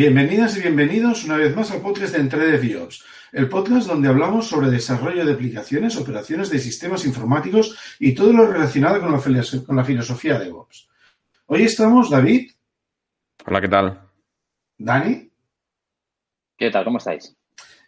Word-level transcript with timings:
Bienvenidas 0.00 0.56
y 0.56 0.62
bienvenidos 0.62 1.26
una 1.26 1.36
vez 1.36 1.54
más 1.54 1.70
al 1.72 1.82
podcast 1.82 2.14
de 2.14 2.20
Entre 2.20 2.58
DevOps, 2.58 3.04
el 3.32 3.50
podcast 3.50 3.86
donde 3.86 4.08
hablamos 4.08 4.48
sobre 4.48 4.70
desarrollo 4.70 5.26
de 5.26 5.34
aplicaciones, 5.34 5.94
operaciones 5.98 6.48
de 6.48 6.58
sistemas 6.58 7.04
informáticos 7.04 7.78
y 7.98 8.14
todo 8.14 8.32
lo 8.32 8.46
relacionado 8.46 8.98
con 8.98 9.12
la, 9.12 9.44
con 9.66 9.76
la 9.76 9.84
filosofía 9.84 10.38
de 10.38 10.46
DevOps. 10.46 10.88
Hoy 11.44 11.64
estamos 11.64 12.08
David. 12.08 12.50
Hola, 13.44 13.60
¿qué 13.60 13.68
tal? 13.68 14.00
Dani. 14.78 15.30
¿Qué 16.56 16.70
tal? 16.70 16.84
¿Cómo 16.84 16.96
estáis? 16.96 17.36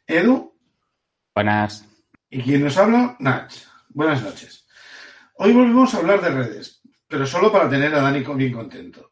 Edu. 0.06 0.52
Buenas. 1.34 1.88
Y 2.28 2.42
quien 2.42 2.62
nos 2.62 2.77
habla, 2.77 3.16
Nach. 3.20 3.50
Buenas 3.88 4.22
noches. 4.22 4.66
Hoy 5.36 5.55
volvemos 5.55 5.94
a 5.94 5.97
hablar 5.97 6.20
de 6.20 6.28
redes, 6.28 6.83
pero 7.08 7.24
solo 7.24 7.50
para 7.50 7.70
tener 7.70 7.94
a 7.94 8.02
Dani 8.02 8.22
bien 8.34 8.52
contento. 8.52 9.11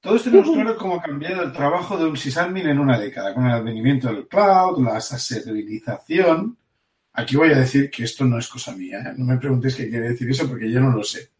Todos 0.00 0.24
tenemos 0.24 0.50
claro 0.50 0.76
cómo 0.78 0.94
ha 0.96 1.02
cambiado 1.02 1.42
el 1.42 1.52
trabajo 1.52 1.98
de 1.98 2.06
un 2.06 2.16
sysadmin 2.16 2.68
en 2.68 2.78
una 2.78 2.98
década, 2.98 3.34
con 3.34 3.44
el 3.44 3.52
advenimiento 3.52 4.08
del 4.08 4.26
cloud, 4.26 4.82
la 4.82 4.96
aservibilización. 4.96 6.56
Aquí 7.12 7.36
voy 7.36 7.52
a 7.52 7.58
decir 7.58 7.90
que 7.90 8.04
esto 8.04 8.24
no 8.24 8.38
es 8.38 8.48
cosa 8.48 8.74
mía, 8.74 9.00
¿eh? 9.00 9.14
no 9.16 9.26
me 9.26 9.36
preguntéis 9.36 9.74
qué 9.74 9.90
quiere 9.90 10.10
decir 10.10 10.30
eso 10.30 10.48
porque 10.48 10.70
yo 10.70 10.80
no 10.80 10.90
lo 10.90 11.04
sé. 11.04 11.30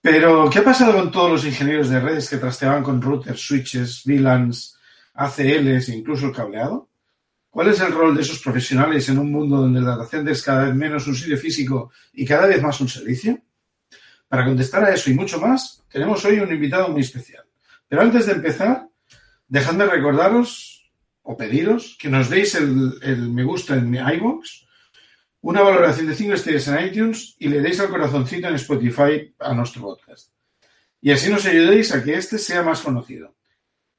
Pero, 0.00 0.48
¿qué 0.48 0.60
ha 0.60 0.64
pasado 0.64 0.94
con 0.94 1.10
todos 1.10 1.30
los 1.30 1.44
ingenieros 1.44 1.88
de 1.88 1.98
redes 1.98 2.28
que 2.28 2.36
trasteaban 2.36 2.84
con 2.84 3.02
routers, 3.02 3.40
switches, 3.40 4.02
VLANs, 4.04 4.78
ACLs 5.14 5.88
e 5.88 5.96
incluso 5.96 6.26
el 6.26 6.32
cableado? 6.32 6.88
¿Cuál 7.50 7.68
es 7.68 7.80
el 7.80 7.90
rol 7.90 8.14
de 8.14 8.22
esos 8.22 8.38
profesionales 8.40 9.08
en 9.08 9.18
un 9.18 9.32
mundo 9.32 9.56
donde 9.56 9.78
el 9.80 9.84
data 9.84 10.06
center 10.06 10.32
es 10.32 10.42
cada 10.42 10.66
vez 10.66 10.74
menos 10.74 11.06
un 11.06 11.14
sitio 11.14 11.38
físico 11.38 11.90
y 12.12 12.24
cada 12.24 12.46
vez 12.46 12.62
más 12.62 12.80
un 12.80 12.88
servicio? 12.88 13.40
Para 14.34 14.46
contestar 14.46 14.82
a 14.82 14.92
eso 14.92 15.12
y 15.12 15.14
mucho 15.14 15.40
más, 15.40 15.84
tenemos 15.88 16.24
hoy 16.24 16.40
un 16.40 16.52
invitado 16.52 16.88
muy 16.88 17.02
especial. 17.02 17.44
Pero 17.86 18.02
antes 18.02 18.26
de 18.26 18.32
empezar, 18.32 18.88
dejadme 19.46 19.86
recordaros 19.86 20.90
o 21.22 21.36
pediros 21.36 21.96
que 22.00 22.08
nos 22.08 22.28
deis 22.28 22.56
el, 22.56 23.30
me 23.30 23.44
gusta 23.44 23.76
en 23.76 23.88
mi 23.88 23.98
iBox, 23.98 24.66
una 25.42 25.62
valoración 25.62 26.08
de 26.08 26.16
5 26.16 26.34
estrellas 26.34 26.66
en 26.66 26.84
iTunes 26.84 27.36
y 27.38 27.46
le 27.46 27.60
deis 27.60 27.78
al 27.78 27.90
corazoncito 27.90 28.48
en 28.48 28.56
Spotify 28.56 29.32
a 29.38 29.54
nuestro 29.54 29.82
podcast. 29.82 30.32
Y 31.00 31.12
así 31.12 31.30
nos 31.30 31.46
ayudéis 31.46 31.94
a 31.94 32.02
que 32.02 32.14
este 32.14 32.36
sea 32.36 32.64
más 32.64 32.80
conocido. 32.80 33.36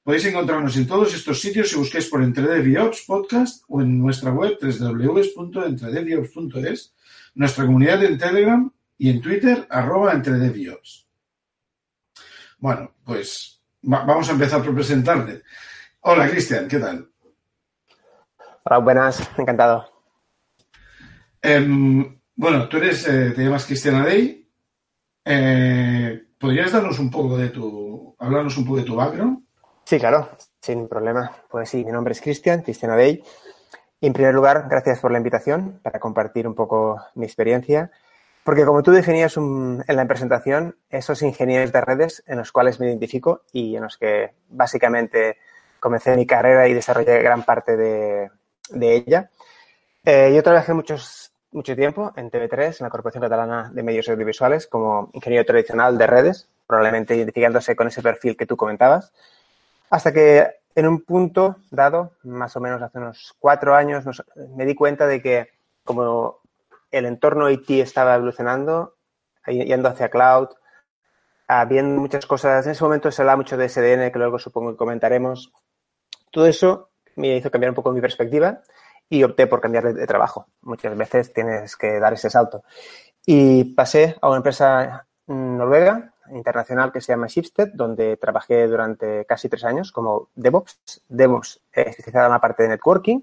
Podéis 0.04 0.26
encontrarnos 0.26 0.76
en 0.76 0.86
todos 0.86 1.16
estos 1.16 1.40
sitios 1.40 1.70
si 1.70 1.78
busquéis 1.78 2.08
por 2.08 2.22
EntreDevOps 2.22 3.04
Podcast 3.08 3.64
o 3.70 3.82
en 3.82 4.00
nuestra 4.00 4.34
web 4.34 4.58
www.entredeviops.es, 4.62 6.94
nuestra 7.36 7.66
comunidad 7.66 8.04
en 8.04 8.18
Telegram 8.18 8.70
y 8.98 9.10
en 9.10 9.22
Twitter, 9.22 9.68
arroba 9.70 10.14
entre 10.14 10.34
Bueno, 12.60 12.92
pues 13.04 13.62
vamos 13.82 14.30
a 14.30 14.32
empezar 14.32 14.64
por 14.64 14.74
presentarte. 14.74 15.44
Hola, 16.02 16.30
Cristian, 16.30 16.68
¿qué 16.68 16.80
tal? 16.80 17.10
Hola, 18.64 18.78
buenas, 18.80 19.30
encantado. 19.38 19.86
Em, 21.42 22.20
bueno, 22.36 22.68
tú 22.68 22.78
eres, 22.78 23.08
eh, 23.08 23.32
te 23.36 23.44
llamas 23.44 23.66
Cristian 23.66 23.96
Adey. 23.96 24.50
Eh, 25.24 26.28
¿Podrías 26.40 26.72
darnos 26.72 27.00
un 27.00 27.12
poco 27.12 27.38
de 27.38 27.50
tu, 27.50 28.16
hablarnos 28.20 28.58
un 28.58 28.66
poco 28.66 28.78
de 28.78 28.84
tu 28.84 28.96
background? 28.96 29.46
Sí, 29.84 30.00
claro, 30.00 30.30
sin 30.62 30.88
problema. 30.88 31.32
Pues 31.50 31.70
sí, 31.70 31.84
mi 31.84 31.92
nombre 31.92 32.14
es 32.14 32.22
Cristian, 32.22 32.62
Cristian 32.62 32.92
Adey. 32.92 33.24
en 34.02 34.14
primer 34.14 34.34
lugar, 34.34 34.68
gracias 34.70 35.00
por 35.00 35.12
la 35.12 35.18
invitación 35.18 35.80
para 35.84 36.00
compartir 36.00 36.48
un 36.48 36.56
poco 36.56 37.00
mi 37.16 37.26
experiencia 37.26 37.92
porque 38.46 38.64
como 38.64 38.84
tú 38.84 38.92
definías 38.92 39.38
en 39.38 39.84
la 39.88 40.06
presentación, 40.06 40.78
esos 40.92 41.24
ingenieros 41.24 41.72
de 41.72 41.82
redes 41.82 42.24
en 42.28 42.38
los 42.38 42.52
cuales 42.52 42.80
me 42.80 42.86
identifico 42.86 43.42
y 43.52 43.76
en 43.76 43.82
los 43.82 43.98
que 43.98 44.36
básicamente 44.50 45.40
comencé 45.80 46.16
mi 46.16 46.28
carrera 46.28 46.68
y 46.68 46.76
desarrollé 46.76 47.24
gran 47.24 47.42
parte 47.42 47.76
de, 47.76 48.30
ella. 48.70 49.32
Eh, 50.04 50.32
yo 50.36 50.44
trabajé 50.44 50.76
muchos, 50.76 51.34
mucho 51.54 51.76
tiempo 51.76 52.14
en 52.16 52.30
TV3, 52.30 52.82
en 52.82 52.84
la 52.84 52.92
Corporación 52.92 53.24
Catalana 53.24 53.72
de 53.74 53.82
Medios 53.82 54.10
Audiovisuales, 54.10 54.68
como 54.68 55.10
ingeniero 55.14 55.44
tradicional 55.44 55.98
de 55.98 56.06
redes, 56.06 56.48
probablemente 56.68 57.16
identificándose 57.16 57.76
con 57.76 57.88
ese 57.88 58.04
perfil 58.04 58.38
que 58.38 58.46
tú 58.46 58.56
comentabas, 58.56 59.12
hasta 59.90 60.14
que 60.14 60.48
en 60.76 60.86
un 60.86 61.02
punto 61.02 61.56
dado, 61.72 62.12
más 62.22 62.56
o 62.56 62.60
menos 62.60 62.80
hace 62.80 63.00
unos 63.00 63.34
cuatro 63.40 63.74
años, 63.74 64.06
me 64.56 64.66
di 64.66 64.76
cuenta 64.76 65.08
de 65.08 65.20
que 65.20 65.48
como 65.84 66.45
el 66.92 67.06
entorno 67.06 67.50
IT 67.50 67.70
estaba 67.70 68.16
evolucionando, 68.16 68.96
yendo 69.48 69.90
hacia 69.90 70.10
cloud, 70.10 70.50
habiendo 71.48 72.02
muchas 72.02 72.26
cosas. 72.26 72.66
En 72.66 72.72
ese 72.72 72.84
momento 72.84 73.12
se 73.12 73.22
hablaba 73.22 73.38
mucho 73.38 73.58
de 73.58 73.70
SDN, 73.70 74.12
que 74.12 74.20
luego 74.20 74.40
supongo 74.40 74.72
que 74.72 74.78
comentaremos. 74.78 75.52
Todo 76.32 76.48
eso 76.48 76.90
me 77.16 77.38
hizo 77.38 77.52
cambiar 77.52 77.72
un 77.72 77.76
poco 77.76 77.92
mi 77.92 78.02
perspectiva 78.02 78.62
y 79.10 79.24
opté 79.24 79.48
por 79.48 79.62
cambiar 79.62 79.94
de, 79.94 80.08
trabajo. 80.08 80.48
Muchas 80.62 80.96
veces 80.98 81.34
tienes 81.34 81.76
que 81.76 82.00
dar 82.00 82.14
ese 82.14 82.30
salto. 82.30 82.64
Y 83.26 83.76
pasé 83.76 84.16
a 84.22 84.28
una 84.28 84.38
empresa 84.38 85.08
noruega, 85.28 86.14
internacional, 86.32 86.92
que 86.92 87.02
se 87.02 87.14
llama 87.14 87.28
Shipstead, 87.28 87.70
donde 87.74 88.18
trabajé 88.18 88.68
durante 88.68 89.26
casi 89.26 89.48
tres 89.50 89.64
años 89.64 89.92
como 89.92 90.30
DevOps. 90.36 91.04
DevOps 91.08 91.62
especializada 91.72 92.26
en 92.28 92.32
la 92.32 92.42
parte 92.42 92.64
de 92.64 92.70
networking, 92.70 93.22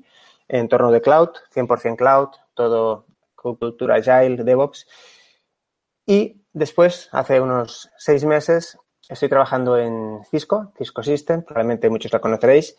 en 0.49 0.61
entorno 0.61 0.91
de 0.91 1.01
cloud, 1.01 1.31
100% 1.55 1.97
cloud, 1.97 2.29
todo 2.55 3.07
cultura 3.43 3.97
Agile, 3.97 4.45
DevOps. 4.45 4.87
Y 6.07 6.43
después, 6.53 7.09
hace 7.13 7.41
unos 7.41 7.91
seis 7.97 8.25
meses, 8.25 8.79
estoy 9.09 9.29
trabajando 9.29 9.79
en 9.79 10.25
Cisco, 10.31 10.73
Cisco 10.77 11.03
System, 11.03 11.43
probablemente 11.43 11.91
muchos 11.91 12.13
la 12.13 12.21
conoceréis, 12.21 12.77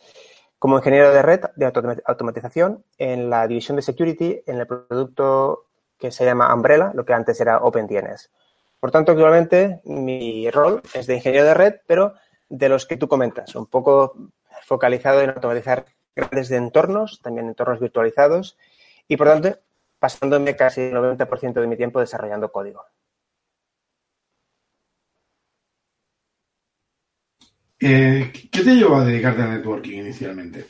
como 0.60 0.78
ingeniero 0.78 1.14
de 1.14 1.22
red 1.22 1.42
de 1.56 1.72
automatización 2.06 2.86
en 2.98 3.30
la 3.30 3.48
división 3.48 3.76
de 3.76 3.82
security 3.82 4.42
en 4.46 4.60
el 4.60 4.68
producto 4.68 5.66
que 5.98 6.12
se 6.12 6.26
llama 6.26 6.54
Umbrella, 6.54 6.92
lo 6.94 7.06
que 7.06 7.14
antes 7.14 7.40
era 7.42 7.58
OpenDNS. 7.58 8.32
Por 8.80 8.92
tanto, 8.92 9.12
actualmente 9.14 9.82
mi 9.86 10.50
rol 10.50 10.82
es 10.94 11.08
de 11.08 11.16
ingeniero 11.16 11.46
de 11.46 11.54
red, 11.54 11.76
pero 11.88 12.14
de 12.50 12.70
los 12.70 12.86
que 12.86 12.98
tú 12.98 13.08
comentas, 13.08 13.56
un 13.56 13.66
poco 13.66 14.14
focalizado 14.62 15.22
en 15.22 15.32
automatizar 15.32 15.86
de 16.16 16.56
entornos, 16.56 17.22
también 17.22 17.48
entornos 17.48 17.80
virtualizados, 17.80 18.58
y 19.08 19.18
por 19.18 19.28
tanto 19.28 19.58
pasándome 20.04 20.54
casi 20.54 20.82
el 20.82 20.94
90% 20.94 21.62
de 21.62 21.68
mi 21.68 21.78
tiempo 21.78 22.02
desarrollando 22.02 22.52
código. 22.52 22.84
Eh, 27.80 28.30
¿Qué 28.52 28.64
te 28.66 28.76
llevó 28.76 28.98
a 28.98 29.06
dedicarte 29.06 29.44
al 29.44 29.52
networking 29.52 30.00
inicialmente? 30.00 30.66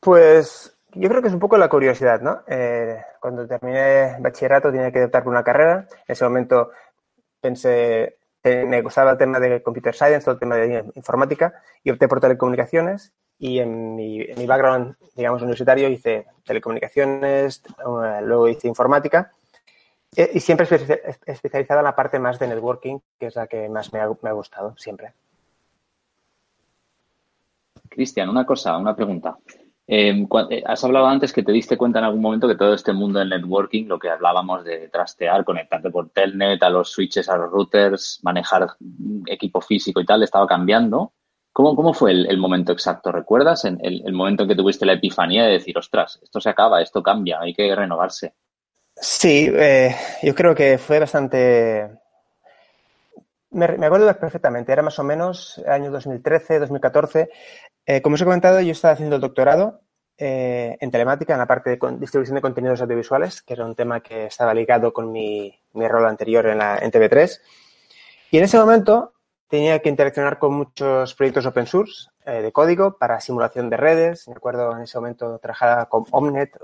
Pues 0.00 0.76
yo 0.92 1.08
creo 1.08 1.22
que 1.22 1.28
es 1.28 1.34
un 1.34 1.38
poco 1.38 1.56
la 1.56 1.68
curiosidad, 1.68 2.20
¿no? 2.20 2.42
Eh, 2.48 3.00
cuando 3.20 3.46
terminé 3.46 4.16
bachillerato 4.18 4.72
tenía 4.72 4.90
que 4.90 5.04
optar 5.04 5.22
por 5.22 5.30
una 5.30 5.44
carrera. 5.44 5.86
En 6.08 6.12
ese 6.12 6.24
momento 6.24 6.72
pensé, 7.40 8.18
me 8.42 8.82
gustaba 8.82 9.12
el 9.12 9.18
tema 9.18 9.38
de 9.38 9.62
computer 9.62 9.94
science, 9.94 10.24
todo 10.24 10.34
el 10.34 10.40
tema 10.40 10.56
de 10.56 10.84
informática, 10.96 11.62
y 11.84 11.92
opté 11.92 12.08
por 12.08 12.20
telecomunicaciones 12.20 13.12
y 13.40 13.58
en 13.58 13.96
mi, 13.96 14.20
en 14.20 14.38
mi 14.38 14.46
background, 14.46 14.94
digamos, 15.16 15.40
universitario 15.40 15.88
hice 15.88 16.26
telecomunicaciones, 16.44 17.62
eh, 17.64 18.20
luego 18.22 18.48
hice 18.48 18.68
informática 18.68 19.32
eh, 20.14 20.30
y 20.34 20.40
siempre 20.40 20.68
especializada 21.26 21.80
en 21.80 21.84
la 21.84 21.96
parte 21.96 22.18
más 22.18 22.38
de 22.38 22.48
networking, 22.48 22.98
que 23.18 23.26
es 23.26 23.36
la 23.36 23.46
que 23.46 23.68
más 23.70 23.92
me 23.94 24.00
ha, 24.00 24.08
me 24.22 24.28
ha 24.28 24.32
gustado 24.32 24.76
siempre. 24.76 25.14
Cristian, 27.88 28.28
una 28.28 28.44
cosa, 28.44 28.76
una 28.76 28.94
pregunta. 28.94 29.38
Eh, 29.86 30.24
has 30.66 30.84
hablado 30.84 31.06
antes 31.06 31.32
que 31.32 31.42
te 31.42 31.50
diste 31.50 31.78
cuenta 31.78 31.98
en 31.98 32.04
algún 32.04 32.20
momento 32.20 32.46
que 32.46 32.54
todo 32.54 32.74
este 32.74 32.92
mundo 32.92 33.18
del 33.18 33.30
networking, 33.30 33.86
lo 33.86 33.98
que 33.98 34.10
hablábamos 34.10 34.64
de 34.64 34.88
trastear, 34.88 35.44
conectarte 35.44 35.90
por 35.90 36.10
telnet, 36.10 36.62
a 36.62 36.70
los 36.70 36.92
switches, 36.92 37.28
a 37.30 37.38
los 37.38 37.50
routers, 37.50 38.20
manejar 38.22 38.68
equipo 39.26 39.62
físico 39.62 40.00
y 40.00 40.04
tal, 40.04 40.22
estaba 40.22 40.46
cambiando. 40.46 41.14
¿Cómo, 41.52 41.92
fue 41.94 42.12
el, 42.12 42.38
momento 42.38 42.72
exacto? 42.72 43.10
¿Recuerdas 43.10 43.64
el, 43.64 43.78
el, 43.82 44.12
momento 44.12 44.44
en 44.44 44.48
que 44.48 44.54
tuviste 44.54 44.86
la 44.86 44.92
epifanía 44.92 45.44
de 45.44 45.52
decir, 45.52 45.76
ostras, 45.76 46.20
esto 46.22 46.40
se 46.40 46.48
acaba, 46.48 46.80
esto 46.80 47.02
cambia, 47.02 47.40
hay 47.40 47.52
que 47.52 47.74
renovarse? 47.74 48.34
Sí, 49.00 49.50
eh, 49.52 49.96
yo 50.22 50.34
creo 50.34 50.54
que 50.54 50.78
fue 50.78 50.98
bastante... 50.98 51.90
Me, 53.52 53.64
acuerdo 53.64 54.06
perfectamente, 54.18 54.70
era 54.70 54.82
más 54.82 54.98
o 54.98 55.04
menos 55.04 55.58
el 55.58 55.72
año 55.72 55.90
2013, 55.90 56.60
2014. 56.60 57.30
Eh, 57.86 58.02
como 58.02 58.14
os 58.14 58.20
he 58.20 58.24
comentado, 58.24 58.60
yo 58.60 58.70
estaba 58.70 58.94
haciendo 58.94 59.16
el 59.16 59.22
doctorado 59.22 59.80
eh, 60.18 60.76
en 60.80 60.90
telemática, 60.90 61.32
en 61.32 61.40
la 61.40 61.46
parte 61.46 61.70
de 61.70 61.78
distribución 61.98 62.36
de 62.36 62.42
contenidos 62.42 62.80
audiovisuales, 62.80 63.42
que 63.42 63.54
era 63.54 63.64
un 63.64 63.74
tema 63.74 64.00
que 64.00 64.26
estaba 64.26 64.54
ligado 64.54 64.92
con 64.92 65.10
mi, 65.10 65.58
mi 65.72 65.88
rol 65.88 66.06
anterior 66.06 66.46
en, 66.46 66.58
la, 66.58 66.78
en 66.78 66.92
TV3. 66.92 67.40
Y 68.30 68.38
en 68.38 68.44
ese 68.44 68.58
momento 68.58 69.14
tenía 69.50 69.80
que 69.80 69.88
interaccionar 69.88 70.38
con 70.38 70.54
muchos 70.54 71.12
proyectos 71.14 71.44
open 71.44 71.66
source 71.66 72.08
eh, 72.24 72.40
de 72.40 72.52
código 72.52 72.96
para 72.96 73.20
simulación 73.20 73.68
de 73.68 73.76
redes. 73.76 74.28
Me 74.28 74.34
acuerdo 74.34 74.74
en 74.76 74.84
ese 74.84 74.96
momento 74.96 75.38
trabajaba 75.38 75.86
con 75.86 76.04
Omnet. 76.12 76.56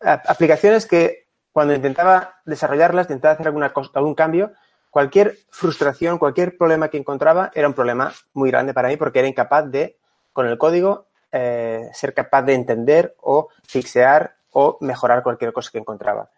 Aplicaciones 0.00 0.86
que 0.86 1.26
cuando 1.52 1.74
intentaba 1.74 2.40
desarrollarlas, 2.46 3.06
intentaba 3.06 3.34
hacer 3.34 3.46
alguna 3.46 3.72
algún 3.94 4.14
cambio, 4.14 4.52
cualquier 4.90 5.36
frustración, 5.50 6.18
cualquier 6.18 6.56
problema 6.56 6.88
que 6.88 6.96
encontraba 6.96 7.50
era 7.54 7.68
un 7.68 7.74
problema 7.74 8.12
muy 8.32 8.50
grande 8.50 8.72
para 8.72 8.88
mí 8.88 8.96
porque 8.96 9.18
era 9.18 9.28
incapaz 9.28 9.70
de, 9.70 9.98
con 10.32 10.46
el 10.46 10.56
código, 10.56 11.08
eh, 11.30 11.90
ser 11.92 12.14
capaz 12.14 12.42
de 12.42 12.54
entender 12.54 13.14
o 13.20 13.48
fixear 13.64 14.36
o 14.52 14.78
mejorar 14.80 15.22
cualquier 15.22 15.52
cosa 15.52 15.70
que 15.70 15.78
encontraba. 15.78 16.30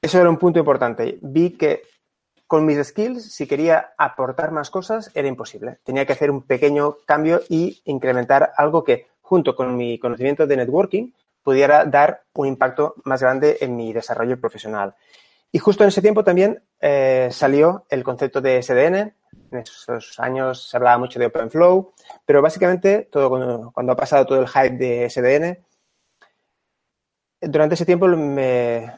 Eso 0.00 0.20
era 0.20 0.30
un 0.30 0.36
punto 0.36 0.60
importante. 0.60 1.18
Vi 1.20 1.56
que 1.56 1.82
con 2.46 2.66
mis 2.66 2.84
skills, 2.86 3.32
si 3.32 3.46
quería 3.46 3.94
aportar 3.96 4.52
más 4.52 4.70
cosas, 4.70 5.10
era 5.14 5.28
imposible. 5.28 5.78
Tenía 5.82 6.06
que 6.06 6.12
hacer 6.12 6.30
un 6.30 6.42
pequeño 6.42 6.98
cambio 7.06 7.40
y 7.48 7.82
incrementar 7.84 8.52
algo 8.56 8.84
que, 8.84 9.06
junto 9.22 9.56
con 9.56 9.76
mi 9.76 9.98
conocimiento 9.98 10.46
de 10.46 10.56
networking, 10.56 11.12
pudiera 11.42 11.84
dar 11.84 12.22
un 12.34 12.46
impacto 12.46 12.94
más 13.04 13.22
grande 13.22 13.58
en 13.60 13.76
mi 13.76 13.92
desarrollo 13.92 14.40
profesional. 14.40 14.94
Y 15.52 15.58
justo 15.58 15.84
en 15.84 15.88
ese 15.88 16.02
tiempo 16.02 16.24
también 16.24 16.62
eh, 16.80 17.28
salió 17.30 17.84
el 17.88 18.02
concepto 18.02 18.40
de 18.40 18.60
SDN. 18.60 19.14
En 19.52 19.58
esos 19.58 20.18
años 20.18 20.68
se 20.68 20.76
hablaba 20.76 20.98
mucho 20.98 21.18
de 21.20 21.26
OpenFlow, 21.26 21.92
pero 22.26 22.42
básicamente 22.42 23.08
todo 23.10 23.28
cuando, 23.28 23.70
cuando 23.72 23.92
ha 23.92 23.96
pasado 23.96 24.26
todo 24.26 24.40
el 24.40 24.48
hype 24.48 24.76
de 24.76 25.08
SDN, 25.08 25.64
durante 27.40 27.74
ese 27.74 27.86
tiempo 27.86 28.08
me, 28.08 28.90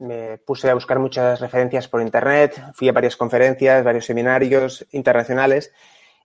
me 0.00 0.38
puse 0.38 0.68
a 0.70 0.74
buscar 0.74 0.98
muchas 0.98 1.40
referencias 1.40 1.88
por 1.88 2.02
internet, 2.02 2.72
fui 2.74 2.88
a 2.88 2.92
varias 2.92 3.16
conferencias, 3.16 3.84
varios 3.84 4.06
seminarios 4.06 4.86
internacionales 4.92 5.72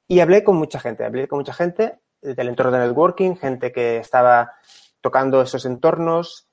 y 0.07 0.19
hablé 0.19 0.43
con 0.43 0.55
mucha 0.55 0.79
gente, 0.79 1.03
hablé 1.03 1.27
con 1.27 1.39
mucha 1.39 1.53
gente 1.53 1.99
del 2.21 2.47
entorno 2.47 2.71
de 2.71 2.79
networking, 2.79 3.35
gente 3.35 3.71
que 3.71 3.97
estaba 3.97 4.53
tocando 5.01 5.41
esos 5.41 5.65
entornos, 5.65 6.47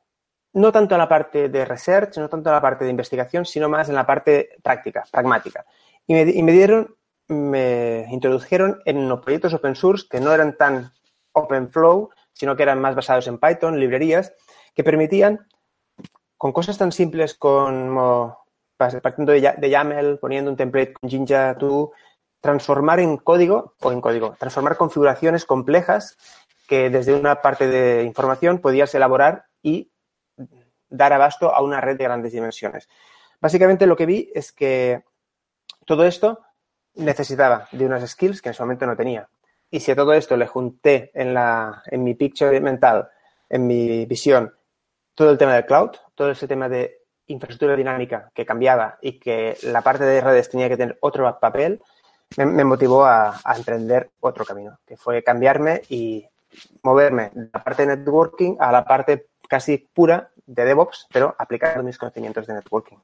no 0.53 0.73
tanto 0.73 0.95
en 0.95 0.99
la 0.99 1.09
parte 1.09 1.49
de 1.49 1.65
research, 1.65 2.19
no 2.19 2.29
tanto 2.29 2.51
en 2.51 2.55
la 2.55 2.61
parte 2.61 2.85
de 2.85 2.91
investigación, 2.91 3.47
sino 3.47 3.69
más 3.69 3.89
en 3.89 3.95
la 3.95 4.07
parte 4.07 4.51
práctica, 4.63 5.05
pragmática. 5.11 5.65
Y 6.07 6.15
me, 6.15 6.53
dieron, 6.53 6.97
me 7.29 8.07
introdujeron 8.11 8.83
en 8.85 9.09
los 9.09 9.21
proyectos 9.21 9.55
open 9.55 9.77
source 9.77 10.07
que 10.11 10.21
no 10.21 10.33
eran 10.35 10.57
tan 10.57 10.93
open 11.33 11.71
flow, 11.71 12.11
sino 12.33 12.57
que 12.57 12.65
eran 12.65 12.81
más 12.81 12.95
basados 12.95 13.27
en 13.29 13.39
Python, 13.39 13.79
librerías, 13.79 14.35
que 14.75 14.85
permitían 14.85 15.47
con 16.43 16.51
cosas 16.51 16.77
tan 16.77 16.91
simples 16.91 17.35
como 17.35 18.37
partiendo 18.77 19.31
de, 19.31 19.55
de 19.57 19.71
YAML, 19.71 20.19
poniendo 20.19 20.51
un 20.51 20.57
template 20.57 20.93
con 20.93 21.09
Jinja 21.09 21.55
2, 21.55 21.91
transformar 22.41 22.99
en 22.99 23.17
código 23.17 23.75
o 23.81 23.93
en 23.93 24.01
código, 24.01 24.35
transformar 24.41 24.77
configuraciones 24.77 25.45
complejas 25.45 26.19
que 26.67 26.91
desde 26.91 27.15
una 27.15 27.43
parte 27.43 27.69
de 27.69 28.03
información 28.03 28.59
podías 28.59 28.93
elaborar 28.97 29.45
y 29.63 29.93
dar 30.89 31.13
abasto 31.13 31.55
a 31.55 31.63
una 31.63 31.81
red 31.81 31.97
de 31.97 32.03
grandes 32.03 32.33
dimensiones. 32.33 32.89
Básicamente 33.41 33.87
lo 33.87 33.95
que 33.95 34.07
vi 34.07 34.33
es 34.35 34.51
que 34.51 35.05
todo 35.87 36.05
esto 36.05 36.41
necesitaba 36.97 37.69
de 37.71 37.87
unas 37.87 38.11
skills 38.11 38.43
que 38.43 38.49
en 38.49 38.55
ese 38.55 38.65
momento 38.65 38.85
no 38.85 38.97
tenía. 38.97 39.29
Y 39.71 39.79
si 39.79 39.93
a 39.93 39.95
todo 39.95 40.13
esto 40.13 40.37
le 40.37 40.49
junté 40.49 41.13
en, 41.15 41.35
la, 41.35 41.85
en 41.87 42.03
mi 42.03 42.15
picture 42.15 42.61
mental, 42.61 43.11
en 43.49 43.65
mi 43.65 44.07
visión, 44.07 44.53
todo 45.15 45.31
el 45.31 45.39
tema 45.39 45.55
del 45.55 45.67
cloud, 45.67 45.91
todo 46.15 46.31
ese 46.31 46.49
tema 46.49 46.69
de 46.69 47.03
infraestructura 47.27 47.77
dinámica 47.77 48.31
que 48.35 48.45
cambiaba 48.45 48.99
y 49.01 49.19
que 49.19 49.57
la 49.63 49.83
parte 49.83 50.05
de 50.05 50.21
redes 50.21 50.51
tenía 50.51 50.69
que 50.69 50.77
tener 50.77 50.99
otro 51.01 51.39
papel, 51.41 51.81
me, 52.37 52.47
me 52.47 52.65
motivó 52.65 53.05
a, 53.05 53.41
a, 53.45 53.57
emprender 53.57 54.11
otro 54.21 54.45
camino, 54.45 54.79
que 54.87 54.97
fue 54.97 55.23
cambiarme 55.23 55.83
y 55.89 56.25
moverme 56.83 57.31
de 57.35 57.49
la 57.53 57.63
parte 57.63 57.87
de 57.87 57.97
networking 57.97 58.57
a 58.59 58.73
la 58.73 58.85
parte 58.85 59.29
casi 59.49 59.79
pura 59.79 60.31
de 60.47 60.65
DevOps, 60.65 61.09
pero 61.13 61.35
aplicando 61.39 61.83
mis 61.83 61.99
conocimientos 61.99 62.47
de 62.47 62.55
networking. 62.55 62.97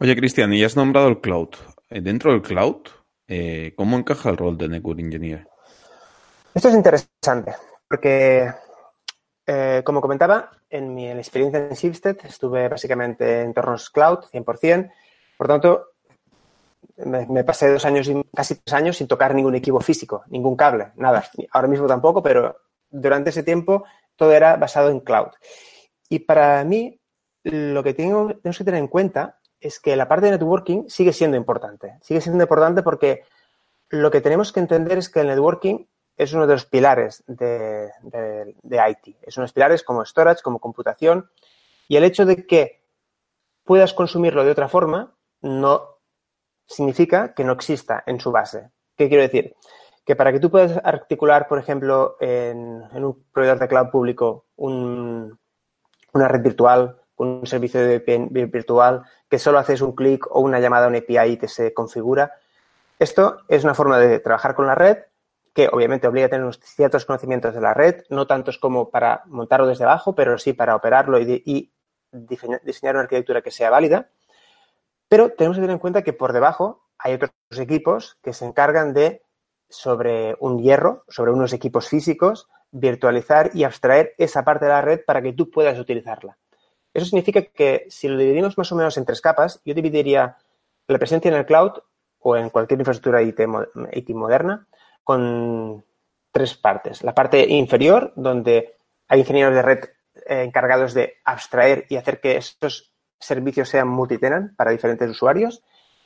Oye, 0.00 0.14
Cristian, 0.16 0.52
y 0.52 0.62
has 0.64 0.76
nombrado 0.76 1.08
el 1.08 1.20
cloud. 1.20 1.48
Eh, 1.88 2.00
Dentro 2.00 2.32
del 2.32 2.42
cloud, 2.42 2.82
eh, 3.26 3.72
¿cómo 3.76 3.96
encaja 3.96 4.30
el 4.30 4.36
rol 4.36 4.56
de 4.56 4.68
Network 4.68 5.00
Engineer? 5.00 5.48
Esto 6.54 6.68
es 6.68 6.74
interesante, 6.74 7.54
porque 7.88 8.50
eh, 9.50 9.82
como 9.82 10.02
comentaba, 10.02 10.50
en 10.68 10.94
mi 10.94 11.06
en 11.06 11.16
experiencia 11.16 11.58
en 11.58 11.70
Shipstead 11.70 12.18
estuve 12.24 12.68
básicamente 12.68 13.40
en 13.40 13.46
entornos 13.46 13.88
cloud, 13.88 14.18
100%. 14.30 14.92
Por 15.38 15.48
tanto, 15.48 15.86
me, 17.06 17.44
pasé 17.44 17.72
dos 17.72 17.86
años, 17.86 18.10
casi 18.34 18.56
tres 18.56 18.74
años 18.74 18.98
sin 18.98 19.08
tocar 19.08 19.34
ningún 19.34 19.54
equipo 19.54 19.80
físico, 19.80 20.22
ningún 20.28 20.54
cable, 20.54 20.92
nada. 20.96 21.24
Ahora 21.52 21.66
mismo 21.66 21.86
tampoco, 21.86 22.22
pero 22.22 22.58
durante 22.90 23.30
ese 23.30 23.42
tiempo 23.42 23.84
todo 24.16 24.32
era 24.32 24.56
basado 24.56 24.90
en 24.90 25.00
cloud. 25.00 25.28
Y 26.10 26.18
para 26.18 26.62
mí, 26.64 27.00
lo 27.42 27.82
que 27.82 27.94
tenemos 27.94 28.58
que 28.58 28.64
tener 28.64 28.80
en 28.80 28.88
cuenta 28.88 29.38
es 29.60 29.80
que 29.80 29.96
la 29.96 30.08
parte 30.08 30.26
de 30.26 30.32
networking 30.32 30.88
sigue 30.88 31.14
siendo 31.14 31.38
importante. 31.38 31.96
Sigue 32.02 32.20
siendo 32.20 32.44
importante 32.44 32.82
porque 32.82 33.22
lo 33.88 34.10
que 34.10 34.20
tenemos 34.20 34.52
que 34.52 34.60
entender 34.60 34.98
es 34.98 35.08
que 35.08 35.20
el 35.20 35.28
networking 35.28 35.86
es 36.18 36.32
uno 36.32 36.48
de 36.48 36.54
los 36.54 36.66
pilares 36.66 37.22
de, 37.28 37.92
de, 38.02 38.90
IT. 38.90 39.16
Es 39.22 39.36
uno 39.36 39.42
de 39.42 39.46
los 39.46 39.52
pilares 39.52 39.84
como 39.84 40.04
storage, 40.04 40.42
como 40.42 40.58
computación. 40.58 41.30
Y 41.86 41.96
el 41.96 42.02
hecho 42.02 42.26
de 42.26 42.44
que 42.44 42.82
puedas 43.64 43.94
consumirlo 43.94 44.44
de 44.44 44.50
otra 44.50 44.68
forma 44.68 45.14
no 45.42 46.00
significa 46.66 47.34
que 47.34 47.44
no 47.44 47.52
exista 47.52 48.02
en 48.04 48.18
su 48.18 48.32
base. 48.32 48.70
¿Qué 48.96 49.08
quiero 49.08 49.22
decir? 49.22 49.54
Que 50.04 50.16
para 50.16 50.32
que 50.32 50.40
tú 50.40 50.50
puedas 50.50 50.80
articular, 50.82 51.46
por 51.46 51.60
ejemplo, 51.60 52.16
en, 52.18 52.82
en 52.92 53.04
un 53.04 53.24
proveedor 53.32 53.60
de 53.60 53.68
cloud 53.68 53.90
público 53.90 54.46
un, 54.56 55.38
una 56.12 56.28
red 56.28 56.42
virtual, 56.42 57.00
un 57.16 57.46
servicio 57.46 57.80
de 57.80 58.00
virtual, 58.30 59.04
que 59.30 59.38
solo 59.38 59.58
haces 59.58 59.82
un 59.82 59.94
clic 59.94 60.26
o 60.30 60.40
una 60.40 60.58
llamada 60.58 60.86
a 60.86 60.88
una 60.88 60.98
API 60.98 61.36
que 61.36 61.48
se 61.48 61.72
configura, 61.72 62.32
esto 62.98 63.38
es 63.46 63.62
una 63.62 63.74
forma 63.74 64.00
de 64.00 64.18
trabajar 64.18 64.56
con 64.56 64.66
la 64.66 64.74
red 64.74 64.98
que 65.58 65.68
obviamente 65.72 66.06
obliga 66.06 66.26
a 66.26 66.28
tener 66.28 66.44
unos 66.44 66.60
ciertos 66.60 67.04
conocimientos 67.04 67.52
de 67.52 67.60
la 67.60 67.74
red, 67.74 68.04
no 68.10 68.28
tantos 68.28 68.58
como 68.58 68.90
para 68.90 69.24
montarlo 69.26 69.66
desde 69.66 69.82
abajo, 69.82 70.14
pero 70.14 70.38
sí 70.38 70.52
para 70.52 70.76
operarlo 70.76 71.18
y, 71.18 71.72
diseñar 72.12 72.94
una 72.94 73.00
arquitectura 73.00 73.42
que 73.42 73.50
sea 73.50 73.68
válida. 73.68 74.08
Pero 75.08 75.32
tenemos 75.32 75.56
que 75.56 75.62
tener 75.62 75.74
en 75.74 75.80
cuenta 75.80 76.02
que 76.02 76.12
por 76.12 76.32
debajo 76.32 76.86
hay 76.96 77.14
otros 77.14 77.32
equipos 77.56 78.18
que 78.22 78.32
se 78.32 78.44
encargan 78.44 78.94
de, 78.94 79.22
sobre 79.68 80.36
un 80.38 80.62
hierro, 80.62 81.02
sobre 81.08 81.32
unos 81.32 81.52
equipos 81.52 81.88
físicos, 81.88 82.46
virtualizar 82.70 83.50
y 83.52 83.64
abstraer 83.64 84.14
esa 84.16 84.44
parte 84.44 84.66
de 84.66 84.70
la 84.70 84.80
red 84.80 85.00
para 85.04 85.20
que 85.20 85.32
tú 85.32 85.50
puedas 85.50 85.76
utilizarla. 85.80 86.38
Eso 86.94 87.06
significa 87.06 87.42
que 87.42 87.86
si 87.88 88.06
lo 88.06 88.16
dividimos 88.16 88.56
más 88.56 88.70
o 88.70 88.76
menos 88.76 88.96
en 88.96 89.04
tres 89.04 89.20
capas, 89.20 89.60
yo 89.64 89.74
dividiría 89.74 90.36
la 90.86 90.98
presencia 90.98 91.32
en 91.32 91.36
el 91.36 91.46
cloud 91.46 91.72
o 92.20 92.36
en 92.36 92.48
cualquier 92.48 92.78
infraestructura 92.78 93.22
IT 93.22 94.10
moderna 94.10 94.68
con 95.08 95.86
tres 96.32 96.54
partes. 96.54 97.02
La 97.02 97.14
parte 97.14 97.48
inferior, 97.48 98.12
donde 98.14 98.76
hay 99.08 99.20
ingenieros 99.20 99.54
de 99.54 99.62
red 99.62 99.78
eh, 100.26 100.42
encargados 100.42 100.92
de 100.92 101.14
abstraer 101.24 101.86
y 101.88 101.96
hacer 101.96 102.20
que 102.20 102.36
estos 102.36 102.92
servicios 103.18 103.70
sean 103.70 103.88
multitenant 103.88 104.54
para 104.54 104.70
diferentes 104.70 105.08
usuarios 105.08 105.62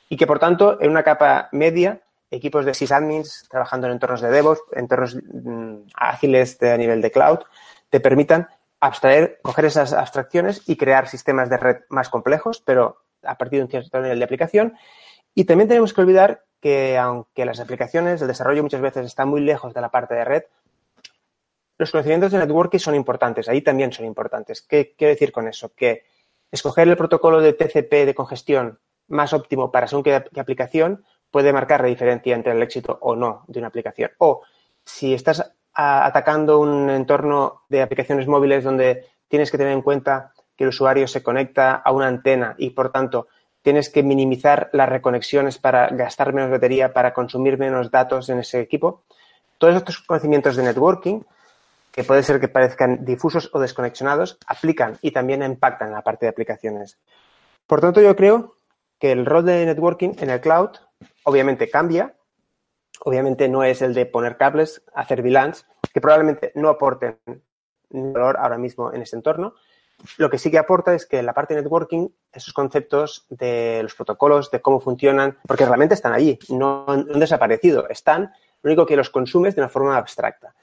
y 0.07 0.15
que, 0.15 0.25
por 0.25 0.39
tanto, 0.39 0.81
en 0.81 0.89
una 0.89 1.03
capa 1.03 1.49
media, 1.51 2.01
equipos 2.31 2.63
de 2.63 2.73
sysadmins 2.73 3.45
trabajando 3.49 3.87
en 3.87 3.93
entornos 3.93 4.21
de 4.21 4.31
DevOps, 4.31 4.61
entornos 4.71 5.17
mm, 5.17 5.87
ágiles 5.95 6.57
de, 6.59 6.71
a 6.71 6.77
nivel 6.77 7.01
de 7.01 7.11
cloud, 7.11 7.39
te 7.89 7.99
permitan 7.99 8.47
abstraer, 8.79 9.41
coger 9.41 9.65
esas 9.65 9.91
abstracciones 9.91 10.63
y 10.65 10.77
crear 10.77 11.09
sistemas 11.09 11.49
de 11.49 11.57
red 11.57 11.77
más 11.89 12.07
complejos, 12.07 12.63
pero 12.65 13.03
a 13.21 13.37
partir 13.37 13.59
de 13.59 13.65
un 13.65 13.69
cierto 13.69 13.99
nivel 13.99 14.19
de 14.19 14.23
aplicación. 14.23 14.77
Y 15.35 15.43
también 15.43 15.67
tenemos 15.67 15.93
que 15.93 15.99
olvidar 15.99 16.45
que 16.63 16.97
aunque 16.97 17.43
las 17.43 17.59
aplicaciones, 17.59 18.21
el 18.21 18.29
desarrollo 18.29 18.63
muchas 18.63 18.79
veces 18.79 19.05
está 19.05 19.25
muy 19.25 19.41
lejos 19.41 19.73
de 19.73 19.81
la 19.81 19.91
parte 19.91 20.15
de 20.15 20.23
red, 20.23 20.43
los 21.77 21.91
conocimientos 21.91 22.31
de 22.31 22.37
networking 22.37 22.79
son 22.79 22.95
importantes, 22.95 23.49
ahí 23.49 23.61
también 23.61 23.91
son 23.91 24.05
importantes. 24.05 24.61
¿Qué 24.61 24.95
quiero 24.97 25.09
decir 25.09 25.33
con 25.33 25.49
eso? 25.49 25.73
Que 25.75 26.05
escoger 26.49 26.87
el 26.87 26.95
protocolo 26.95 27.41
de 27.41 27.51
TCP 27.51 28.05
de 28.05 28.15
congestión 28.15 28.79
más 29.09 29.33
óptimo 29.33 29.73
para 29.73 29.87
según 29.87 30.03
qué, 30.03 30.15
aplicación 30.15 31.03
puede 31.29 31.51
marcar 31.51 31.81
la 31.81 31.87
diferencia 31.87 32.33
entre 32.33 32.53
el 32.53 32.61
éxito 32.61 32.97
o 33.01 33.13
no 33.13 33.43
de 33.47 33.59
una 33.59 33.67
aplicación. 33.67 34.11
O 34.19 34.43
si 34.85 35.13
estás 35.13 35.53
atacando 35.73 36.59
un 36.59 36.89
entorno 36.89 37.63
de 37.67 37.81
aplicaciones 37.81 38.25
móviles 38.25 38.63
donde 38.63 39.05
tienes 39.27 39.51
que 39.51 39.57
tener 39.57 39.73
en 39.73 39.81
cuenta 39.81 40.31
que 40.55 40.63
el 40.63 40.69
usuario 40.69 41.09
se 41.09 41.21
conecta 41.21 41.73
a 41.75 41.91
una 41.91 42.07
antena 42.07 42.55
y, 42.57 42.69
por 42.69 42.89
tanto, 42.89 43.27
tienes 43.63 43.89
que 43.89 44.03
minimizar 44.03 44.69
las 44.73 44.87
reconexiones 44.87 45.57
para 45.57 45.87
gastar 45.87 46.33
menos 46.33 46.51
batería, 46.51 46.93
para 46.93 47.13
consumir 47.13 47.57
menos 47.57 47.89
datos 47.89 48.29
en 48.29 48.39
ese 48.39 48.59
equipo. 48.59 49.03
Todos 49.57 49.75
estos 49.75 49.99
conocimientos 49.99 50.55
de 50.55 50.63
networking, 50.63 51.21
que 51.91 52.03
puede 52.03 52.23
ser 52.23 52.39
que 52.39 52.49
parezcan 52.49 53.05
difusos 53.05 53.49
o 53.53 53.59
desconexionados, 53.59 54.37
aplican 54.45 54.97
y 55.01 55.11
también 55.11 55.41
impactan 55.41 55.91
la 55.91 56.01
parte 56.01 56.25
de 56.25 56.31
aplicaciones. 56.31 56.99
Por 57.65 57.79
tanto, 57.79 58.01
yo 58.01 58.15
creo 58.15 58.55
que 58.99 59.11
el 59.11 59.25
rol 59.25 59.45
de 59.45 59.65
networking 59.65 60.11
en 60.19 60.29
el 60.29 60.41
cloud 60.41 60.71
obviamente 61.23 61.69
cambia. 61.69 62.13
Obviamente 63.05 63.47
no 63.47 63.63
es 63.63 63.81
el 63.81 63.93
de 63.93 64.05
poner 64.05 64.37
cables, 64.37 64.83
hacer 64.93 65.21
VLANs, 65.21 65.65
que 65.93 66.01
probablemente 66.01 66.51
no 66.55 66.69
aporten 66.69 67.17
valor 67.89 68.37
ahora 68.37 68.57
mismo 68.57 68.91
en 68.93 69.01
este 69.01 69.15
entorno, 69.15 69.55
lo 70.17 70.29
que 70.29 70.37
sí 70.37 70.51
que 70.51 70.57
aporta 70.57 70.93
es 70.93 71.05
que 71.05 71.19
en 71.19 71.25
la 71.25 71.33
parte 71.33 71.53
de 71.53 71.61
networking, 71.61 72.09
esos 72.31 72.53
conceptos 72.53 73.25
de 73.29 73.81
los 73.83 73.95
protocolos, 73.95 74.51
de 74.51 74.61
cómo 74.61 74.79
funcionan, 74.79 75.37
porque 75.47 75.65
realmente 75.65 75.95
están 75.95 76.13
allí, 76.13 76.37
no 76.49 76.85
han, 76.87 77.07
desaparecido, 77.19 77.87
están, 77.89 78.33
lo 78.61 78.69
único 78.69 78.85
que 78.85 78.95
los 78.95 79.09
consumes 79.09 79.55
de 79.55 79.61
una 79.61 79.69
forma 79.69 79.97
abstracta. 79.97 80.55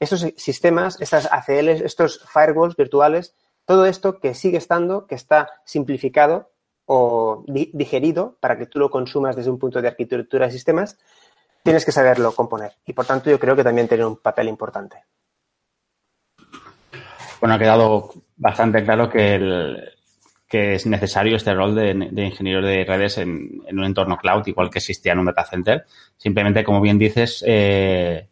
Estos 0.00 0.26
sistemas, 0.36 1.00
estas 1.00 1.28
ACLs, 1.30 1.80
estos 1.80 2.24
firewalls 2.32 2.76
virtuales, 2.76 3.34
todo 3.64 3.84
esto 3.84 4.20
que 4.20 4.34
sigue 4.34 4.58
estando, 4.58 5.06
que 5.06 5.14
está 5.14 5.50
simplificado 5.64 6.50
o 6.86 7.44
digerido 7.46 8.38
para 8.40 8.56
que 8.56 8.66
tú 8.66 8.78
lo 8.78 8.90
consumas 8.90 9.36
desde 9.36 9.50
un 9.50 9.58
punto 9.58 9.82
de 9.82 9.88
arquitectura 9.88 10.46
de 10.46 10.52
sistemas, 10.52 10.96
tienes 11.62 11.84
que 11.84 11.92
saberlo 11.92 12.32
componer. 12.32 12.72
Y 12.86 12.94
por 12.94 13.04
tanto, 13.04 13.28
yo 13.28 13.38
creo 13.38 13.54
que 13.54 13.64
también 13.64 13.88
tiene 13.88 14.06
un 14.06 14.16
papel 14.16 14.48
importante. 14.48 15.04
Bueno, 17.40 17.54
ha 17.54 17.58
quedado 17.58 18.10
bastante 18.38 18.84
claro 18.84 19.10
que, 19.10 19.92
que 20.48 20.74
es 20.74 20.86
necesario 20.86 21.36
este 21.36 21.52
rol 21.52 21.74
de, 21.74 22.24
ingeniero 22.24 22.66
de 22.66 22.84
redes 22.84 23.18
en, 23.18 23.60
un 23.70 23.84
entorno 23.84 24.16
cloud, 24.16 24.46
igual 24.46 24.70
que 24.70 24.78
existía 24.78 25.12
en 25.12 25.18
un 25.18 25.26
data 25.26 25.44
center. 25.44 25.84
Simplemente, 26.16 26.64
como 26.64 26.80
bien 26.80 26.98
dices, 26.98 27.44
eh, 27.46 28.28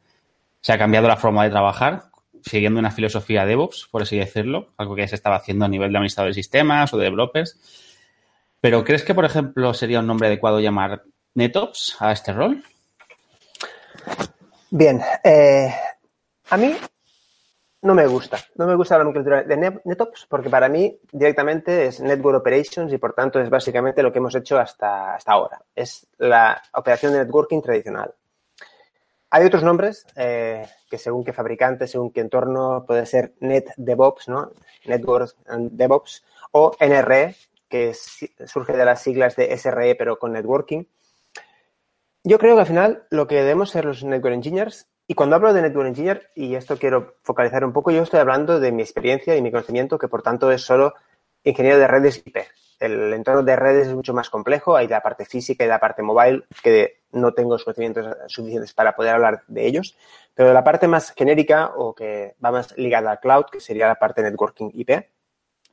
se 0.60 0.72
ha 0.72 0.78
cambiado 0.78 1.08
la 1.08 1.16
forma 1.16 1.44
de 1.44 1.50
trabajar, 1.50 2.04
siguiendo 2.42 2.80
una 2.80 2.90
filosofía 2.90 3.44
DevOps, 3.44 3.88
por 3.90 4.02
así 4.02 4.16
decirlo, 4.16 4.72
algo 4.78 4.94
que 4.94 5.02
ya 5.02 5.08
se 5.08 5.16
estaba 5.16 5.36
haciendo 5.36 5.66
a 5.66 5.68
nivel 5.68 5.92
de 5.92 5.98
administrador 5.98 6.30
de 6.30 6.34
sistemas 6.34 6.92
o 6.94 6.96
de 6.96 7.04
developers. 7.04 7.58
Pero 8.60 8.82
¿crees 8.82 9.04
que, 9.04 9.14
por 9.14 9.26
ejemplo, 9.26 9.74
sería 9.74 10.00
un 10.00 10.06
nombre 10.06 10.28
adecuado 10.28 10.60
llamar 10.60 11.02
NetOps 11.34 11.96
a 12.00 12.12
este 12.12 12.32
rol? 12.32 12.64
Bien, 14.70 15.00
eh, 15.22 15.72
a 16.48 16.56
mí 16.56 16.74
no 17.86 17.94
me 17.94 18.06
gusta. 18.06 18.38
No 18.56 18.66
me 18.66 18.74
gusta 18.74 18.98
la 18.98 19.04
nomenclatura 19.04 19.42
de 19.44 19.80
NetOps 19.84 20.26
porque 20.28 20.50
para 20.50 20.68
mí 20.68 20.98
directamente 21.12 21.86
es 21.86 22.00
Network 22.00 22.40
Operations 22.40 22.92
y 22.92 22.98
por 22.98 23.14
tanto 23.14 23.40
es 23.40 23.48
básicamente 23.48 24.02
lo 24.02 24.12
que 24.12 24.18
hemos 24.18 24.34
hecho 24.34 24.58
hasta, 24.58 25.14
hasta 25.14 25.32
ahora. 25.32 25.62
Es 25.74 26.06
la 26.18 26.60
operación 26.74 27.12
de 27.12 27.20
networking 27.20 27.62
tradicional. 27.62 28.12
Hay 29.30 29.44
otros 29.44 29.62
nombres 29.62 30.06
eh, 30.16 30.66
que 30.88 30.98
según 30.98 31.24
qué 31.24 31.32
fabricante, 31.32 31.86
según 31.86 32.10
qué 32.10 32.20
entorno, 32.20 32.84
puede 32.86 33.06
ser 33.06 33.34
NetDevOps, 33.40 34.28
¿no? 34.28 34.52
Network 34.84 35.36
DevOps 35.46 36.24
o 36.52 36.72
NRE, 36.80 37.34
que 37.68 37.92
surge 37.94 38.76
de 38.76 38.84
las 38.84 39.02
siglas 39.02 39.36
de 39.36 39.56
SRE 39.56 39.94
pero 39.94 40.18
con 40.18 40.32
networking. 40.32 40.84
Yo 42.24 42.38
creo 42.38 42.54
que 42.54 42.62
al 42.62 42.66
final 42.66 43.06
lo 43.10 43.26
que 43.26 43.36
debemos 43.36 43.70
ser 43.70 43.84
los 43.84 44.02
network 44.02 44.34
engineers, 44.34 44.88
y 45.06 45.14
cuando 45.14 45.36
hablo 45.36 45.52
de 45.52 45.62
network 45.62 45.88
engineer, 45.88 46.30
y 46.34 46.54
esto 46.54 46.76
quiero 46.78 47.16
focalizar 47.22 47.64
un 47.64 47.72
poco, 47.72 47.90
yo 47.90 48.02
estoy 48.02 48.20
hablando 48.20 48.58
de 48.58 48.72
mi 48.72 48.82
experiencia 48.82 49.36
y 49.36 49.42
mi 49.42 49.50
conocimiento, 49.50 49.98
que 49.98 50.08
por 50.08 50.22
tanto 50.22 50.50
es 50.50 50.62
solo 50.62 50.94
ingeniero 51.44 51.78
de 51.78 51.86
redes 51.86 52.22
IP. 52.24 52.38
El 52.80 53.12
entorno 53.12 53.42
de 53.42 53.56
redes 53.56 53.86
es 53.86 53.94
mucho 53.94 54.12
más 54.12 54.28
complejo, 54.28 54.76
hay 54.76 54.88
la 54.88 55.00
parte 55.00 55.24
física 55.24 55.64
y 55.64 55.68
la 55.68 55.78
parte 55.78 56.02
mobile, 56.02 56.44
que 56.62 57.00
no 57.12 57.32
tengo 57.32 57.52
los 57.52 57.64
conocimientos 57.64 58.06
suficientes 58.26 58.74
para 58.74 58.94
poder 58.94 59.14
hablar 59.14 59.44
de 59.46 59.66
ellos, 59.66 59.96
pero 60.34 60.52
la 60.52 60.64
parte 60.64 60.86
más 60.88 61.12
genérica 61.16 61.72
o 61.76 61.94
que 61.94 62.34
va 62.44 62.50
más 62.50 62.76
ligada 62.76 63.12
al 63.12 63.20
cloud, 63.20 63.46
que 63.50 63.60
sería 63.60 63.86
la 63.86 63.94
parte 63.94 64.22
networking 64.22 64.70
IP, 64.74 64.88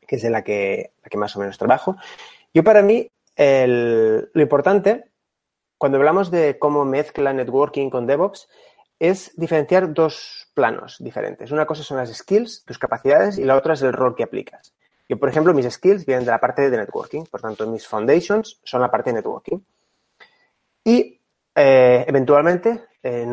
que 0.08 0.16
es 0.16 0.22
de 0.22 0.30
la 0.30 0.44
que, 0.44 0.94
la 1.02 1.10
que 1.10 1.18
más 1.18 1.36
o 1.36 1.40
menos 1.40 1.58
trabajo. 1.58 1.98
Yo 2.54 2.64
para 2.64 2.82
mí, 2.82 3.10
lo 3.36 4.42
importante 4.42 5.06
cuando 5.78 5.98
hablamos 5.98 6.32
de 6.32 6.58
cómo 6.60 6.86
mezcla 6.86 7.34
networking 7.34 7.90
con 7.90 8.08
DevOps, 8.08 8.48
es 9.04 9.34
diferenciar 9.36 9.94
dos 9.94 10.50
planos 10.54 10.96
diferentes. 10.98 11.52
Una 11.52 11.66
cosa 11.66 11.84
son 11.84 11.98
las 11.98 12.10
skills, 12.14 12.64
tus 12.64 12.80
capacidades, 12.80 13.38
y 13.38 13.44
la 13.44 13.58
otra 13.58 13.74
es 13.74 13.82
el 13.82 13.92
rol 13.92 14.16
que 14.16 14.24
aplicas. 14.24 14.74
Yo, 15.10 15.20
por 15.20 15.28
ejemplo, 15.28 15.54
mis 15.54 15.70
skills 15.70 16.06
vienen 16.06 16.24
de 16.24 16.32
la 16.32 16.40
parte 16.40 16.70
de 16.70 16.78
networking, 16.78 17.26
por 17.26 17.42
tanto, 17.42 17.68
mis 17.68 17.86
foundations 17.86 18.62
son 18.64 18.80
la 18.80 18.90
parte 18.90 19.10
de 19.10 19.16
networking. 19.16 19.60
Y 20.86 21.20
eh, 21.54 22.06
eventualmente 22.08 22.86
eh, 23.04 23.28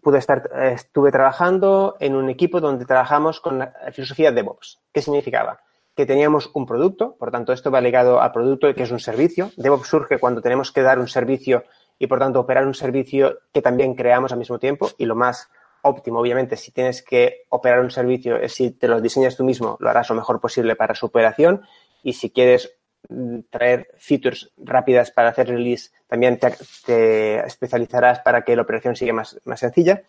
pude 0.00 0.18
estar, 0.18 0.48
estuve 0.72 1.10
trabajando 1.10 1.96
en 1.98 2.14
un 2.14 2.30
equipo 2.30 2.60
donde 2.60 2.86
trabajamos 2.86 3.40
con 3.40 3.58
la 3.58 3.74
filosofía 3.92 4.30
DevOps. 4.30 4.80
¿Qué 4.92 5.02
significaba? 5.02 5.58
que 5.96 6.06
teníamos 6.06 6.50
un 6.54 6.66
producto, 6.66 7.14
por 7.16 7.30
tanto, 7.30 7.52
esto 7.52 7.70
va 7.70 7.80
ligado 7.80 8.20
al 8.20 8.32
producto 8.32 8.72
que 8.74 8.82
es 8.82 8.90
un 8.90 8.98
servicio. 8.98 9.52
DevOps 9.56 9.86
surge 9.86 10.18
cuando 10.18 10.42
tenemos 10.42 10.72
que 10.72 10.82
dar 10.82 10.98
un 10.98 11.06
servicio 11.06 11.64
y, 12.04 12.06
por 12.06 12.18
tanto, 12.18 12.40
operar 12.40 12.66
un 12.66 12.74
servicio 12.74 13.38
que 13.50 13.62
también 13.62 13.94
creamos 13.94 14.30
al 14.30 14.38
mismo 14.38 14.58
tiempo. 14.58 14.90
Y 14.98 15.06
lo 15.06 15.14
más 15.14 15.48
óptimo, 15.80 16.20
obviamente, 16.20 16.56
si 16.56 16.70
tienes 16.70 17.02
que 17.02 17.44
operar 17.48 17.80
un 17.80 17.90
servicio, 17.90 18.36
es 18.36 18.52
si 18.52 18.72
te 18.72 18.88
lo 18.88 19.00
diseñas 19.00 19.36
tú 19.36 19.42
mismo, 19.42 19.78
lo 19.80 19.88
harás 19.88 20.10
lo 20.10 20.16
mejor 20.16 20.38
posible 20.38 20.76
para 20.76 20.94
su 20.94 21.06
operación. 21.06 21.62
Y 22.02 22.12
si 22.12 22.30
quieres 22.30 22.76
mm, 23.08 23.40
traer 23.48 23.88
features 23.96 24.52
rápidas 24.58 25.12
para 25.12 25.30
hacer 25.30 25.48
release, 25.48 25.92
también 26.06 26.38
te, 26.38 27.38
especializarás 27.46 28.20
para 28.20 28.42
que 28.42 28.54
la 28.54 28.62
operación 28.62 28.96
siga 28.96 29.14
más, 29.14 29.40
más 29.44 29.60
sencilla. 29.60 30.02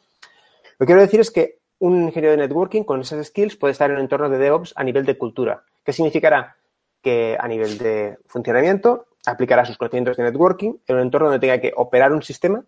Lo 0.77 0.85
que 0.85 0.87
quiero 0.87 1.01
decir 1.01 1.21
es 1.21 1.31
que 1.31 1.59
un 1.79 2.03
ingeniero 2.03 2.31
de 2.31 2.45
networking 2.45 2.83
con 2.83 2.99
esas 2.99 3.27
skills 3.27 3.55
puede 3.55 3.71
estar 3.71 3.89
en 3.89 3.95
un 3.95 4.01
entorno 4.01 4.29
de 4.29 4.37
DevOps 4.37 4.73
a 4.75 4.83
nivel 4.83 5.05
de 5.05 5.17
cultura. 5.17 5.63
¿Qué 5.83 5.93
significará? 5.93 6.57
Que 7.01 7.37
a 7.39 7.47
nivel 7.47 7.77
de 7.77 8.17
funcionamiento 8.27 9.07
aplicará 9.27 9.65
sus 9.65 9.77
conocimientos 9.77 10.17
de 10.17 10.23
networking 10.23 10.75
en 10.87 10.95
un 10.95 11.01
entorno 11.01 11.27
donde 11.29 11.39
tenga 11.39 11.59
que 11.59 11.73
operar 11.75 12.11
un 12.11 12.21
sistema, 12.21 12.63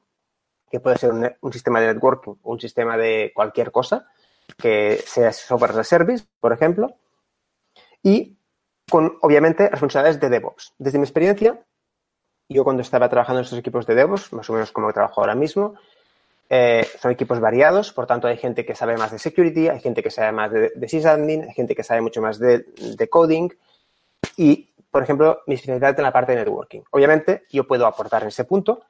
que 0.69 0.79
puede 0.79 0.97
ser 0.97 1.11
un, 1.13 1.53
sistema 1.53 1.79
de 1.79 1.93
networking 1.93 2.35
o 2.43 2.51
un 2.51 2.59
sistema 2.59 2.97
de 2.97 3.31
cualquier 3.33 3.71
cosa, 3.71 4.07
que 4.57 5.01
sea 5.05 5.31
software 5.31 5.71
as 5.71 5.77
a 5.77 5.83
service, 5.83 6.25
por 6.39 6.53
ejemplo, 6.53 6.95
y 8.03 8.37
con, 8.89 9.17
obviamente, 9.21 9.69
responsabilidades 9.69 10.19
de 10.19 10.29
DevOps. 10.29 10.73
Desde 10.77 10.97
mi 10.97 11.03
experiencia, 11.03 11.61
yo 12.49 12.63
cuando 12.63 12.81
estaba 12.81 13.09
trabajando 13.09 13.39
en 13.39 13.43
estos 13.43 13.59
equipos 13.59 13.85
de 13.85 13.95
DevOps, 13.95 14.33
más 14.33 14.49
o 14.49 14.53
menos 14.53 14.71
como 14.71 14.91
trabajo 14.93 15.21
ahora 15.21 15.35
mismo, 15.35 15.75
eh, 16.49 16.87
son 17.01 17.11
equipos 17.11 17.41
variados, 17.41 17.91
por 17.91 18.07
tanto 18.07 18.27
hay 18.27 18.37
gente 18.37 18.65
que 18.65 18.73
sabe 18.73 18.95
más 18.95 19.11
de 19.11 19.19
security, 19.19 19.67
hay 19.67 19.81
gente 19.81 20.01
que 20.01 20.09
sabe 20.09 20.31
más 20.31 20.49
de, 20.49 20.71
de 20.73 20.87
sysadmin, 20.87 21.43
hay 21.43 21.53
gente 21.53 21.75
que 21.75 21.83
sabe 21.83 21.99
mucho 21.99 22.21
más 22.21 22.39
de, 22.39 22.63
coding 23.09 23.49
y, 24.37 24.69
por 24.97 25.03
ejemplo, 25.03 25.43
mi 25.45 25.53
especialidad 25.53 25.95
en 25.99 26.01
la 26.01 26.11
parte 26.11 26.31
de 26.31 26.39
networking. 26.39 26.81
Obviamente 26.89 27.45
yo 27.51 27.67
puedo 27.67 27.85
aportar 27.85 28.23
en 28.23 28.29
ese 28.29 28.45
punto 28.45 28.81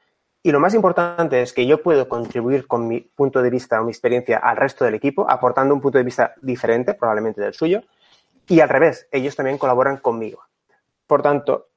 y 0.41 0.53
lo 0.53 0.61
más 0.61 0.73
importante 0.73 1.41
es 1.41 1.51
que 1.51 1.67
yo 1.67 1.83
puedo 1.83 2.07
contribuir 2.07 2.65
con 2.65 2.87
mi 2.87 3.01
punto 3.01 3.41
de 3.41 3.49
vista 3.49 3.81
o 3.81 3.83
mi 3.83 3.91
experiencia 3.91 4.37
al 4.37 4.55
resto 4.55 4.85
del 4.85 4.95
equipo, 4.95 5.29
aportando 5.29 5.73
un 5.73 5.81
punto 5.81 5.97
de 5.97 6.05
vista 6.05 6.33
diferente, 6.41 6.93
probablemente 6.93 7.41
del 7.41 7.53
suyo, 7.53 7.81
y 8.47 8.61
al 8.61 8.69
revés, 8.69 9.09
ellos 9.11 9.35
también 9.35 9.57
colaboran 9.57 9.97
conmigo. 9.97 10.43
Por 11.07 11.21
tanto, 11.21 11.67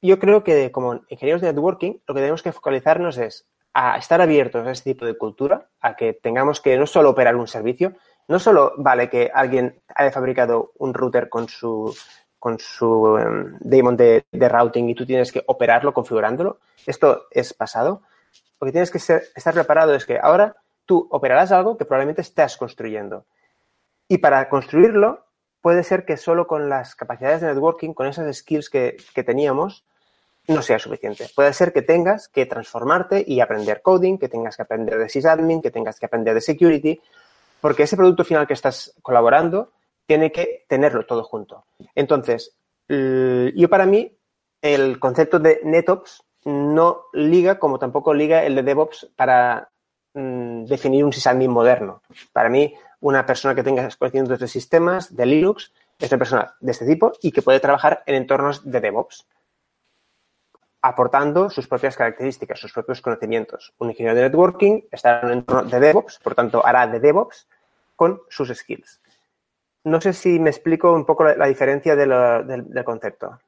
yo 0.00 0.20
creo 0.20 0.44
que 0.44 0.70
como 0.70 1.00
ingenieros 1.08 1.40
de 1.40 1.48
networking, 1.48 1.94
lo 2.06 2.14
que 2.14 2.20
tenemos 2.20 2.44
que 2.44 2.52
focalizarnos 2.52 3.18
es 3.18 3.48
a 3.74 3.98
estar 3.98 4.20
abiertos 4.20 4.64
a 4.68 4.70
este 4.70 4.92
tipo 4.92 5.04
de 5.04 5.18
cultura, 5.18 5.66
a 5.80 5.96
que 5.96 6.12
tengamos 6.12 6.60
que 6.60 6.78
no 6.78 6.86
solo 6.86 7.10
operar 7.10 7.34
un 7.34 7.48
servicio, 7.48 7.94
no 8.28 8.38
solo 8.38 8.72
vale 8.76 9.10
que 9.10 9.32
alguien 9.34 9.82
haya 9.96 10.12
fabricado 10.12 10.70
un 10.78 10.94
router 10.94 11.28
con 11.28 11.48
su 11.48 11.92
con 12.40 12.58
su 12.58 13.18
em, 13.18 13.58
daemon 13.60 13.96
de, 13.96 14.24
routing 14.32 14.88
y 14.88 14.94
tú 14.94 15.06
tienes 15.06 15.30
que 15.30 15.44
operarlo 15.46 15.92
configurándolo. 15.92 16.58
Esto 16.86 17.26
es 17.30 17.52
pasado. 17.52 18.02
Lo 18.60 18.64
que 18.64 18.72
tienes 18.72 18.90
que 18.90 18.98
estar 18.98 19.54
preparado 19.54 19.94
es 19.94 20.06
que 20.06 20.18
ahora 20.18 20.56
tú 20.86 21.06
operarás 21.10 21.52
algo 21.52 21.76
que 21.76 21.84
probablemente 21.84 22.22
estás 22.22 22.56
construyendo. 22.56 23.26
Y 24.08 24.18
para 24.18 24.48
construirlo, 24.48 25.26
puede 25.60 25.84
ser 25.84 26.04
que 26.04 26.16
solo 26.16 26.46
con 26.46 26.68
las 26.68 26.96
capacidades 26.96 27.42
de 27.42 27.48
networking, 27.48 27.92
con 27.92 28.06
esas 28.06 28.34
skills 28.34 28.70
que, 28.70 28.96
que 29.14 29.22
teníamos, 29.22 29.84
no 30.48 30.62
sea 30.62 30.78
suficiente. 30.78 31.28
Puede 31.36 31.52
ser 31.52 31.72
que 31.72 31.82
tengas 31.82 32.26
que 32.28 32.46
transformarte 32.46 33.22
y 33.24 33.40
aprender 33.40 33.82
coding, 33.82 34.18
que 34.18 34.28
tengas 34.28 34.56
que 34.56 34.62
aprender 34.62 34.98
de 34.98 35.08
sysadmin, 35.08 35.60
que 35.60 35.70
tengas 35.70 36.00
que 36.00 36.06
aprender 36.06 36.34
de 36.34 36.40
security, 36.40 37.00
porque 37.60 37.82
ese 37.82 37.96
producto 37.96 38.24
final 38.24 38.46
que 38.46 38.54
estás 38.54 38.94
colaborando 39.02 39.70
tiene 40.10 40.32
que 40.32 40.64
tenerlo 40.66 41.06
todo 41.06 41.22
junto. 41.22 41.66
Entonces, 41.94 42.56
yo 42.88 43.68
para 43.68 43.86
mí, 43.86 44.12
el 44.60 44.98
concepto 44.98 45.38
de 45.38 45.60
NetOps 45.62 46.24
no 46.46 47.02
liga 47.12 47.60
como 47.60 47.78
tampoco 47.78 48.12
liga 48.12 48.42
el 48.42 48.56
de 48.56 48.64
DevOps 48.64 49.08
para 49.14 49.70
mm, 50.14 50.64
definir 50.64 51.04
un 51.04 51.12
sysadmin 51.12 51.52
moderno. 51.52 52.02
Para 52.32 52.48
mí, 52.48 52.74
una 52.98 53.24
persona 53.24 53.54
que 53.54 53.62
tenga 53.62 53.88
conocimientos 53.96 54.40
de 54.40 54.48
sistemas, 54.48 55.14
de 55.14 55.26
Linux, 55.26 55.72
es 55.96 56.10
una 56.10 56.18
persona 56.18 56.56
de 56.58 56.72
este 56.72 56.86
tipo 56.86 57.12
y 57.22 57.30
que 57.30 57.42
puede 57.42 57.60
trabajar 57.60 58.02
en 58.04 58.16
entornos 58.16 58.68
de 58.68 58.80
DevOps 58.80 59.28
aportando 60.82 61.50
sus 61.50 61.68
propias 61.68 61.96
características, 61.96 62.58
sus 62.58 62.72
propios 62.72 63.00
conocimientos. 63.00 63.74
Un 63.78 63.90
ingeniero 63.90 64.16
de 64.16 64.22
networking 64.22 64.80
estará 64.90 65.20
en 65.20 65.26
un 65.26 65.32
entorno 65.34 65.70
de 65.70 65.78
DevOps, 65.78 66.18
por 66.18 66.34
tanto 66.34 66.66
hará 66.66 66.88
de 66.88 66.98
DevOps 66.98 67.46
con 67.94 68.22
sus 68.28 68.48
skills. 68.48 68.99
No 69.84 70.00
sé 70.00 70.12
si 70.12 70.38
me 70.38 70.50
explico 70.50 70.92
un 70.92 71.06
poco 71.06 71.24
la, 71.24 71.46
diferencia 71.46 71.96
del, 71.96 72.10
concepto. 72.84 73.38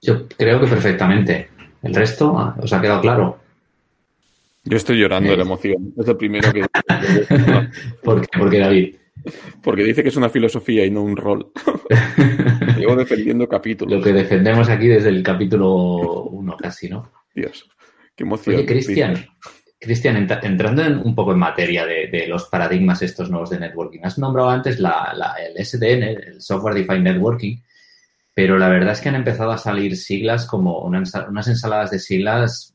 Yo 0.00 0.28
creo 0.28 0.60
que 0.60 0.66
perfectamente. 0.66 1.48
El 1.82 1.94
resto 1.94 2.36
ah, 2.36 2.56
os 2.60 2.72
ha 2.72 2.80
quedado 2.80 3.00
claro. 3.00 3.38
Yo 4.64 4.76
estoy 4.76 4.98
llorando 4.98 5.30
de 5.30 5.36
la 5.36 5.44
emoción. 5.44 5.94
Es 5.96 6.06
lo 6.06 6.18
primero 6.18 6.52
que. 6.52 6.66
¿Por 8.02 8.20
qué? 8.20 8.38
Porque 8.38 8.58
David. 8.58 8.96
Porque 9.62 9.82
dice 9.82 10.02
que 10.02 10.10
es 10.10 10.16
una 10.16 10.28
filosofía 10.28 10.84
y 10.84 10.90
no 10.90 11.02
un 11.02 11.16
rol. 11.16 11.50
Llevo 12.78 12.96
defendiendo 12.96 13.48
capítulos. 13.48 13.98
Lo 13.98 14.04
que 14.04 14.12
defendemos 14.12 14.68
aquí 14.68 14.88
desde 14.88 15.08
el 15.08 15.22
capítulo 15.22 16.24
1 16.24 16.56
casi, 16.56 16.88
¿no? 16.88 17.10
Dios, 17.34 17.68
qué 18.14 18.24
emoción. 18.24 18.56
Oye, 18.56 18.66
Cristian, 18.66 19.26
Cristian, 19.80 20.16
entra- 20.16 20.40
entrando 20.42 20.82
en- 20.82 20.98
un 20.98 21.14
poco 21.14 21.32
en 21.32 21.38
materia 21.38 21.86
de, 21.86 22.26
los 22.26 22.44
paradigmas 22.46 23.00
estos 23.02 23.30
nuevos 23.30 23.50
de 23.50 23.60
networking, 23.60 24.00
has 24.02 24.18
nombrado 24.18 24.50
antes 24.50 24.80
la- 24.80 25.36
el 25.38 25.56
SDN, 25.56 26.02
el 26.10 26.40
Software 26.42 26.74
Defined 26.74 27.02
Networking, 27.04 27.56
pero 28.34 28.58
la 28.58 28.68
verdad 28.68 28.92
es 28.92 29.00
que 29.00 29.08
han 29.08 29.14
empezado 29.16 29.50
a 29.52 29.58
salir 29.58 29.96
siglas 29.96 30.46
como 30.46 30.80
una 30.80 31.02
unas 31.28 31.48
ensaladas 31.48 31.90
de 31.90 31.98
siglas 31.98 32.74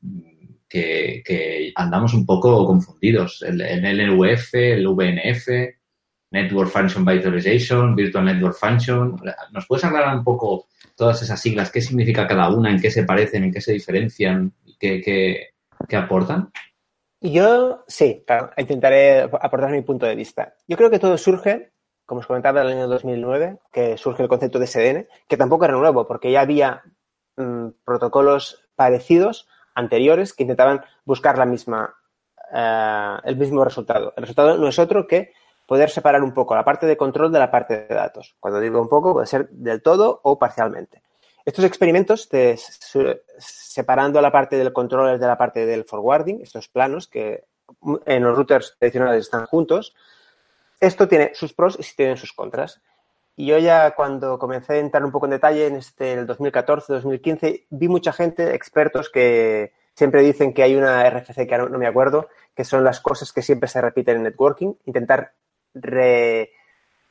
que, 0.69 1.71
andamos 1.75 2.13
un 2.13 2.25
poco 2.25 2.65
confundidos. 2.65 3.43
El, 3.47 3.61
el 3.61 3.85
LNUF, 3.85 4.53
el 4.55 4.87
VNF, 4.87 5.47
Network 6.31 6.69
Function 6.71 7.05
Virtualization, 7.05 7.95
Virtual 7.95 8.25
Network 8.25 8.55
Function. 8.55 9.15
¿Nos 9.51 9.67
puedes 9.67 9.85
aclarar 9.85 10.17
un 10.17 10.23
poco 10.23 10.67
todas 10.95 11.21
esas 11.21 11.39
siglas? 11.39 11.69
¿Qué 11.71 11.79
significa 11.81 12.27
cada 12.27 12.49
una? 12.49 12.71
¿En 12.71 12.81
qué 12.81 12.89
se 12.91 13.03
parecen? 13.03 13.43
¿En 13.45 13.51
qué 13.53 13.61
se 13.61 13.73
diferencian? 13.73 14.51
¿Qué, 14.79 14.99
qué- 15.01 15.49
qué 15.87 15.95
aportan? 15.95 16.49
Yo 17.23 17.85
sí, 17.87 18.21
claro, 18.27 18.51
intentaré 18.57 19.21
aportar 19.21 19.71
mi 19.71 19.81
punto 19.81 20.05
de 20.05 20.13
vista. 20.13 20.55
Yo 20.67 20.75
creo 20.75 20.89
que 20.89 20.99
todo 20.99 21.17
surge, 21.17 21.71
como 22.05 22.19
os 22.19 22.27
comentaba, 22.27 22.59
en 22.59 22.67
el 22.67 22.73
año 22.73 22.87
2009, 22.89 23.59
que 23.71 23.97
surge 23.97 24.23
el 24.23 24.27
concepto 24.27 24.59
de 24.59 24.67
SDN, 24.67 25.07
que 25.29 25.37
tampoco 25.37 25.63
era 25.63 25.73
nuevo, 25.73 26.05
porque 26.05 26.33
ya 26.33 26.41
había 26.41 26.83
mm, 27.37 27.67
protocolos 27.85 28.61
parecidos, 28.75 29.47
anteriores, 29.73 30.33
que 30.33 30.43
intentaban 30.43 30.83
buscar 31.05 31.37
la 31.37 31.45
misma, 31.45 31.95
eh, 32.53 33.17
el 33.23 33.37
mismo 33.37 33.63
resultado. 33.63 34.11
El 34.17 34.23
resultado 34.23 34.57
no 34.57 34.67
es 34.67 34.77
otro 34.77 35.07
que 35.07 35.31
poder 35.65 35.89
separar 35.91 36.23
un 36.23 36.33
poco 36.33 36.55
la 36.55 36.65
parte 36.65 36.87
de 36.87 36.97
control 36.97 37.31
de 37.31 37.39
la 37.39 37.49
parte 37.49 37.85
de 37.87 37.95
datos. 37.95 38.35
Cuando 38.41 38.59
digo 38.59 38.81
un 38.81 38.89
poco, 38.89 39.13
puede 39.13 39.27
ser 39.27 39.47
del 39.47 39.81
todo 39.81 40.19
o 40.23 40.37
parcialmente. 40.37 41.02
Estos 41.45 41.65
experimentos 41.65 42.29
de 42.29 42.57
separando 43.37 44.21
la 44.21 44.31
parte 44.31 44.55
del 44.55 44.71
controller 44.71 45.19
de 45.19 45.27
la 45.27 45.37
parte 45.37 45.65
del 45.65 45.83
forwarding, 45.83 46.41
estos 46.41 46.69
planos 46.69 47.07
que 47.07 47.43
en 48.05 48.23
los 48.23 48.35
routers 48.35 48.75
tradicionales 48.79 49.25
están 49.25 49.45
juntos, 49.45 49.93
esto 50.79 51.07
tiene 51.07 51.31
sus 51.33 51.53
pros 51.53 51.77
y 51.79 51.95
tiene 51.95 52.17
sus 52.17 52.33
contras. 52.33 52.81
Y 53.35 53.47
yo 53.47 53.57
ya 53.57 53.91
cuando 53.95 54.37
comencé 54.37 54.73
a 54.73 54.77
entrar 54.77 55.03
un 55.03 55.11
poco 55.11 55.25
en 55.25 55.31
detalle 55.31 55.67
en 55.67 55.75
este 55.77 56.13
el 56.13 56.27
2014-2015, 56.27 57.65
vi 57.69 57.87
mucha 57.87 58.13
gente, 58.13 58.53
expertos, 58.53 59.09
que 59.09 59.73
siempre 59.95 60.21
dicen 60.21 60.53
que 60.53 60.63
hay 60.63 60.75
una 60.75 61.09
RFC 61.09 61.47
que 61.47 61.57
no 61.57 61.77
me 61.77 61.87
acuerdo, 61.87 62.27
que 62.55 62.63
son 62.63 62.83
las 62.83 62.99
cosas 62.99 63.33
que 63.33 63.41
siempre 63.41 63.67
se 63.67 63.81
repiten 63.81 64.17
en 64.17 64.23
networking, 64.23 64.73
intentar 64.85 65.33
re- 65.73 66.51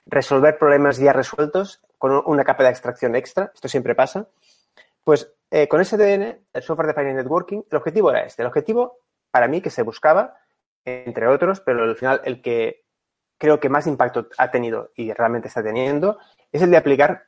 resolver 0.07 0.59
problemas 0.59 0.99
ya 0.99 1.13
resueltos 1.13 1.81
con 2.03 2.21
una 2.27 2.43
capa 2.43 2.65
de 2.65 2.71
extracción 2.71 3.15
extra, 3.15 3.53
esto 3.55 3.69
siempre 3.69 3.95
pasa. 3.95 4.27
Pues 5.05 5.33
eh, 5.53 5.69
con 5.69 5.85
SDN, 5.85 6.37
el 6.53 6.63
Software 6.65 6.89
Defined 6.89 7.15
Networking, 7.15 7.63
el 7.71 7.77
objetivo 7.77 8.11
era 8.11 8.25
este. 8.25 8.43
El 8.43 8.49
objetivo, 8.49 8.99
para 9.31 9.47
mí, 9.47 9.61
que 9.61 9.71
se 9.71 9.83
buscaba, 9.85 10.37
entre 10.85 11.29
otros, 11.29 11.61
pero 11.61 11.85
al 11.85 11.95
final 11.95 12.21
el 12.25 12.43
que 12.43 12.83
creo 13.39 13.61
que 13.61 13.69
más 13.69 13.87
impacto 13.87 14.27
ha 14.37 14.51
tenido 14.51 14.91
y 14.97 15.13
realmente 15.13 15.47
está 15.47 15.63
teniendo, 15.63 16.19
es 16.51 16.61
el 16.63 16.73
de 16.73 16.77
aplicar 16.77 17.23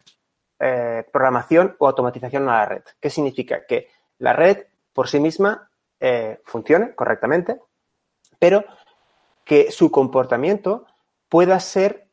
eh, 0.59 1.07
programación 1.13 1.77
o 1.79 1.87
automatización 1.87 2.49
a 2.49 2.59
la 2.59 2.67
red. 2.67 2.83
¿Qué 2.99 3.11
significa? 3.11 3.67
Que 3.67 3.91
la 4.19 4.33
red 4.33 4.67
por 4.93 5.07
sí 5.07 5.21
misma 5.21 5.71
eh, 6.01 6.41
funcione 6.43 6.97
correctamente, 6.97 7.61
pero 8.41 8.65
que 9.45 9.71
su 9.71 9.93
comportamiento 9.93 10.85
pueda 11.29 11.61
ser 11.61 12.04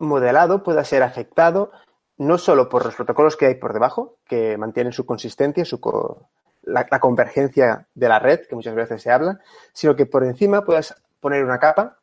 modelado, 0.00 0.62
pueda 0.64 0.84
ser 0.84 1.02
afectado 1.04 1.70
no 2.18 2.36
solo 2.38 2.68
por 2.68 2.84
los 2.84 2.94
protocolos 2.96 3.36
que 3.36 3.46
hay 3.46 3.54
por 3.54 3.72
debajo, 3.72 4.16
que 4.26 4.58
mantienen 4.58 4.92
su 4.92 5.06
consistencia, 5.06 5.64
su 5.64 5.80
co- 5.80 6.28
la, 6.62 6.84
convergencia 7.00 7.86
de 7.94 8.08
la 8.08 8.18
red, 8.18 8.40
que 8.46 8.54
muchas 8.56 8.74
veces 8.74 9.00
se 9.02 9.10
habla, 9.10 9.38
sino 9.72 9.96
que 9.96 10.04
por 10.06 10.24
encima 10.24 10.62
puedas 10.64 10.94
poner 11.20 11.44
una 11.44 11.58
capa, 11.58 11.98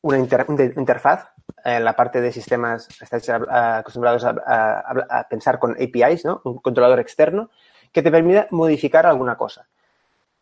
una 0.00 0.16
inter- 0.18 0.46
una 0.48 0.64
interfaz 0.64 1.28
en 1.64 1.84
la 1.84 1.94
parte 1.96 2.20
de 2.20 2.32
sistemas, 2.32 2.88
estáis 3.02 3.28
acostumbrados 3.28 4.24
a- 4.24 4.84
a 5.10 5.28
pensar 5.28 5.58
con 5.58 5.72
APIs, 5.72 6.24
¿no? 6.24 6.40
un 6.44 6.58
controlador 6.58 7.00
externo, 7.00 7.50
que 7.92 8.02
te 8.02 8.10
permita 8.10 8.46
modificar 8.50 9.04
alguna 9.06 9.36
cosa. 9.36 9.66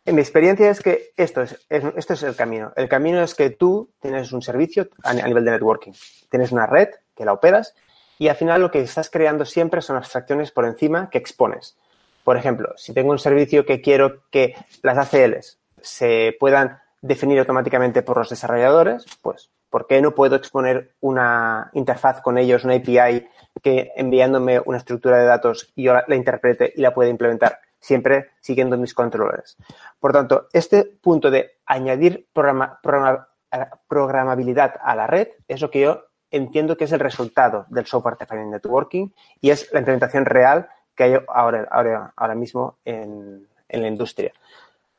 En 0.07 0.15
mi 0.15 0.21
experiencia 0.21 0.69
es 0.69 0.81
que 0.81 1.11
esto 1.17 1.41
es, 1.41 1.65
es- 1.69 1.83
esto 1.97 2.13
es 2.13 2.23
el 2.23 2.35
camino. 2.35 2.71
El 2.77 2.87
camino 2.87 3.21
es 3.21 3.35
que 3.35 3.49
tú 3.49 3.89
tienes 3.99 4.31
un 4.31 4.41
servicio 4.41 4.87
a, 5.03 5.13
ni- 5.13 5.19
a 5.21 5.27
nivel 5.27 5.43
de 5.43 5.51
networking. 5.51 5.91
Tienes 6.29 6.51
una 6.53 6.65
red 6.65 6.87
que 7.13 7.25
la 7.25 7.33
operas 7.33 7.75
y 8.17 8.29
al 8.29 8.37
final 8.37 8.61
lo 8.61 8.71
que 8.71 8.79
estás 8.79 9.09
creando 9.09 9.43
siempre 9.45 9.81
son 9.81 9.97
abstracciones 9.97 10.51
por 10.51 10.65
encima 10.65 11.09
que 11.09 11.17
expones. 11.17 11.77
Por 12.23 12.37
ejemplo, 12.37 12.73
si 12.77 12.93
tengo 12.93 13.11
un 13.11 13.19
servicio 13.19 13.65
que 13.65 13.81
quiero 13.81 14.23
que 14.31 14.55
las 14.81 14.97
ACLs 14.97 15.59
se 15.81 16.35
puedan 16.39 16.79
definir 17.01 17.39
automáticamente 17.39 18.01
por 18.01 18.17
los 18.17 18.29
desarrolladores, 18.29 19.05
pues 19.21 19.49
¿por 19.69 19.87
qué 19.87 20.01
no 20.01 20.15
puedo 20.15 20.35
exponer 20.37 20.93
una 21.01 21.69
interfaz 21.73 22.21
con 22.21 22.37
ellos, 22.37 22.63
una 22.63 22.75
API 22.75 23.27
que 23.61 23.91
enviándome 23.97 24.61
una 24.65 24.77
estructura 24.77 25.17
de 25.19 25.25
datos 25.25 25.71
yo 25.75 25.93
la 26.07 26.15
interprete 26.15 26.71
y 26.75 26.81
la 26.81 26.93
pueda 26.93 27.09
implementar? 27.09 27.59
Siempre 27.79 28.31
siguiendo 28.41 28.77
mis 28.77 28.93
controles. 28.93 29.57
Por 29.99 30.11
tanto, 30.11 30.47
este 30.51 30.83
punto 30.83 31.29
de 31.29 31.59
añadir 31.65 32.27
programa- 32.33 32.79
eh, 33.51 33.65
programabilidad 33.87 34.75
a 34.81 34.95
la 34.95 35.07
red 35.07 35.29
es 35.47 35.61
lo 35.61 35.69
que 35.69 35.81
yo 35.81 36.03
entiendo 36.31 36.75
que 36.75 36.83
es 36.85 36.91
el 36.91 36.99
resultado 36.99 37.65
del 37.69 37.85
software 37.85 38.17
defined 38.17 38.51
networking 38.51 39.09
y 39.39 39.51
es 39.51 39.71
la 39.71 39.79
implementación 39.79 40.25
real 40.25 40.67
que 40.95 41.03
hay 41.03 41.13
ahora, 41.29 41.67
ahora, 41.71 42.13
ahora 42.15 42.35
mismo 42.35 42.77
en, 42.83 43.47
en 43.69 43.81
la 43.81 43.87
industria. 43.87 44.33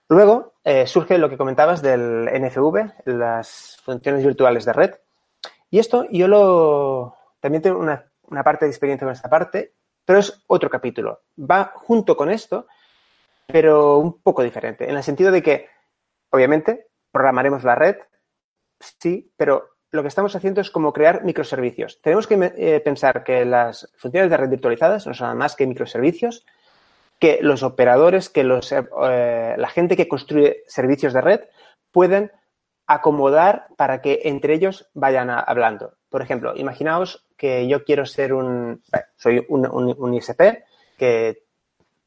Luego 0.08 0.54
eh, 0.64 0.86
surge 0.86 1.18
lo 1.18 1.28
que 1.28 1.36
comentabas 1.36 1.82
del 1.82 2.30
NFV, 2.32 2.92
las 3.04 3.78
funciones 3.82 4.24
virtuales 4.24 4.64
de 4.64 4.72
red. 4.72 4.94
Y 5.70 5.78
esto 5.78 6.06
yo 6.10 6.28
lo 6.28 7.14
también 7.40 7.62
tengo 7.62 7.78
una, 7.78 8.06
una 8.22 8.42
parte 8.42 8.64
de 8.64 8.70
experiencia 8.70 9.04
con 9.06 9.12
esta 9.12 9.28
parte, 9.28 9.74
pero 10.08 10.20
es 10.20 10.42
otro 10.46 10.70
capítulo. 10.70 11.20
Va 11.38 11.70
junto 11.74 12.16
con 12.16 12.30
esto, 12.30 12.66
pero 13.46 13.98
un 13.98 14.22
poco 14.22 14.42
diferente, 14.42 14.88
en 14.88 14.96
el 14.96 15.02
sentido 15.02 15.30
de 15.30 15.42
que, 15.42 15.68
obviamente, 16.30 16.86
programaremos 17.12 17.62
la 17.62 17.74
red, 17.74 17.96
sí, 18.80 19.30
pero 19.36 19.68
lo 19.90 20.00
que 20.00 20.08
estamos 20.08 20.34
haciendo 20.34 20.62
es 20.62 20.70
como 20.70 20.94
crear 20.94 21.24
microservicios. 21.24 22.00
Tenemos 22.00 22.26
que 22.26 22.54
eh, 22.56 22.80
pensar 22.80 23.22
que 23.22 23.44
las 23.44 23.92
funciones 23.98 24.30
de 24.30 24.38
red 24.38 24.48
virtualizadas 24.48 25.06
no 25.06 25.12
son 25.12 25.36
más 25.36 25.54
que 25.54 25.66
microservicios, 25.66 26.46
que 27.20 27.40
los 27.42 27.62
operadores, 27.62 28.30
que 28.30 28.44
los, 28.44 28.72
eh, 28.72 28.86
la 29.58 29.68
gente 29.68 29.94
que 29.94 30.08
construye 30.08 30.62
servicios 30.68 31.12
de 31.12 31.20
red 31.20 31.40
pueden 31.92 32.32
acomodar 32.86 33.66
para 33.76 34.00
que 34.00 34.22
entre 34.24 34.54
ellos 34.54 34.88
vayan 34.94 35.28
hablando. 35.28 35.97
Por 36.10 36.22
ejemplo, 36.22 36.54
imaginaos 36.56 37.26
que 37.36 37.68
yo 37.68 37.84
quiero 37.84 38.06
ser 38.06 38.32
un, 38.32 38.82
soy 39.16 39.44
un, 39.48 39.66
un, 39.66 40.14
ISP 40.14 40.64
que 40.96 41.44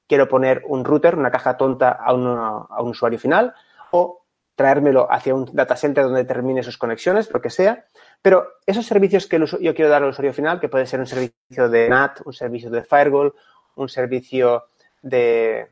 quiero 0.07 0.27
poner 0.27 0.63
un 0.67 0.83
router, 0.83 1.15
una 1.15 1.31
caja 1.31 1.55
tonta 1.55 1.91
a 1.91 2.13
un, 2.13 2.25
a 2.27 2.81
un 2.81 2.89
usuario 2.89 3.19
final 3.19 3.53
o 3.91 4.21
traérmelo 4.55 5.07
hacia 5.11 5.33
un 5.33 5.49
data 5.53 5.75
center 5.75 6.03
donde 6.03 6.25
termine 6.25 6.63
sus 6.63 6.77
conexiones, 6.77 7.31
lo 7.31 7.41
que 7.41 7.49
sea. 7.49 7.85
Pero 8.21 8.47
esos 8.65 8.85
servicios 8.85 9.27
que 9.27 9.39
yo 9.39 9.75
quiero 9.75 9.89
dar 9.89 10.03
al 10.03 10.09
usuario 10.09 10.33
final, 10.33 10.59
que 10.59 10.69
puede 10.69 10.85
ser 10.85 10.99
un 10.99 11.07
servicio 11.07 11.69
de 11.69 11.89
NAT, 11.89 12.21
un 12.25 12.33
servicio 12.33 12.69
de 12.69 12.83
firewall, 12.83 13.33
un 13.75 13.89
servicio 13.89 14.65
de, 15.01 15.67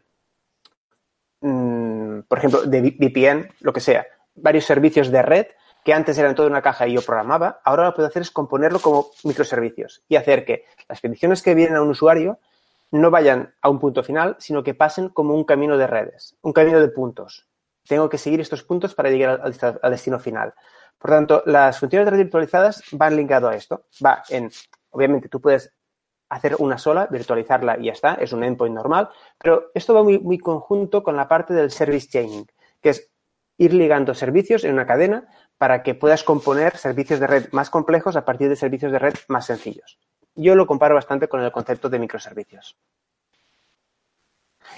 mmm, 1.42 2.22
por 2.22 2.38
ejemplo, 2.38 2.64
de 2.64 2.82
VPN, 2.82 3.50
lo 3.62 3.74
que 3.74 3.80
sea, 3.80 4.08
varios 4.36 4.66
servicios 4.66 5.12
de 5.12 5.22
red 5.22 5.48
que 5.90 5.94
antes 5.96 6.20
eran 6.20 6.36
toda 6.36 6.48
una 6.48 6.62
caja 6.62 6.88
y 6.88 6.94
yo 6.94 7.02
programaba, 7.02 7.62
ahora 7.64 7.86
lo 7.86 7.92
que 7.92 7.96
puedo 7.96 8.08
hacer 8.10 8.22
es 8.22 8.30
componerlo 8.30 8.80
como 8.80 9.08
microservicios 9.24 10.04
y 10.08 10.18
hacer 10.18 10.46
que 10.46 10.66
las 10.88 11.02
peticiones 11.02 11.42
que 11.42 11.56
vienen 11.56 11.78
a 11.78 11.82
un 11.82 11.90
usuario 11.90 12.38
no 12.92 13.10
vayan 13.10 13.56
a 13.60 13.72
un 13.72 13.80
punto 13.80 14.04
final, 14.04 14.36
sino 14.38 14.62
que 14.62 14.76
pasen 14.76 15.10
como 15.10 15.34
un 15.34 15.46
camino 15.46 15.80
de 15.80 15.88
redes, 15.88 16.38
un 16.44 16.54
camino 16.54 16.80
de 16.80 16.90
puntos. 16.90 17.48
Tengo 17.88 18.08
que 18.08 18.20
seguir 18.20 18.40
estos 18.40 18.62
puntos 18.62 18.94
para 18.94 19.10
llegar 19.10 19.42
al, 19.42 19.90
destino 19.90 20.20
final. 20.20 20.54
Por 21.00 21.10
tanto, 21.10 21.42
las 21.48 21.80
funciones 21.80 22.06
de 22.06 22.12
red 22.12 22.20
virtualizadas 22.20 22.84
van 22.92 23.16
ligadas 23.16 23.52
a 23.52 23.56
esto. 23.56 23.86
Va 24.06 24.22
en, 24.30 24.52
obviamente, 24.92 25.28
tú 25.28 25.42
puedes 25.42 25.74
hacer 26.30 26.56
una 26.60 26.78
sola, 26.78 27.08
virtualizarla 27.08 27.80
y 27.80 27.86
ya 27.86 27.94
está, 27.94 28.14
es 28.14 28.32
un 28.32 28.44
endpoint 28.44 28.76
normal, 28.76 29.10
pero 29.40 29.72
esto 29.74 29.96
va 29.96 30.04
muy, 30.04 30.20
muy 30.20 30.38
conjunto 30.38 31.02
con 31.02 31.16
la 31.16 31.28
parte 31.28 31.56
del 31.56 31.72
service 31.72 32.10
chaining, 32.10 32.46
que 32.80 32.90
es 32.90 33.10
ir 33.58 33.74
ligando 33.74 34.14
servicios 34.14 34.64
en 34.64 34.74
una 34.74 34.86
cadena 34.86 35.28
para 35.60 35.84
que 35.84 35.94
puedas 35.94 36.24
componer 36.24 36.78
servicios 36.78 37.20
de 37.20 37.28
red 37.28 37.50
más 37.52 37.70
complejos 37.70 38.16
a 38.16 38.24
partir 38.24 38.48
de 38.50 38.56
servicios 38.56 38.92
de 38.92 38.98
red 38.98 39.14
más 39.28 39.46
sencillos. 39.46 40.00
Yo 40.34 40.56
lo 40.56 40.66
comparo 40.66 40.96
bastante 40.96 41.28
con 41.28 41.42
el 41.42 41.52
concepto 41.52 41.90
de 41.90 42.00
microservicios. 42.00 42.78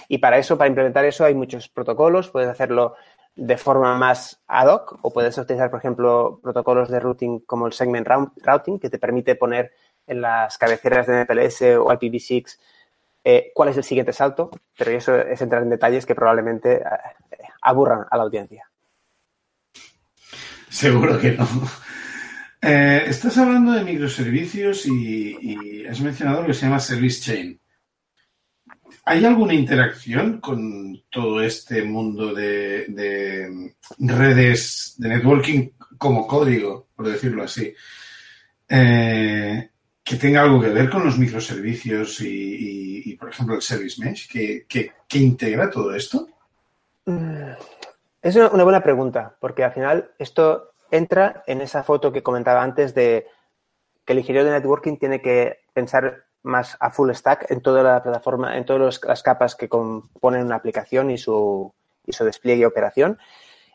Y 0.08 0.18
para 0.18 0.38
eso, 0.38 0.58
para 0.58 0.68
implementar 0.68 1.04
eso, 1.04 1.24
hay 1.24 1.34
muchos 1.34 1.68
protocolos. 1.68 2.30
Puedes 2.30 2.50
hacerlo 2.50 2.96
de 3.36 3.56
forma 3.56 3.96
más 3.96 4.42
ad 4.48 4.66
hoc 4.66 4.98
o 5.02 5.12
puedes 5.12 5.38
utilizar, 5.38 5.70
por 5.70 5.78
ejemplo, 5.78 6.40
protocolos 6.42 6.90
de 6.90 6.98
routing 6.98 7.40
como 7.46 7.68
el 7.68 7.72
segment 7.72 8.08
routing 8.08 8.80
que 8.80 8.90
te 8.90 8.98
permite 8.98 9.36
poner 9.36 9.72
en 10.08 10.20
las 10.20 10.58
cabeceras 10.58 11.06
de 11.06 11.24
MPLS 11.24 11.62
o 11.78 11.86
IPv6 11.86 12.58
eh, 13.22 13.52
cuál 13.54 13.68
es 13.68 13.76
el 13.76 13.84
siguiente 13.84 14.12
salto, 14.12 14.50
pero 14.76 14.90
eso 14.90 15.16
es 15.16 15.40
entrar 15.40 15.62
en 15.62 15.70
detalles 15.70 16.04
que 16.04 16.16
probablemente 16.16 16.82
eh, 16.82 16.82
aburran 17.60 18.04
a 18.10 18.16
la 18.16 18.24
audiencia. 18.24 18.71
Seguro 20.72 21.20
que 21.20 21.32
no. 21.32 21.46
Eh, 22.62 23.04
estás 23.06 23.36
hablando 23.36 23.72
de 23.72 23.84
microservicios 23.84 24.86
y, 24.86 25.84
has 25.84 26.00
mencionado 26.00 26.40
lo 26.40 26.46
que 26.46 26.54
se 26.54 26.64
llama 26.64 26.80
Service 26.80 27.20
Chain. 27.20 27.60
¿Hay 29.04 29.24
alguna 29.24 29.52
interacción 29.52 30.40
con 30.40 31.02
todo 31.10 31.42
este 31.42 31.82
mundo 31.82 32.32
de, 32.32 33.74
redes 33.98 34.94
de 34.96 35.08
networking 35.08 35.70
como 35.98 36.26
código, 36.26 36.88
por 36.96 37.08
decirlo 37.08 37.42
así? 37.44 37.74
que 38.68 40.16
tenga 40.16 40.42
algo 40.42 40.60
que 40.60 40.70
ver 40.70 40.88
con 40.88 41.04
los 41.04 41.18
microservicios 41.18 42.18
y, 42.22 43.14
por 43.20 43.28
ejemplo, 43.28 43.56
el 43.56 43.62
Service 43.62 44.02
Mesh, 44.02 44.26
que, 44.26 44.92
integra 45.20 45.68
todo 45.68 45.94
esto? 45.94 46.28
Mm, 47.04 47.50
es 48.22 48.36
una, 48.36 48.48
buena 48.48 48.82
pregunta, 48.82 49.36
porque 49.40 49.64
al 49.64 49.72
final 49.72 50.12
esto 50.18 50.72
entra 50.90 51.42
en 51.46 51.60
esa 51.60 51.82
foto 51.82 52.12
que 52.12 52.22
comentaba 52.22 52.62
antes 52.62 52.94
de 52.94 53.26
que 54.04 54.12
el 54.12 54.20
ingeniero 54.20 54.46
de 54.46 54.52
networking 54.52 54.96
tiene 54.96 55.20
que 55.20 55.58
pensar 55.72 56.24
más 56.42 56.76
a 56.80 56.90
full 56.90 57.10
stack 57.12 57.50
en 57.50 57.60
toda 57.60 57.82
la 57.82 58.02
plataforma, 58.02 58.56
en 58.56 58.64
todas 58.64 59.00
las 59.04 59.22
capas 59.22 59.54
que 59.54 59.68
componen 59.68 60.46
una 60.46 60.56
aplicación 60.56 61.10
y 61.10 61.18
su, 61.18 61.72
y 62.06 62.12
su 62.12 62.24
despliegue 62.24 62.62
y 62.62 62.64
operación. 62.64 63.18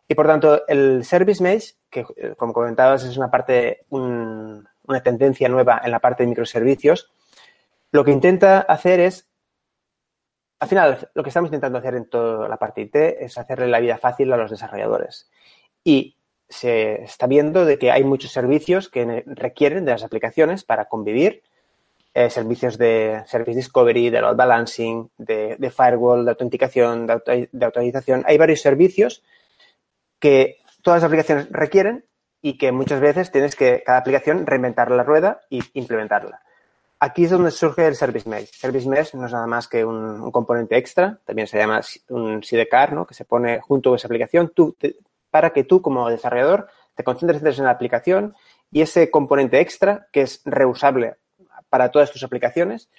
Y 0.08 0.16
por 0.16 0.28
tanto, 0.28 0.66
el 0.68 1.04
Service 1.04 1.44
Mesh, 1.44 1.76
que 1.90 2.06
eh, 2.16 2.34
como 2.38 2.54
comentabas 2.54 3.04
es 3.04 3.18
una 3.18 3.30
parte, 3.30 3.86
un, 3.90 4.68
una 4.88 5.04
tendencia 5.04 5.50
nueva 5.50 5.82
en 5.84 5.92
la 5.92 6.00
parte 6.00 6.24
de 6.24 6.30
microservicios, 6.30 7.12
lo 7.92 8.04
que 8.06 8.12
intenta 8.12 8.60
hacer 8.62 9.00
es, 9.00 9.30
al 10.60 10.68
final, 10.68 11.10
lo 11.14 11.24
que 11.24 11.30
estamos 11.30 11.50
intentando 11.50 11.78
hacer 11.78 11.96
en 11.96 12.10
toda 12.10 12.50
la 12.50 12.58
parte 12.58 12.82
IT 12.82 12.96
es 12.96 13.38
hacerle 13.38 13.68
la 13.68 13.80
vida 13.80 13.98
fácil 13.98 14.32
a 14.34 14.38
los 14.38 14.50
desarrolladores. 14.50 15.30
Y 15.84 16.16
se 16.50 17.04
está 17.04 17.28
viendo 17.28 17.66
de 17.66 17.78
que 17.78 17.92
hay 17.92 18.04
muchos 18.04 18.32
servicios 18.32 18.90
que 18.90 19.24
requieren 19.28 19.86
de 19.86 19.92
las 19.92 20.04
aplicaciones 20.04 20.64
para 20.64 20.86
convivir, 20.86 21.44
eh, 22.14 22.30
servicios 22.30 22.78
de 22.78 23.22
Service 23.28 23.58
Discovery, 23.58 24.10
de 24.10 24.22
load 24.22 24.36
balancing, 24.36 25.12
de, 25.18 25.72
firewall, 25.76 26.26
de 26.26 26.32
autenticación, 26.32 27.06
de, 27.06 27.50
de 27.52 27.66
autorización. 27.66 28.24
Hay 28.26 28.38
varios 28.38 28.62
servicios 28.62 29.24
que 30.20 30.58
todas 30.82 31.02
las 31.04 31.08
aplicaciones 31.08 31.48
requieren 31.52 32.06
y 32.42 32.58
que 32.58 32.72
muchas 32.72 33.02
veces 33.02 33.32
tienes 33.32 33.56
que 33.56 33.84
cada 33.86 34.00
aplicación 34.00 34.48
reinventar 34.48 34.90
la 34.90 35.04
rueda 35.04 35.42
y 35.50 35.62
implementarla. 35.74 36.42
Aquí 37.00 37.26
es 37.26 37.30
donde 37.30 37.52
surge 37.52 37.86
el 37.86 37.96
Service 37.96 38.28
Mesh. 38.28 38.52
Service 38.54 38.90
Mesh 38.90 39.14
no 39.14 39.28
es 39.28 39.32
nada 39.32 39.46
más 39.46 39.68
que 39.68 39.86
un, 39.86 40.32
componente 40.32 40.78
extra, 40.78 41.20
también 41.26 41.48
se 41.48 41.58
llama 41.58 41.82
un 42.10 42.44
sidecar, 42.44 42.94
¿no? 42.94 43.06
que 43.06 43.14
se 43.14 43.24
pone 43.24 43.60
junto 43.62 43.94
a 43.94 43.98
esa 43.98 44.08
aplicación 44.08 44.52
tú, 44.54 44.76
para 45.30 45.52
que 45.52 45.64
tú 45.64 45.82
como 45.82 46.10
desarrollador 46.10 46.68
te 46.96 47.04
concentres 47.04 47.60
en 47.60 47.66
la 47.66 47.72
aplicación 47.72 48.36
y 48.72 48.82
ese 48.82 49.12
componente 49.12 49.60
extra, 49.60 50.08
que 50.12 50.22
es 50.22 50.42
reusable 50.44 51.18
para 51.70 51.92
todas 51.92 52.12
tus 52.12 52.24
aplicaciones, 52.24 52.90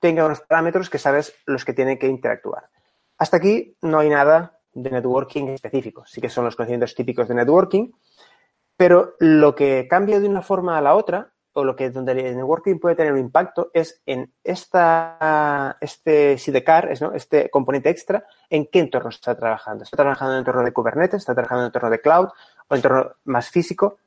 tenga 0.00 0.24
unos 0.24 0.40
parámetros 0.40 0.88
que 0.88 0.98
sabes 0.98 1.34
los 1.46 1.64
que 1.64 1.72
tienen 1.72 1.98
que 1.98 2.06
interactuar. 2.06 2.68
Hasta 3.18 3.38
aquí 3.38 3.76
no 3.82 3.98
hay 3.98 4.08
nada 4.08 4.58
de 4.72 4.90
networking 4.90 5.48
específico. 5.48 6.04
Sí 6.06 6.20
que 6.20 6.28
son 6.28 6.44
los 6.44 6.56
conocimientos 6.56 6.94
típicos 6.94 7.28
de 7.28 7.34
networking, 7.34 7.90
pero 8.76 9.14
lo 9.18 9.54
que 9.54 9.86
cambia 9.88 10.20
de 10.20 10.28
una 10.28 10.42
forma 10.42 10.78
a 10.78 10.80
la 10.80 10.94
otra, 10.94 11.32
o 11.52 11.64
lo 11.64 11.74
que 11.74 11.90
donde 11.90 12.12
el 12.12 12.36
networking 12.36 12.78
puede 12.78 12.94
tener 12.94 13.12
un 13.12 13.18
impacto, 13.18 13.70
es 13.74 14.00
en 14.06 14.32
esta, 14.44 15.76
este 15.80 16.38
sidecar, 16.38 16.90
este 16.90 17.50
componente 17.50 17.90
extra, 17.90 18.24
en 18.48 18.66
qué 18.66 18.78
entorno 18.78 19.10
está 19.10 19.34
trabajando. 19.34 19.84
¿Está 19.84 19.96
trabajando 19.96 20.32
en 20.32 20.36
el 20.36 20.40
entorno 20.40 20.62
de 20.62 20.72
Kubernetes? 20.72 21.20
¿Está 21.20 21.34
trabajando 21.34 21.62
en 21.62 21.64
el 21.64 21.68
entorno 21.68 21.90
de 21.90 22.00
cloud? 22.00 22.28
¿O 22.68 22.74
en 22.74 22.76
entorno 22.76 23.12
más 23.24 23.50
físico? 23.50 23.98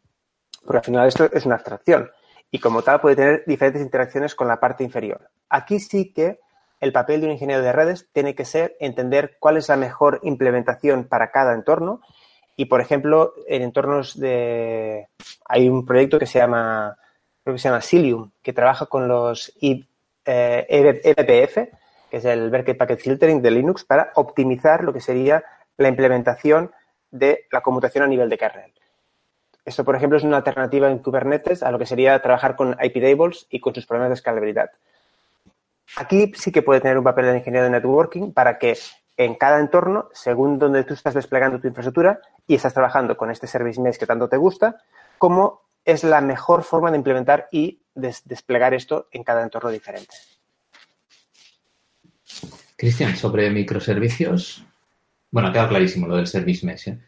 Porque 0.66 0.78
al 0.78 0.84
final 0.84 1.08
esto 1.08 1.30
es 1.32 1.46
una 1.46 1.56
abstracción. 1.56 2.10
Y 2.50 2.60
como 2.60 2.82
tal 2.82 3.02
puede 3.02 3.16
tener 3.16 3.44
diferentes 3.46 3.82
interacciones 3.82 4.36
con 4.36 4.48
la 4.48 4.60
parte 4.60 4.84
inferior. 4.84 5.30
Aquí 5.50 5.80
sí 5.80 6.14
que 6.14 6.40
el 6.80 6.92
papel 6.92 7.22
de 7.22 7.28
un 7.28 7.34
ingeniero 7.34 7.62
de 7.62 7.72
redes 7.72 8.10
tiene 8.12 8.36
que 8.36 8.46
ser 8.46 8.76
entender 8.80 9.38
cuál 9.40 9.58
es 9.58 9.70
la 9.70 9.78
mejor 9.78 10.20
implementación 10.24 11.06
para 11.06 11.32
cada 11.32 11.54
entorno 11.54 12.02
y, 12.56 12.66
por 12.66 12.82
ejemplo, 12.82 13.34
en 13.48 13.64
entornos 13.64 14.20
de... 14.20 15.08
Hay 15.46 15.68
un 15.68 15.86
proyecto 15.86 16.20
que 16.20 16.26
se 16.26 16.40
llama, 16.40 16.98
creo 17.44 17.56
que 17.56 17.60
se 17.60 17.70
llama 17.70 17.82
Cilium, 17.82 18.32
que 18.42 18.54
trabaja 18.54 18.86
con 18.86 19.08
los 19.08 19.54
EBPF, 19.62 21.58
e 21.58 21.72
que 22.10 22.18
es 22.18 22.26
el 22.26 22.50
Berkeley 22.50 22.78
Packet 22.78 23.00
Filtering 23.00 23.42
de 23.42 23.52
Linux, 23.52 23.84
para 23.84 24.12
optimizar 24.16 24.84
lo 24.84 24.94
que 24.94 25.02
sería 25.02 25.44
la 25.78 25.90
implementación 25.90 26.72
de 27.12 27.46
la 27.52 27.62
conmutación 27.62 28.04
a 28.04 28.08
nivel 28.08 28.30
de 28.30 28.38
kernel. 28.38 28.72
Esto, 29.66 29.84
por 29.84 29.96
ejemplo, 29.96 30.18
es 30.18 30.24
una 30.24 30.38
alternativa 30.38 30.90
en 30.90 31.00
Kubernetes 31.00 31.64
a 31.64 31.72
lo 31.72 31.80
que 31.80 31.86
sería 31.86 32.22
trabajar 32.22 32.56
con 32.56 32.76
IP 32.82 33.02
tables 33.02 33.48
y 33.50 33.60
con 33.60 33.74
sus 33.74 33.86
problemas 33.86 34.10
de 34.10 34.16
escalabilidad. 34.16 34.72
Aquí 35.96 36.32
sí 36.36 36.52
que 36.52 36.62
puede 36.62 36.82
tener 36.82 36.98
un 36.98 37.04
papel 37.04 37.26
de 37.26 37.38
ingeniero 37.38 37.66
de 37.66 37.72
networking 37.72 38.32
para 38.34 38.58
que 38.58 38.78
en 39.16 39.36
cada 39.36 39.60
entorno, 39.60 40.10
según 40.12 40.60
donde 40.60 40.84
tú 40.84 40.94
estás 40.94 41.14
desplegando 41.14 41.60
tu 41.60 41.68
infraestructura 41.68 42.20
y 42.48 42.56
estás 42.56 42.74
trabajando 42.74 43.16
con 43.16 43.32
este 43.32 43.48
service 43.48 43.80
mesh 43.80 43.98
que 43.98 44.08
tanto 44.08 44.28
te 44.28 44.38
gusta, 44.38 44.82
cómo 45.18 45.62
es 45.86 46.04
la 46.04 46.22
mejor 46.22 46.64
forma 46.64 46.92
de 46.92 46.98
implementar 46.98 47.48
y 47.52 47.82
desplegar 47.94 48.74
esto 48.74 49.08
en 49.12 49.24
cada 49.24 49.44
entorno 49.44 49.70
diferente. 49.70 50.16
Cristian, 52.76 53.16
sobre 53.16 53.50
microservicios, 53.50 54.66
bueno, 55.32 55.50
ha 55.50 55.52
quedado 55.52 55.70
clarísimo 55.70 56.08
lo 56.08 56.18
del 56.18 56.28
service 56.28 56.66
mesh. 56.66 56.90
¿eh? 56.90 57.00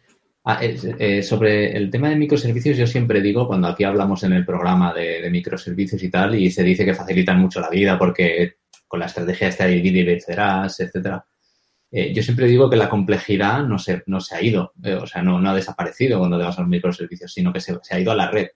Ah, 0.43 0.59
eh, 0.61 1.23
sobre 1.23 1.75
el 1.75 1.89
tema 1.89 2.09
de 2.09 2.15
microservicios, 2.15 2.77
yo 2.77 2.87
siempre 2.87 3.21
digo, 3.21 3.47
cuando 3.47 3.67
aquí 3.67 3.83
hablamos 3.83 4.23
en 4.23 4.33
el 4.33 4.45
programa 4.45 4.93
de, 4.93 5.27
microservicios 5.29 6.01
y 6.03 6.09
tal, 6.09 6.35
y 6.35 6.51
se 6.51 6.63
dice 6.63 6.85
que 6.85 6.93
facilitan 6.93 7.39
mucho 7.39 7.59
la 7.59 7.69
vida 7.69 7.97
porque 7.97 8.57
con 8.87 8.99
la 8.99 9.07
estrategia 9.07 9.47
esta 9.47 9.65
de 9.65 9.75
y 9.77 10.03
vencerás, 10.03 10.79
etcétera, 10.79 11.25
eh, 11.91 12.13
yo 12.13 12.21
siempre 12.21 12.47
digo 12.47 12.69
que 12.69 12.75
la 12.75 12.89
complejidad 12.89 13.63
no 13.63 13.79
se, 13.79 14.03
no 14.05 14.19
se 14.19 14.35
ha 14.35 14.41
ido, 14.41 14.73
o 15.01 15.07
sea, 15.07 15.21
no, 15.21 15.39
no, 15.39 15.49
ha 15.49 15.55
desaparecido 15.55 16.19
cuando 16.19 16.37
te 16.37 16.43
vas 16.43 16.57
a 16.57 16.61
los 16.61 16.69
microservicios, 16.69 17.33
sino 17.33 17.51
que 17.51 17.61
se, 17.61 17.77
ha 17.89 17.99
ido 17.99 18.11
a 18.11 18.15
la 18.15 18.29
red. 18.29 18.47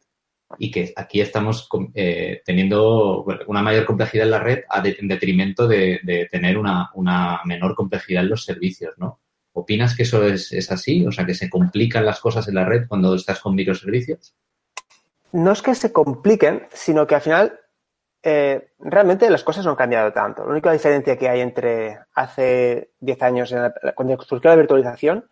Y 0.58 0.72
que 0.72 0.94
aquí 0.96 1.22
estamos 1.22 1.70
eh, 1.94 2.42
teniendo 2.44 3.24
una 3.48 3.62
mayor 3.62 3.86
complejidad 3.86 4.26
en 4.26 4.32
la 4.32 4.40
red 4.40 4.64
en 4.84 5.08
detrimento 5.08 5.68
de, 5.68 6.28
tener 6.32 6.58
una, 6.58 6.90
menor 7.46 7.76
complejidad 7.76 8.24
en 8.24 8.30
los 8.30 8.46
servicios, 8.46 8.96
¿no? 8.98 9.20
¿Opinas 9.54 9.96
que 9.96 10.04
eso 10.04 10.26
es, 10.26 10.52
es 10.52 10.72
así? 10.72 11.06
O 11.06 11.12
sea, 11.12 11.26
que 11.26 11.34
se 11.34 11.50
complican 11.50 12.06
las 12.06 12.20
cosas 12.20 12.48
en 12.48 12.56
la 12.56 12.66
red 12.66 12.88
cuando 12.88 13.14
estás 13.16 13.40
con 13.40 13.56
microservicios. 13.56 14.36
No 15.32 15.52
es 15.52 15.62
que 15.62 15.76
se 15.76 15.92
compliquen, 15.92 16.68
sino 16.74 17.06
que 17.06 17.16
al 17.16 17.22
final 17.22 17.60
eh, 18.22 18.72
realmente 18.80 19.30
las 19.30 19.44
cosas 19.44 19.64
no 19.66 19.72
han 19.72 19.78
cambiado 19.78 20.12
tanto. 20.12 20.44
La 20.44 20.52
única 20.52 20.72
diferencia 20.72 21.18
que 21.18 21.30
hay 21.30 21.42
entre 21.42 22.00
hace 22.14 22.92
10 23.00 23.22
años, 23.22 23.56
cuando 23.96 24.22
surgió 24.22 24.50
la 24.50 24.58
virtualización, 24.58 25.26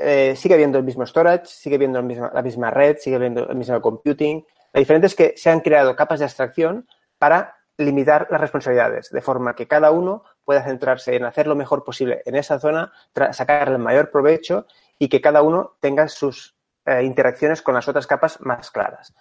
eh, 0.00 0.34
sigue 0.36 0.54
habiendo 0.54 0.78
el 0.78 0.84
mismo 0.84 1.06
storage, 1.06 1.46
sigue 1.46 1.76
habiendo 1.76 2.00
la 2.02 2.42
misma 2.42 2.70
red, 2.70 2.96
sigue 2.98 3.16
habiendo 3.16 3.48
el 3.48 3.56
mismo 3.56 3.80
computing. 3.80 4.44
La 4.72 4.78
diferencia 4.78 5.06
es 5.06 5.14
que 5.14 5.34
se 5.36 5.50
han 5.50 5.60
creado 5.60 5.94
capas 5.96 6.18
de 6.18 6.24
abstracción 6.24 6.88
para 7.18 7.56
limitar 7.76 8.26
las 8.30 8.40
responsabilidades, 8.40 9.10
de 9.10 9.20
forma 9.20 9.54
que 9.54 9.66
cada 9.66 9.90
uno 9.90 10.24
pueda 10.44 10.62
centrarse 10.62 11.16
en 11.16 11.24
hacer 11.24 11.46
lo 11.46 11.56
mejor 11.56 11.84
posible 11.84 12.22
en 12.26 12.36
esa 12.36 12.58
zona, 12.58 12.92
sacar 13.32 13.68
el 13.68 13.78
mayor 13.78 14.10
provecho 14.10 14.66
y 14.98 15.08
que 15.08 15.20
cada 15.20 15.42
uno 15.42 15.76
tenga 15.80 16.08
sus 16.08 16.56
eh, 16.84 17.02
interacciones 17.04 17.62
con 17.62 17.74
las 17.74 17.88
otras 17.88 18.06
capas 18.06 18.40
más 18.40 18.70
claras 18.70 19.14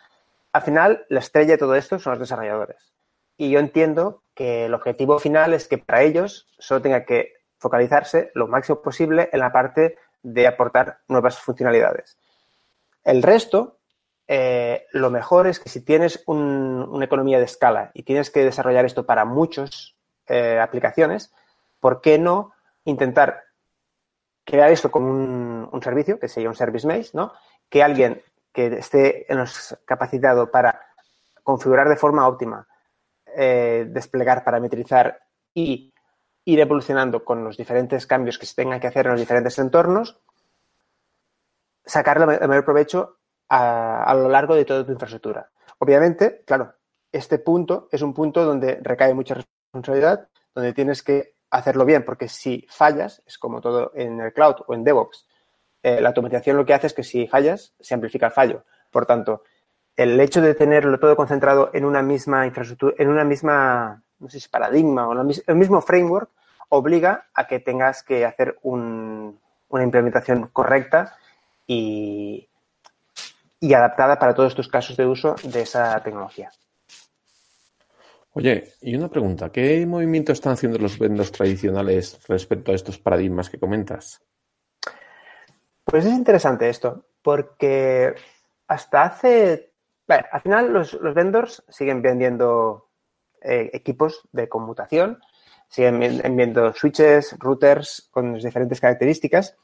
al 0.51 0.61
final, 0.61 1.05
la 1.09 1.19
estrella 1.19 1.51
de 1.51 1.57
todo 1.57 1.75
esto 1.75 1.99
son 1.99 2.11
los 2.11 2.19
desarrolladores. 2.19 2.93
Y 3.37 3.51
yo 3.51 3.59
entiendo 3.59 4.23
que 4.33 4.65
el 4.65 4.73
objetivo 4.73 5.19
final 5.19 5.53
es 5.53 5.67
que 5.67 5.77
para 5.77 6.01
ellos 6.01 6.47
solo 6.57 6.81
tenga 6.81 7.05
que 7.05 7.33
focalizarse 7.57 8.31
lo 8.33 8.47
máximo 8.47 8.81
posible 8.81 9.29
en 9.31 9.39
la 9.39 9.51
parte 9.51 9.97
de 10.23 10.47
aportar 10.47 10.99
nuevas 11.07 11.39
funcionalidades. 11.39 12.17
El 13.03 13.23
resto, 13.23 13.77
eh, 14.27 14.85
lo 14.91 15.09
mejor 15.09 15.47
es 15.47 15.59
que 15.59 15.69
si 15.69 15.81
tienes 15.81 16.23
una 16.27 17.05
economía 17.05 17.39
de 17.39 17.45
escala 17.45 17.91
y 17.93 18.03
tienes 18.03 18.29
que 18.29 18.43
desarrollar 18.43 18.85
esto 18.85 19.05
para 19.05 19.25
muchas 19.25 19.95
eh, 20.27 20.59
aplicaciones, 20.59 21.33
¿por 21.79 22.01
qué 22.01 22.19
no 22.19 22.51
intentar 22.85 23.43
crear 24.43 24.71
esto 24.71 24.91
como 24.91 25.09
un, 25.09 25.81
servicio, 25.83 26.19
que 26.19 26.27
sería 26.27 26.49
un 26.49 26.55
service 26.55 26.85
mesh, 26.85 27.13
¿no? 27.13 27.33
Que 27.69 27.83
alguien 27.83 28.21
que 28.51 28.65
esté 28.79 29.27
capacitado 29.85 30.49
para 30.49 30.81
configurar 31.43 31.87
de 31.87 31.95
forma 31.95 32.27
óptima, 32.27 32.67
eh, 33.35 33.85
desplegar, 33.89 34.43
parametrizar 34.43 35.21
y 35.53 35.93
ir 36.45 36.59
evolucionando 36.59 37.23
con 37.23 37.43
los 37.43 37.57
diferentes 37.57 38.07
cambios 38.07 38.37
que 38.37 38.45
se 38.45 38.55
tengan 38.55 38.79
que 38.79 38.87
hacer 38.87 39.05
en 39.05 39.13
los 39.13 39.19
diferentes 39.19 39.57
entornos, 39.59 40.19
sacarle 41.85 42.37
el 42.41 42.47
mayor 42.47 42.65
provecho 42.65 43.17
a, 43.49 44.13
lo 44.15 44.29
largo 44.29 44.55
de 44.55 44.65
toda 44.65 44.85
tu 44.85 44.91
infraestructura. 44.91 45.49
Obviamente, 45.79 46.43
claro, 46.45 46.73
este 47.11 47.39
punto 47.39 47.87
es 47.91 48.01
un 48.01 48.13
punto 48.13 48.45
donde 48.45 48.79
recae 48.81 49.13
mucha 49.13 49.35
responsabilidad, 49.35 50.27
donde 50.53 50.73
tienes 50.73 51.01
que 51.01 51.35
hacerlo 51.49 51.85
bien, 51.85 52.05
porque 52.05 52.27
si 52.27 52.65
fallas, 52.69 53.23
es 53.25 53.37
como 53.37 53.59
todo 53.59 53.91
en 53.95 54.19
el 54.19 54.33
cloud 54.33 54.55
o 54.67 54.73
en 54.73 54.83
DevOps, 54.83 55.27
eh, 55.81 56.01
la 56.01 56.09
automatización 56.09 56.57
lo 56.57 56.65
que 56.65 56.73
hace 56.73 56.87
es 56.87 56.93
que 56.93 57.03
si 57.03 57.27
fallas, 57.27 57.73
se 57.79 57.93
amplifica 57.93 58.27
el 58.27 58.31
fallo. 58.31 58.65
Por 58.91 59.05
tanto, 59.05 59.43
el 59.95 60.19
hecho 60.19 60.41
de 60.41 60.55
tenerlo 60.55 60.99
todo 60.99 61.15
concentrado 61.15 61.71
en 61.73 61.85
una 61.85 62.01
misma 62.01 62.45
infraestructura, 62.45 62.95
en 62.97 63.09
una 63.09 63.23
misma, 63.23 64.03
no 64.19 64.29
sé 64.29 64.39
si 64.39 64.49
paradigma 64.49 65.07
o 65.07 65.13
el 65.13 65.55
mismo 65.55 65.81
framework, 65.81 66.29
obliga 66.69 67.27
a 67.33 67.47
que 67.47 67.59
tengas 67.59 68.03
que 68.03 68.25
hacer 68.25 68.59
un, 68.61 69.39
una 69.69 69.83
implementación 69.83 70.49
correcta 70.53 71.17
y, 71.65 72.47
y 73.59 73.73
adaptada 73.73 74.19
para 74.19 74.33
todos 74.33 74.55
tus 74.55 74.67
casos 74.67 74.97
de 74.97 75.05
uso 75.05 75.35
de 75.43 75.61
esa 75.61 76.01
tecnología. 76.03 76.51
Oye, 78.33 78.73
y 78.81 78.95
una 78.95 79.09
pregunta, 79.09 79.51
¿qué 79.51 79.85
movimiento 79.85 80.31
están 80.31 80.53
haciendo 80.53 80.77
los 80.77 80.99
vendors 80.99 81.31
tradicionales 81.31 82.19
respecto 82.27 82.71
a 82.71 82.75
estos 82.75 82.99
paradigmas 82.99 83.49
que 83.49 83.59
comentas? 83.59 84.21
Pues 85.83 86.05
es 86.05 86.13
interesante 86.13 86.69
esto, 86.69 87.05
porque 87.23 88.13
hasta 88.67 89.03
hace... 89.03 89.73
Bueno, 90.07 90.25
al 90.31 90.41
final 90.41 90.71
los, 90.71 90.93
los 90.93 91.15
vendors 91.15 91.63
siguen 91.69 92.01
vendiendo 92.01 92.88
eh, 93.41 93.69
equipos 93.73 94.27
de 94.31 94.49
conmutación, 94.49 95.19
siguen 95.67 95.99
vendiendo 95.99 96.73
switches, 96.73 97.35
routers 97.39 98.09
con 98.11 98.33
diferentes 98.33 98.79
características, 98.79 99.55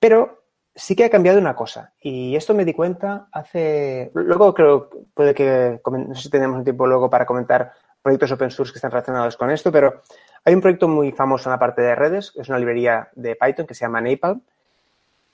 pero 0.00 0.44
sí 0.74 0.94
que 0.94 1.04
ha 1.04 1.10
cambiado 1.10 1.38
una 1.38 1.56
cosa 1.56 1.92
y 2.00 2.36
esto 2.36 2.54
me 2.54 2.64
di 2.64 2.72
cuenta 2.72 3.28
hace... 3.32 4.10
Luego 4.14 4.54
creo, 4.54 4.90
puede 5.14 5.34
que, 5.34 5.80
no 5.84 6.14
sé 6.14 6.22
si 6.22 6.30
tenemos 6.30 6.58
un 6.58 6.64
tiempo 6.64 6.86
luego 6.86 7.10
para 7.10 7.26
comentar 7.26 7.72
proyectos 8.02 8.32
open 8.32 8.50
source 8.50 8.72
que 8.72 8.78
están 8.78 8.90
relacionados 8.90 9.36
con 9.36 9.50
esto, 9.50 9.72
pero 9.72 10.02
hay 10.44 10.54
un 10.54 10.60
proyecto 10.60 10.88
muy 10.88 11.12
famoso 11.12 11.48
en 11.48 11.52
la 11.52 11.58
parte 11.58 11.82
de 11.82 11.94
redes, 11.94 12.32
es 12.36 12.48
una 12.48 12.58
librería 12.58 13.08
de 13.14 13.36
Python 13.36 13.66
que 13.66 13.74
se 13.74 13.84
llama 13.84 14.00
Napalm, 14.00 14.42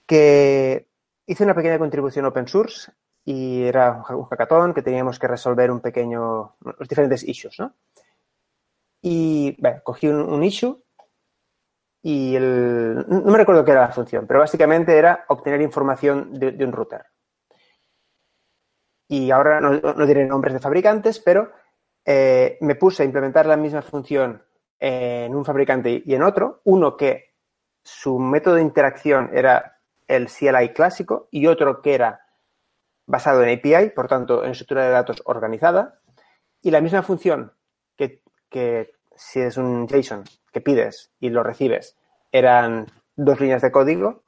que 0.06 0.86
hice 1.26 1.44
una 1.44 1.54
pequeña 1.54 1.78
contribución 1.78 2.24
open 2.26 2.48
source 2.48 2.90
y 3.24 3.64
era 3.64 4.02
un 4.10 4.24
hackathon 4.24 4.74
que 4.74 4.82
teníamos 4.82 5.18
que 5.18 5.28
resolver 5.28 5.70
un 5.70 5.80
pequeño, 5.80 6.56
los 6.60 6.88
diferentes 6.88 7.22
issues, 7.22 7.58
¿no? 7.58 7.74
Y 9.00 9.56
cogí 9.82 10.08
un, 10.08 10.20
un 10.20 10.42
issue 10.42 10.82
y 12.02 12.36
el, 12.36 13.06
no 13.08 13.32
me 13.32 13.38
recuerdo 13.38 13.64
qué 13.64 13.70
era 13.70 13.82
la 13.82 13.92
función, 13.92 14.26
pero 14.26 14.40
básicamente 14.40 14.96
era 14.96 15.24
obtener 15.28 15.62
información 15.62 16.34
de, 16.34 16.52
de 16.52 16.64
un 16.66 16.72
router. 16.72 17.06
Y 19.08 19.30
ahora 19.30 19.58
no, 19.58 19.80
no, 19.80 20.06
diré 20.06 20.26
nombres 20.26 20.52
de 20.52 20.60
fabricantes, 20.60 21.18
pero 21.18 21.52
eh, 22.04 22.58
me 22.60 22.74
puse 22.74 23.02
a 23.02 23.06
implementar 23.06 23.46
la 23.46 23.56
misma 23.56 23.80
función 23.80 24.42
en 24.78 25.34
un 25.34 25.46
fabricante 25.46 26.02
y 26.04 26.14
en 26.14 26.22
otro, 26.22 26.60
uno 26.64 26.94
que 26.94 27.36
su 27.82 28.18
método 28.18 28.56
de 28.56 28.62
interacción 28.62 29.30
era 29.32 29.78
el 30.06 30.28
CLI 30.28 30.74
clásico 30.74 31.28
y 31.30 31.46
otro 31.46 31.80
que 31.80 31.94
era 31.94 32.23
basado 33.06 33.42
en 33.42 33.58
API, 33.58 33.90
por 33.90 34.08
tanto, 34.08 34.44
en 34.44 34.50
estructura 34.50 34.84
de 34.84 34.90
datos 34.90 35.22
organizada, 35.24 36.00
y 36.62 36.70
la 36.70 36.80
misma 36.80 37.02
función 37.02 37.52
que, 37.96 38.92
si 39.16 39.40
es 39.40 39.56
un 39.56 39.88
JSON 39.88 40.22
que 40.52 40.60
pides 40.60 41.10
y 41.18 41.30
lo 41.30 41.42
recibes 41.42 41.96
eran 42.30 42.86
dos 43.16 43.40
líneas 43.40 43.62
de 43.62 43.72
código, 43.72 44.22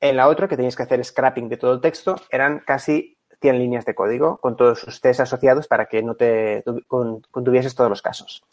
en 0.00 0.16
la 0.16 0.28
otra, 0.28 0.48
que 0.48 0.56
tenías 0.56 0.76
que 0.76 0.82
hacer 0.82 1.04
scrapping 1.04 1.48
de 1.48 1.56
todo 1.56 1.74
el 1.74 1.80
texto, 1.80 2.16
eran 2.30 2.60
casi 2.60 3.18
100 3.40 3.58
líneas 3.58 3.84
de 3.84 3.94
código 3.94 4.38
con 4.38 4.56
todos 4.56 4.80
sus 4.80 5.00
test 5.00 5.20
asociados 5.20 5.68
para 5.68 5.86
que 5.86 6.02
no 6.02 6.14
te 6.14 6.64
contuvieses 6.86 7.74
todos 7.74 7.90
los 7.90 8.02
casos. 8.02 8.44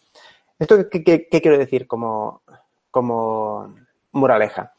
¿Esto 0.59 0.89
qué, 0.89 1.03
qué 1.03 1.41
quiero 1.41 1.57
decir 1.57 1.87
como, 1.87 2.43
como 2.91 3.75
moraleja? 4.11 4.73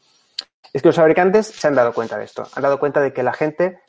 Es 0.71 0.81
que 0.81 0.89
los 0.89 0.95
fabricantes 0.95 1.47
se 1.47 1.67
han 1.67 1.75
dado 1.75 1.93
cuenta 1.93 2.17
de 2.17 2.25
esto. 2.25 2.47
Han 2.55 2.63
dado 2.63 2.79
cuenta 2.79 3.01
de 3.01 3.11
que 3.11 3.23
la 3.23 3.33
gente 3.33 3.79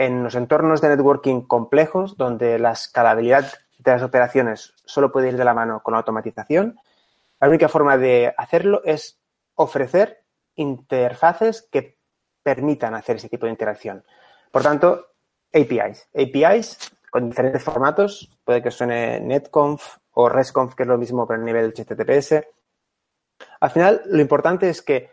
en 0.00 0.22
los 0.22 0.34
entornos 0.34 0.80
de 0.80 0.88
networking 0.88 1.42
complejos, 1.42 2.16
donde 2.16 2.58
la 2.58 2.70
escalabilidad 2.70 3.52
de 3.76 3.90
las 3.90 4.02
operaciones 4.02 4.72
solo 4.86 5.12
puede 5.12 5.28
ir 5.28 5.36
de 5.36 5.44
la 5.44 5.52
mano 5.52 5.82
con 5.82 5.92
la 5.92 5.98
automatización, 5.98 6.80
la 7.38 7.48
única 7.48 7.68
forma 7.68 7.98
de 7.98 8.32
hacerlo 8.38 8.80
es 8.82 9.20
ofrecer 9.56 10.24
interfaces 10.54 11.68
que 11.70 11.98
permitan 12.42 12.94
hacer 12.94 13.16
ese 13.16 13.28
tipo 13.28 13.44
de 13.44 13.52
interacción. 13.52 14.02
Por 14.50 14.62
tanto, 14.62 15.08
APIs. 15.52 16.08
APIs 16.14 16.78
con 17.10 17.28
diferentes 17.28 17.62
formatos, 17.62 18.30
puede 18.42 18.62
que 18.62 18.70
suene 18.70 19.20
netconf 19.20 19.98
o 20.12 20.30
resconf, 20.30 20.74
que 20.74 20.84
es 20.84 20.88
lo 20.88 20.96
mismo 20.96 21.26
pero 21.26 21.42
a 21.42 21.44
nivel 21.44 21.74
HTTPS. 21.74 22.40
Al 23.60 23.70
final, 23.70 24.00
lo 24.06 24.22
importante 24.22 24.70
es 24.70 24.80
que 24.80 25.10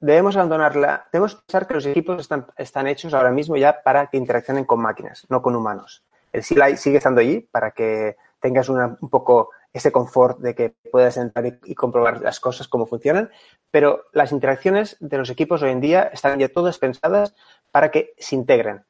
debemos 0.00 0.36
abandonarla, 0.36 1.06
debemos 1.12 1.34
pensar 1.36 1.66
que 1.66 1.74
los 1.74 1.86
equipos 1.86 2.20
están, 2.20 2.46
están 2.56 2.86
hechos 2.86 3.14
ahora 3.14 3.30
mismo 3.30 3.56
ya 3.56 3.82
para 3.82 4.06
que 4.08 4.16
interaccionen 4.16 4.64
con 4.64 4.80
máquinas, 4.80 5.26
no 5.28 5.42
con 5.42 5.56
humanos. 5.56 6.04
El 6.32 6.42
CLI 6.42 6.76
sigue 6.76 6.98
estando 6.98 7.20
allí 7.20 7.40
para 7.40 7.70
que 7.70 8.16
tengas 8.40 8.68
una, 8.68 8.96
un 9.00 9.08
poco 9.08 9.50
ese 9.72 9.92
confort 9.92 10.38
de 10.38 10.54
que 10.54 10.74
puedas 10.90 11.16
entrar 11.16 11.46
y, 11.46 11.58
y, 11.64 11.74
comprobar 11.74 12.20
las 12.20 12.40
cosas, 12.40 12.68
cómo 12.68 12.86
funcionan, 12.86 13.30
pero 13.70 14.04
las 14.12 14.32
interacciones 14.32 14.96
de 15.00 15.18
los 15.18 15.30
equipos 15.30 15.62
hoy 15.62 15.70
en 15.70 15.80
día 15.80 16.10
están 16.12 16.38
ya 16.38 16.48
todas 16.48 16.78
pensadas 16.78 17.34
para 17.70 17.90
que 17.90 18.14
se 18.18 18.34
integren. 18.34 18.84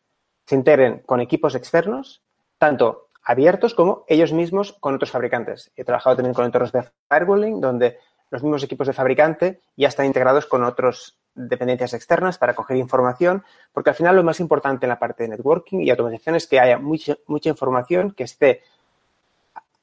Se 0.47 0.55
integren 0.55 1.01
con 1.01 1.21
equipos 1.21 1.55
externos, 1.55 2.23
tanto 2.59 3.09
abiertos 3.25 3.75
como 3.75 4.05
ellos 4.07 4.33
mismos 4.33 4.75
con 4.79 4.95
otros 4.95 5.11
fabricantes. 5.11 5.73
He 5.75 5.85
trabajado 5.85 6.17
también 6.17 6.35
con 6.35 6.45
entornos 6.45 6.71
de 6.71 6.85
firewalling, 7.09 7.61
donde 7.61 7.99
los 8.31 8.43
mismos 8.43 8.63
equipos 8.63 8.87
de 8.87 8.93
fabricante 8.93 9.61
ya 9.77 9.89
están 9.89 10.07
integrados 10.07 10.47
con 10.47 10.65
otras 10.65 11.17
dependencias 11.35 11.93
externas 11.95 12.39
para 12.39 12.55
coger 12.55 12.77
información, 12.77 13.45
porque 13.73 13.91
al 13.91 13.97
final 13.97 14.17
lo 14.17 14.25
más 14.25 14.41
importante 14.41 14.87
en 14.87 14.91
la 14.91 14.99
parte 14.99 15.25
de 15.25 15.31
networking 15.31 15.81
y 15.81 15.91
automatización 15.91 16.35
es 16.37 16.47
que 16.47 16.59
haya 16.59 16.79
mucha, 16.79 17.17
mucha 17.27 17.51
información 17.51 18.13
que 18.13 18.25
esté 18.25 18.63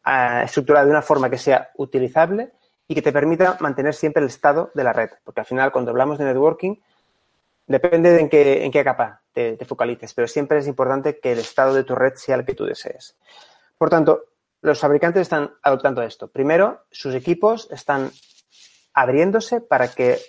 uh, 0.05 0.43
estructurada 0.43 0.85
de 0.85 0.91
una 0.91 1.01
forma 1.01 1.29
que 1.29 1.37
sea 1.37 1.69
utilizable 1.75 2.51
y 2.87 2.95
que 2.95 3.01
te 3.01 3.13
permita 3.13 3.57
mantener 3.59 3.93
siempre 3.93 4.21
el 4.21 4.27
estado 4.27 4.71
de 4.73 4.83
la 4.83 4.93
red, 4.93 5.11
porque 5.23 5.41
al 5.41 5.45
final 5.45 5.71
cuando 5.71 5.91
hablamos 5.91 6.17
de 6.17 6.25
networking 6.25 6.75
depende 7.67 8.11
de 8.11 8.19
en 8.19 8.29
qué, 8.29 8.65
en 8.65 8.71
qué 8.71 8.83
capa 8.83 9.21
te, 9.31 9.55
te 9.55 9.65
focalices, 9.65 10.13
pero 10.13 10.27
siempre 10.27 10.57
es 10.57 10.67
importante 10.67 11.19
que 11.19 11.31
el 11.31 11.39
estado 11.39 11.73
de 11.73 11.83
tu 11.83 11.95
red 11.95 12.15
sea 12.15 12.35
el 12.35 12.45
que 12.45 12.55
tú 12.55 12.65
desees. 12.65 13.15
Por 13.77 13.89
tanto, 13.89 14.25
los 14.61 14.79
fabricantes 14.79 15.21
están 15.21 15.53
adoptando 15.61 16.01
esto. 16.01 16.29
Primero, 16.29 16.85
sus 16.89 17.13
equipos 17.15 17.69
están 17.69 18.11
abriéndose 18.93 19.61
para 19.61 19.89
que 19.89 20.19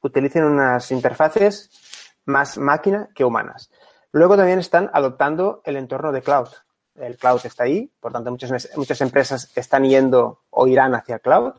utilicen 0.00 0.44
unas 0.44 0.90
interfaces 0.90 1.70
más 2.24 2.58
máquina 2.58 3.08
que 3.14 3.24
humanas. 3.24 3.70
Luego 4.12 4.36
también 4.36 4.58
están 4.58 4.90
adoptando 4.92 5.62
el 5.64 5.76
entorno 5.76 6.12
de 6.12 6.22
cloud. 6.22 6.48
El 6.94 7.16
cloud 7.16 7.40
está 7.44 7.64
ahí, 7.64 7.90
por 8.00 8.12
tanto 8.12 8.30
muchas, 8.30 8.70
muchas 8.76 9.00
empresas 9.00 9.50
están 9.56 9.84
yendo 9.84 10.42
o 10.50 10.66
irán 10.66 10.94
hacia 10.94 11.18
cloud. 11.18 11.54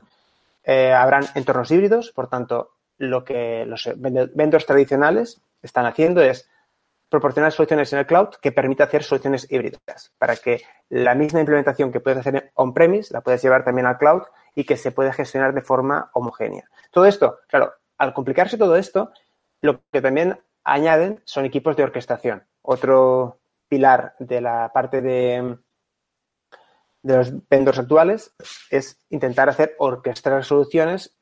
Eh, 0.63 0.93
habrán 0.93 1.25
entornos 1.35 1.71
híbridos, 1.71 2.11
por 2.11 2.27
tanto 2.27 2.71
lo 2.97 3.23
que 3.23 3.65
los 3.65 3.89
vendors 3.97 4.65
tradicionales 4.65 5.41
están 5.61 5.85
haciendo 5.85 6.21
es 6.21 6.47
proporcionar 7.09 7.51
soluciones 7.51 7.91
en 7.93 7.99
el 7.99 8.05
cloud 8.05 8.29
que 8.41 8.51
permita 8.51 8.85
hacer 8.85 9.03
soluciones 9.03 9.51
híbridas 9.51 10.11
para 10.17 10.35
que 10.35 10.61
la 10.89 11.15
misma 11.15 11.39
implementación 11.39 11.91
que 11.91 11.99
puedes 11.99 12.19
hacer 12.19 12.51
on-premise 12.55 13.13
la 13.13 13.21
puedes 13.21 13.41
llevar 13.41 13.63
también 13.63 13.87
al 13.87 13.97
cloud 13.97 14.23
y 14.55 14.65
que 14.65 14.77
se 14.77 14.91
puede 14.91 15.13
gestionar 15.13 15.53
de 15.53 15.61
forma 15.61 16.09
homogénea. 16.13 16.69
Todo 16.91 17.05
esto, 17.05 17.39
claro, 17.47 17.73
al 17.97 18.13
complicarse 18.13 18.57
todo 18.57 18.75
esto, 18.75 19.11
lo 19.61 19.81
que 19.91 20.01
también 20.01 20.39
añaden 20.63 21.21
son 21.25 21.45
equipos 21.45 21.75
de 21.75 21.83
orquestación. 21.83 22.43
Otro 22.61 23.39
pilar 23.67 24.15
de 24.19 24.41
la 24.41 24.71
parte 24.73 25.01
de, 25.01 25.57
de 27.01 27.17
los 27.17 27.47
vendors 27.49 27.79
actuales 27.79 28.33
es 28.69 28.99
intentar 29.09 29.49
hacer 29.49 29.75
orquestar 29.79 30.43
soluciones 30.43 31.15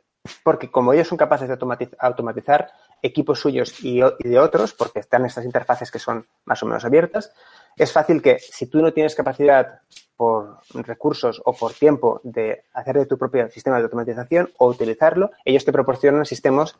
porque 0.44 0.70
como 0.70 0.94
ellos 0.94 1.08
son 1.08 1.17
capaces 1.17 1.48
de 1.48 1.58
automatizar, 2.00 2.72
equipos 3.02 3.39
suyos 3.39 3.84
y, 3.84 4.02
y, 4.02 4.30
de 4.30 4.39
otros, 4.39 4.74
porque 4.74 5.00
están 5.00 5.26
estas 5.26 5.46
interfaces 5.46 5.89
que 5.89 5.98
son 5.98 6.28
más 6.46 6.62
o 6.62 6.67
menos 6.67 6.86
abiertas, 6.86 7.34
es 7.78 7.92
fácil 7.92 8.22
que 8.22 8.40
si 8.40 8.68
tú 8.68 8.82
no 8.82 8.94
tienes 8.94 9.16
capacidad 9.16 9.82
por 10.16 10.60
recursos 10.74 11.42
o 11.46 11.54
por 11.54 11.74
tiempo 11.74 12.22
de 12.24 12.66
hacer 12.74 12.98
de 12.98 13.06
tu 13.08 13.18
propio 13.18 13.50
sistema 13.50 13.78
de 13.78 13.84
automatización 13.84 14.52
o 14.58 14.68
utilizarlo, 14.68 15.32
ellos 15.46 15.66
te 15.66 15.72
proporcionan 15.72 16.26
sistemas 16.26 16.78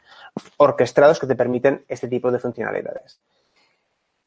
orquestados 0.58 1.19
que 1.19 1.27
te 1.27 1.36
permiten 1.36 1.84
este 1.88 2.08
tipo 2.08 2.32
de 2.32 2.39
funcionalidades. 2.39 3.19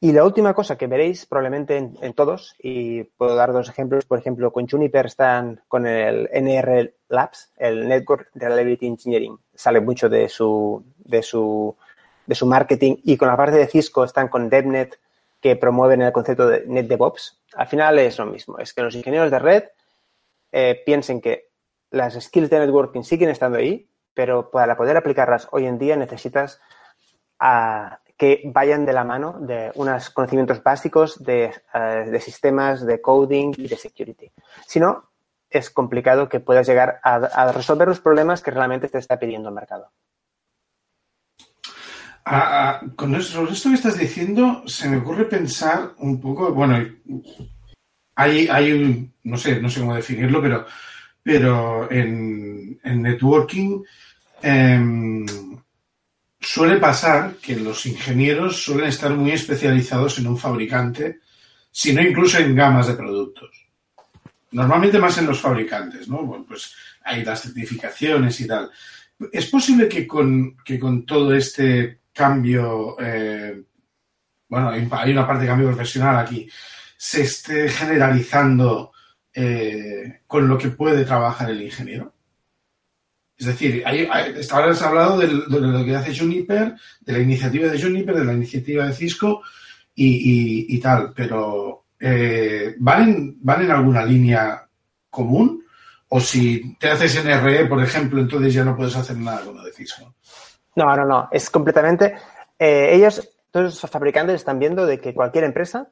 Y 0.01 0.11
la 0.11 0.25
última 0.25 0.53
cosa 0.53 0.77
que 0.77 0.87
veréis 0.87 1.25
probablemente 1.25 1.77
en, 1.77 2.13
todos, 2.13 2.55
y 2.59 3.03
puedo 3.03 3.35
dar 3.35 3.53
dos 3.53 3.69
ejemplos, 3.69 4.05
por 4.05 4.19
ejemplo, 4.19 4.51
con 4.51 4.67
Juniper 4.67 5.05
están 5.05 5.61
con 5.69 5.87
el 5.87 6.29
NR 6.33 6.93
Labs, 7.07 7.53
el 7.55 7.87
Network 7.87 8.29
Reliability 8.35 8.85
Engineering, 8.85 9.39
sale 9.53 9.79
mucho 9.79 10.09
de 10.09 10.27
su, 10.27 10.83
de 10.97 11.23
su 11.23 11.75
de 12.25 12.35
su 12.35 12.45
marketing 12.45 12.97
y 13.03 13.17
con 13.17 13.27
la 13.27 13.37
parte 13.37 13.57
de 13.57 13.67
Cisco 13.67 14.03
están 14.03 14.27
con 14.27 14.49
DevNet 14.49 14.99
que 15.45 15.55
promueven 15.55 16.01
el 16.01 16.11
concepto 16.11 16.47
de 16.47 16.63
NetDevOps, 16.65 17.39
al 17.53 17.67
final 17.67 17.99
es 17.99 18.17
lo 18.17 18.25
mismo. 18.25 18.57
Es 18.57 18.73
que 18.73 18.81
los 18.81 18.95
ingenieros 18.95 19.29
de 19.29 19.37
red 19.37 19.63
eh, 20.51 20.81
piensen 20.83 21.21
que 21.21 21.51
las 21.91 22.15
skills 22.19 22.49
de 22.49 22.57
networking 22.57 23.03
siguen 23.03 23.29
estando 23.29 23.59
ahí, 23.59 23.87
pero 24.15 24.49
para 24.49 24.75
poder 24.75 24.97
aplicarlas 24.97 25.47
hoy 25.51 25.67
en 25.67 25.77
día 25.77 25.97
necesitas 25.97 26.59
a, 27.37 27.99
que 28.17 28.41
vayan 28.45 28.87
de 28.87 28.93
la 28.93 29.03
mano 29.03 29.35
de 29.39 29.71
unos 29.75 30.09
conocimientos 30.09 30.63
básicos 30.63 31.23
de, 31.23 31.53
uh, 31.75 32.09
de, 32.09 32.19
sistemas, 32.21 32.83
de 32.83 32.99
coding 32.99 33.53
y 33.55 33.67
de 33.67 33.77
security. 33.77 34.31
Si 34.65 34.79
no, 34.79 35.11
es 35.47 35.69
complicado 35.69 36.27
que 36.27 36.39
puedas 36.39 36.65
llegar 36.65 36.99
a, 37.03 37.17
a, 37.17 37.51
resolver 37.51 37.87
los 37.87 38.01
problemas 38.01 38.41
que 38.41 38.49
realmente 38.49 38.89
te 38.89 38.97
está 38.97 39.19
pidiendo 39.19 39.49
el 39.49 39.53
mercado. 39.53 39.91
Ah, 42.27 42.81
con 42.95 43.13
esto, 43.13 43.47
esto, 43.47 43.69
que 43.69 43.75
estás 43.75 43.99
diciendo, 43.99 44.63
se 44.65 44.89
me 44.89 44.97
ocurre 44.97 45.25
pensar 45.25 45.93
un 45.99 46.19
poco, 46.19 46.51
bueno, 46.51 46.83
hay, 48.15 48.47
hay 48.47 48.71
un, 48.71 49.13
no 49.25 49.37
sé, 49.37 49.61
no 49.61 49.69
sé 49.69 49.81
cómo 49.81 49.93
definirlo, 49.93 50.41
pero, 50.41 50.65
pero 51.21 51.91
en, 51.91 52.79
en 52.83 53.01
networking 53.03 53.83
eh, 54.41 55.25
suele 56.39 56.77
pasar 56.77 57.35
que 57.35 57.57
los 57.57 57.85
ingenieros 57.85 58.63
suelen 58.63 58.87
estar 58.87 59.11
muy 59.11 59.31
especializados 59.31 60.17
en 60.17 60.25
un 60.25 60.37
fabricante, 60.39 61.19
si 61.71 61.93
no 61.93 62.01
incluso 62.01 62.39
en 62.39 62.55
gamas 62.55 62.87
de 62.87 62.95
productos. 62.95 63.51
Normalmente 64.51 64.97
más 64.97 65.15
en 65.19 65.27
los 65.27 65.39
fabricantes, 65.39 66.07
¿no? 66.07 66.23
Bueno, 66.23 66.45
pues 66.47 66.73
hay 67.03 67.23
las 67.23 67.43
certificaciones 67.43 68.39
y 68.41 68.47
tal. 68.47 68.71
¿Es 69.31 69.45
posible 69.47 69.87
que 69.87 70.07
con, 70.07 70.57
que 70.57 70.79
con 70.79 71.05
todo 71.05 71.35
este 71.35 71.99
cambio, 72.15 72.95
eh, 72.99 73.61
bueno, 74.47 74.69
hay, 74.69 75.11
una 75.11 75.27
parte 75.27 75.43
de 75.43 75.49
cambio 75.49 75.67
profesional 75.67 76.17
aquí, 76.17 76.49
se 76.97 77.21
esté 77.21 77.67
generalizando 77.67 78.93
eh, 79.33 80.21
con 80.25 80.47
lo 80.47 80.57
que 80.57 80.69
puede 80.69 81.03
trabajar 81.03 81.49
el 81.51 81.61
ingeniero? 81.61 82.13
Es 83.37 83.47
decir, 83.47 83.83
hay, 83.85 84.07
hay, 84.09 84.33
ahora 84.49 84.71
has 84.71 84.81
hablado 84.81 85.19
de, 85.19 85.27
lo 85.27 85.85
que 85.85 85.95
hace 85.95 86.17
Juniper, 86.17 86.73
de 87.01 87.13
la 87.13 87.19
iniciativa 87.19 87.67
de 87.67 87.81
Juniper, 87.81 88.15
de 88.15 88.25
la 88.25 88.33
iniciativa 88.33 88.87
de 88.87 88.93
Cisco 88.93 89.41
y, 89.93 90.73
y, 90.73 90.79
tal, 90.79 91.11
pero 91.13 91.87
eh, 91.99 92.75
¿van, 92.79 93.35
¿van 93.41 93.63
en 93.63 93.71
alguna 93.71 94.05
línea 94.05 94.65
común? 95.09 95.65
O 96.07 96.21
si 96.21 96.77
te 96.79 96.89
haces 96.89 97.25
NRE, 97.25 97.65
por 97.65 97.83
ejemplo, 97.83 98.21
entonces 98.21 98.53
ya 98.53 98.63
no 98.63 98.77
puedes 98.77 98.95
hacer 98.95 99.17
nada 99.17 99.43
con 99.43 99.57
lo 99.57 99.63
de 99.63 99.73
Cisco. 99.73 100.15
No, 100.75 100.95
no, 100.95 101.05
no, 101.05 101.29
es 101.31 101.49
completamente... 101.49 102.15
Eh, 102.59 102.93
ellos, 102.93 103.37
todos 103.51 103.81
los 103.81 103.91
fabricantes 103.91 104.35
están 104.35 104.59
viendo 104.59 104.85
de 104.85 104.99
que 104.99 105.13
cualquier 105.13 105.43
empresa, 105.43 105.89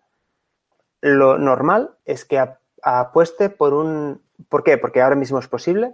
lo 1.01 1.37
normal 1.37 1.97
es 2.05 2.25
que 2.25 2.43
apueste 2.81 3.49
por 3.49 3.73
un... 3.73 4.21
¿Por 4.49 4.63
qué? 4.63 4.77
Porque 4.77 5.01
ahora 5.01 5.15
mismo 5.15 5.39
es 5.39 5.47
posible 5.47 5.93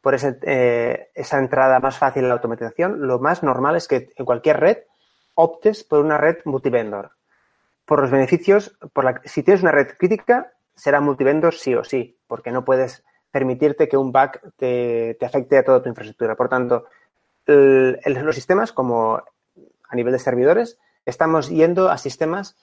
por 0.00 0.14
ese, 0.14 0.38
eh, 0.42 1.10
esa 1.14 1.38
entrada 1.38 1.78
más 1.80 1.98
fácil 1.98 2.22
en 2.22 2.28
la 2.28 2.36
automatización, 2.36 3.06
lo 3.06 3.18
más 3.18 3.42
normal 3.42 3.76
es 3.76 3.86
que 3.86 4.08
en 4.16 4.24
cualquier 4.24 4.58
red 4.58 4.78
optes 5.34 5.84
por 5.84 6.00
una 6.00 6.16
red 6.16 6.38
multivendor. 6.46 7.12
Por 7.84 8.00
los 8.00 8.10
beneficios, 8.10 8.76
por 8.92 9.04
la, 9.04 9.20
si 9.24 9.42
tienes 9.42 9.62
una 9.62 9.72
red 9.72 9.88
crítica, 9.98 10.52
será 10.74 11.00
multivendor 11.00 11.54
sí 11.54 11.74
o 11.74 11.84
sí, 11.84 12.18
porque 12.26 12.50
no 12.50 12.64
puedes 12.64 13.04
permitirte 13.30 13.88
que 13.88 13.96
un 13.96 14.10
bug 14.10 14.30
te 14.56 15.18
afecte 15.20 15.58
a 15.58 15.64
toda 15.64 15.82
tu 15.82 15.88
infraestructura. 15.88 16.34
Por 16.34 16.48
tanto, 16.48 16.86
los 17.50 18.34
sistemas, 18.34 18.72
como 18.72 19.16
a 19.16 19.96
nivel 19.96 20.12
de 20.12 20.18
servidores, 20.18 20.78
estamos 21.04 21.48
yendo 21.48 21.90
a 21.90 21.98
sistemas 21.98 22.56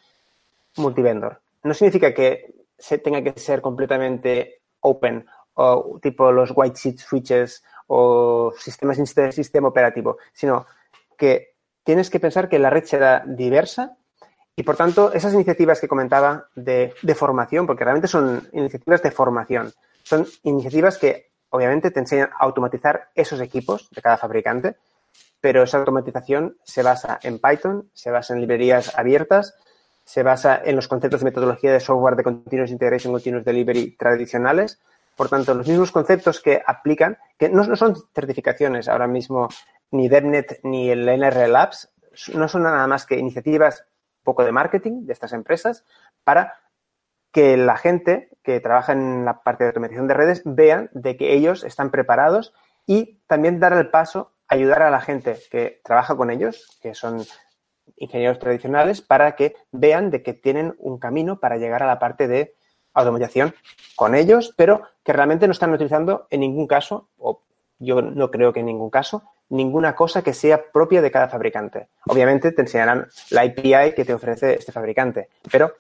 multivendor. 0.76 1.42
No 1.64 1.74
significa 1.74 2.14
que 2.14 2.54
se 2.78 2.98
tenga 2.98 3.22
que 3.22 3.40
ser 3.40 3.62
completamente 3.62 4.62
open 4.82 5.26
o 5.56 6.00
tipo 6.02 6.32
los 6.32 6.54
white 6.56 6.78
sheet 6.78 7.00
switches 7.00 7.64
o 7.88 8.54
sistemas 8.58 8.98
de 8.98 9.32
sistema 9.32 9.68
operativo, 9.68 10.18
sino 10.34 10.68
que 11.18 11.56
tienes 11.84 12.10
que 12.10 12.20
pensar 12.20 12.48
que 12.48 12.60
la 12.60 12.70
red 12.70 12.84
será 12.84 13.24
diversa 13.26 13.98
y, 14.56 14.64
por 14.64 14.76
tanto, 14.76 15.14
esas 15.14 15.34
iniciativas 15.34 15.80
que 15.80 15.88
comentaba 15.88 16.48
de, 16.56 16.94
de, 17.02 17.16
formación, 17.16 17.66
porque 17.68 17.84
realmente 17.84 18.08
son 18.08 18.48
iniciativas 18.54 19.02
de 19.04 19.12
formación, 19.12 19.72
son 20.04 20.26
iniciativas 20.44 20.98
que 20.98 21.27
obviamente 21.50 21.92
te 21.92 22.00
enseñan 22.00 22.30
a 22.34 22.44
automatizar 22.44 23.10
esos 23.16 23.42
equipos 23.42 23.90
de 23.92 24.02
cada 24.02 24.18
fabricante, 24.18 24.76
pero 25.42 25.64
esa 25.64 25.78
automatización 25.78 26.58
se 26.64 26.84
basa 26.84 27.20
en 27.24 27.40
Python, 27.40 27.90
se 27.94 28.12
basa 28.12 28.34
en 28.34 28.42
librerías 28.42 28.98
abiertas, 28.98 29.56
se 30.04 30.24
basa 30.24 30.62
en 30.64 30.76
los 30.76 30.88
conceptos 30.88 31.22
de 31.22 31.26
metodología 31.26 31.72
de 31.72 31.80
software 31.80 32.16
de 32.16 32.24
Continuous 32.24 32.72
Integration, 32.72 33.14
Continuous 33.14 33.46
Delivery 33.46 33.96
tradicionales, 33.98 34.80
por 35.18 35.30
tanto, 35.30 35.56
los 35.56 35.68
mismos 35.68 35.92
conceptos 35.92 36.40
que 36.42 36.62
aplican, 36.66 37.18
que 37.40 37.50
no, 37.50 37.64
no 37.64 37.76
son 37.76 37.96
certificaciones 38.14 38.88
ahora 38.88 39.08
mismo, 39.08 39.50
ni 39.92 40.08
DevNet 40.08 40.60
ni 40.64 40.92
el 40.92 41.10
NR 41.10 41.48
Labs, 41.50 41.90
no 42.34 42.48
son 42.48 42.64
nada 42.64 42.86
más 42.88 43.06
que 43.06 43.18
iniciativas 43.18 43.86
poco 44.24 44.44
de 44.44 44.52
marketing 44.52 45.06
de 45.06 45.14
estas 45.14 45.34
empresas 45.34 45.86
para 46.24 46.60
que 47.32 47.58
la 47.58 47.78
gente 47.78 48.30
que 48.44 48.60
trabaja 48.60 48.94
en 48.94 49.26
la 49.26 49.44
parte 49.44 49.64
de 49.64 49.70
automatización 49.70 50.08
de 50.08 50.14
redes 50.14 50.42
vean 50.46 50.90
de 50.94 51.18
que 51.18 51.34
ellos 51.34 51.64
están 51.64 51.92
preparados 51.92 52.54
y 52.86 53.20
también 53.28 53.60
dar 53.60 53.74
el 53.74 53.90
paso, 53.90 54.32
ayudar 54.48 54.82
a 54.82 54.90
la 54.90 55.02
gente 55.02 55.38
que 55.52 55.82
trabaja 55.84 56.16
con 56.16 56.32
ellos, 56.32 56.80
que 56.82 56.94
son 56.96 57.26
ingenieros 57.98 58.40
tradicionales, 58.40 59.02
para 59.02 59.36
que 59.36 59.56
vean 59.72 60.10
de 60.10 60.24
que 60.24 60.34
tienen 60.34 60.76
un 60.80 60.98
camino 60.98 61.40
para 61.40 61.58
llegar 61.58 61.84
a 61.84 61.88
la 61.88 62.00
parte 62.00 62.28
de 62.28 62.56
automatización 62.94 63.54
con 63.96 64.16
ellos, 64.16 64.54
pero 64.58 64.82
que 65.04 65.14
realmente 65.14 65.48
no 65.48 65.52
están 65.52 65.74
utilizando 65.74 66.28
en 66.30 66.40
ningún 66.40 66.68
caso, 66.68 67.10
o 67.18 67.44
yo 67.80 68.02
no 68.02 68.32
creo 68.32 68.54
que 68.54 68.62
en 68.62 68.66
ningún 68.68 68.90
caso, 68.90 69.24
ninguna 69.50 69.96
cosa 69.96 70.22
que 70.22 70.34
sea 70.34 70.72
propia 70.72 71.02
de 71.02 71.12
cada 71.12 71.30
fabricante. 71.30 71.90
Obviamente 72.08 72.52
te 72.52 72.62
enseñarán 72.62 73.08
la 73.30 73.42
API 73.42 73.94
que 73.96 74.06
te 74.06 74.14
ofrece 74.14 74.56
este 74.56 74.72
fabricante, 74.72 75.30
pero 75.52 75.74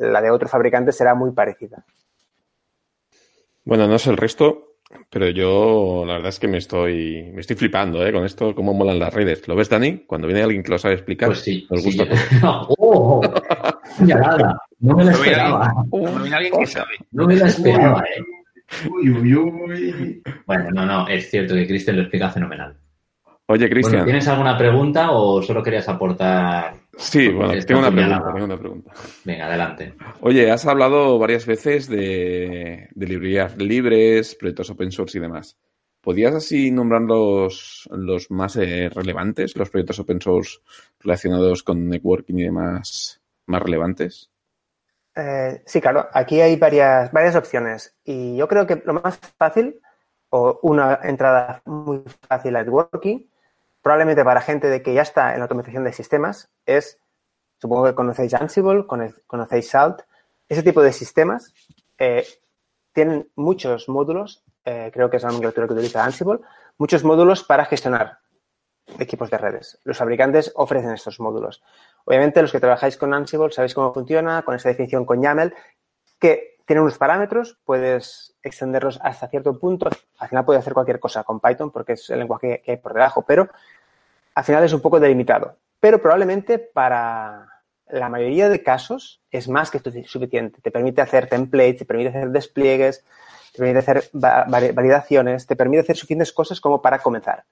la 0.00 0.20
de 0.22 0.30
otro 0.30 0.48
fabricante 0.48 0.92
será 0.92 1.14
muy 1.14 1.32
parecida. 1.32 1.84
Bueno, 3.64 3.86
no 3.86 3.98
sé 3.98 4.10
el 4.10 4.16
resto, 4.16 4.76
pero 5.10 5.28
yo 5.28 6.04
la 6.06 6.14
verdad 6.14 6.30
es 6.30 6.40
que 6.40 6.48
me 6.48 6.58
estoy 6.58 7.30
me 7.32 7.40
estoy 7.40 7.56
flipando 7.56 8.04
¿eh? 8.04 8.12
con 8.12 8.24
esto, 8.24 8.54
cómo 8.54 8.74
molan 8.74 8.98
las 8.98 9.12
redes. 9.12 9.46
¿Lo 9.46 9.54
ves, 9.54 9.68
Dani? 9.68 10.04
Cuando 10.06 10.26
viene 10.26 10.42
alguien 10.42 10.62
que 10.62 10.70
lo 10.70 10.78
sabe 10.78 10.94
explicar, 10.94 11.28
pues 11.28 11.40
sí, 11.40 11.66
nos 11.70 11.84
gusta. 11.84 12.04
Sí. 12.30 12.36
¡Oh! 12.78 13.20
No 14.82 14.96
me 14.96 15.04
lo 15.04 15.10
esperaba. 15.10 15.74
Cuando 15.90 16.20
viene 16.22 16.36
alguien 16.36 16.54
que 16.58 16.66
sabe. 16.66 16.94
No 17.10 17.26
me 17.26 17.36
lo 17.36 17.44
esperaba, 17.44 18.02
¿eh? 18.16 18.22
Uy, 18.88 19.10
uy, 19.10 19.34
uy. 19.34 20.22
Bueno, 20.46 20.70
no, 20.70 20.86
no, 20.86 21.06
es 21.06 21.28
cierto 21.28 21.54
que 21.54 21.66
Cristian 21.66 21.96
lo 21.96 22.02
explica 22.02 22.30
fenomenal. 22.30 22.78
Oye, 23.52 23.68
Cristian. 23.68 24.02
Bueno, 24.02 24.04
¿Tienes 24.04 24.28
alguna 24.28 24.56
pregunta 24.56 25.10
o 25.10 25.42
solo 25.42 25.60
querías 25.60 25.88
aportar? 25.88 26.72
Sí, 26.96 27.26
bueno, 27.30 27.52
tengo 27.66 27.80
una, 27.80 27.90
pregunta, 27.90 28.32
tengo 28.32 28.44
una 28.44 28.56
pregunta. 28.56 28.92
Venga, 29.24 29.46
adelante. 29.46 29.94
Oye, 30.20 30.48
has 30.52 30.64
hablado 30.66 31.18
varias 31.18 31.46
veces 31.46 31.88
de, 31.88 32.88
de 32.94 33.06
librerías 33.06 33.56
libres, 33.56 34.36
proyectos 34.36 34.70
open 34.70 34.92
source 34.92 35.18
y 35.18 35.20
demás. 35.20 35.56
¿Podrías 36.00 36.32
así 36.32 36.70
nombrar 36.70 37.02
los, 37.02 37.88
los 37.90 38.30
más 38.30 38.54
eh, 38.54 38.88
relevantes, 38.88 39.56
los 39.56 39.68
proyectos 39.68 39.98
open 39.98 40.20
source 40.20 40.58
relacionados 41.00 41.64
con 41.64 41.88
networking 41.88 42.36
y 42.36 42.44
demás 42.44 43.20
más 43.46 43.62
relevantes? 43.62 44.30
Eh, 45.16 45.60
sí, 45.66 45.80
claro. 45.80 46.06
Aquí 46.12 46.40
hay 46.40 46.54
varias, 46.54 47.10
varias 47.10 47.34
opciones. 47.34 47.96
Y 48.04 48.36
yo 48.36 48.46
creo 48.46 48.64
que 48.64 48.80
lo 48.84 48.94
más 48.94 49.18
fácil, 49.36 49.80
o 50.28 50.60
una 50.62 51.00
entrada 51.02 51.62
muy 51.64 52.04
fácil 52.28 52.54
a 52.54 52.62
networking, 52.62 53.26
probablemente 53.82 54.24
para 54.24 54.40
gente 54.40 54.68
de 54.68 54.82
que 54.82 54.94
ya 54.94 55.02
está 55.02 55.32
en 55.32 55.38
la 55.38 55.44
automatización 55.44 55.84
de 55.84 55.92
sistemas, 55.92 56.50
es, 56.66 56.98
supongo 57.58 57.84
que 57.86 57.94
conocéis 57.94 58.34
Ansible, 58.34 58.86
conocéis 59.26 59.70
Salt, 59.70 60.00
ese 60.48 60.62
tipo 60.62 60.82
de 60.82 60.92
sistemas 60.92 61.54
eh, 61.98 62.26
tienen 62.92 63.30
muchos 63.36 63.88
módulos, 63.88 64.44
eh, 64.64 64.90
creo 64.92 65.08
que 65.08 65.16
es 65.16 65.22
la 65.22 65.28
nomenclatura 65.28 65.66
que 65.66 65.74
utiliza 65.74 66.04
Ansible, 66.04 66.40
muchos 66.78 67.04
módulos 67.04 67.44
para 67.44 67.64
gestionar 67.64 68.18
equipos 68.98 69.30
de 69.30 69.38
redes. 69.38 69.78
Los 69.84 69.98
fabricantes 69.98 70.52
ofrecen 70.56 70.90
estos 70.90 71.20
módulos. 71.20 71.62
Obviamente, 72.04 72.42
los 72.42 72.50
que 72.50 72.60
trabajáis 72.60 72.96
con 72.96 73.14
Ansible 73.14 73.52
sabéis 73.52 73.74
cómo 73.74 73.94
funciona, 73.94 74.42
con 74.42 74.54
esa 74.54 74.68
definición 74.68 75.04
con 75.04 75.22
YAML, 75.22 75.54
que 76.18 76.56
tiene 76.70 76.82
unos 76.82 76.98
parámetros, 76.98 77.58
puedes 77.64 78.36
extenderlos 78.44 79.00
hasta 79.02 79.26
cierto 79.26 79.58
punto. 79.58 79.90
Al 80.20 80.28
final 80.28 80.44
puedes 80.44 80.60
hacer 80.60 80.72
cualquier 80.72 81.00
cosa 81.00 81.24
con 81.24 81.40
Python 81.40 81.72
porque 81.72 81.94
es 81.94 82.08
el 82.10 82.20
lenguaje 82.20 82.62
que 82.64 82.70
hay 82.70 82.76
por 82.76 82.94
debajo, 82.94 83.24
pero 83.26 83.48
al 84.36 84.44
final 84.44 84.62
es 84.62 84.72
un 84.72 84.80
poco 84.80 85.00
delimitado. 85.00 85.56
Pero 85.80 86.00
probablemente 86.00 86.60
para 86.60 87.64
la 87.88 88.08
mayoría 88.08 88.48
de 88.48 88.62
casos 88.62 89.20
es 89.32 89.48
más 89.48 89.68
que 89.68 89.80
suficiente. 90.06 90.60
Te 90.60 90.70
permite 90.70 91.00
hacer 91.00 91.28
templates, 91.28 91.78
te 91.78 91.84
permite 91.86 92.10
hacer 92.10 92.30
despliegues, 92.30 93.04
te 93.52 93.58
permite 93.58 93.80
hacer 93.80 94.04
validaciones, 94.12 95.48
te 95.48 95.56
permite 95.56 95.80
hacer 95.80 95.96
suficientes 95.96 96.32
cosas 96.32 96.60
como 96.60 96.80
para 96.80 97.00
comenzar. 97.00 97.46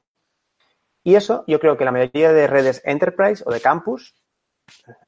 Y 1.03 1.17
eso 1.17 1.43
yo 1.49 1.59
creo 1.59 1.77
que 1.77 1.85
la 1.85 1.91
mayoría 1.91 2.33
de 2.33 2.47
redes 2.47 2.83
enterprise 2.85 3.43
o 3.45 3.51
de 3.51 3.61
campus 3.61 4.15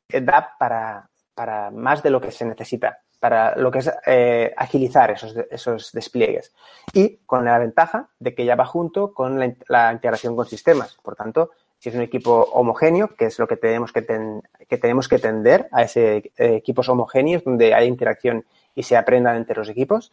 eh, 0.08 0.20
da 0.20 0.56
para, 0.58 1.10
para 1.32 1.70
más 1.70 2.02
de 2.02 2.10
lo 2.10 2.20
que 2.20 2.32
se 2.32 2.44
necesita, 2.44 3.04
para 3.20 3.54
lo 3.56 3.70
que 3.70 3.80
es 3.80 3.90
eh, 4.06 4.52
agilizar 4.56 5.10
esos, 5.10 5.36
esos 5.50 5.92
despliegues. 5.92 6.52
Y 6.94 7.18
con 7.26 7.44
la 7.44 7.58
ventaja 7.58 8.08
de 8.18 8.34
que 8.34 8.46
ya 8.46 8.56
va 8.56 8.64
junto 8.64 9.12
con 9.12 9.38
la, 9.38 9.92
integración 9.92 10.34
con 10.34 10.46
sistemas. 10.46 10.98
Por 11.02 11.14
tanto, 11.14 11.50
si 11.78 11.90
es 11.90 11.94
un 11.94 12.00
equipo 12.00 12.48
homogéneo, 12.52 13.14
que 13.14 13.26
es 13.26 13.38
lo 13.38 13.46
que 13.46 13.58
tenemos 13.58 13.92
que, 13.92 14.02
ten, 14.02 14.42
que 14.68 14.78
tenemos 14.78 15.06
que 15.06 15.18
tender 15.18 15.68
a 15.70 15.82
ese 15.82 16.16
eh, 16.16 16.32
equipos 16.56 16.88
homogéneos 16.88 17.44
donde 17.44 17.74
hay 17.74 17.86
interacción 17.86 18.44
y 18.74 18.82
se 18.82 18.96
aprendan 18.96 19.36
entre 19.36 19.56
los 19.56 19.68
equipos, 19.68 20.12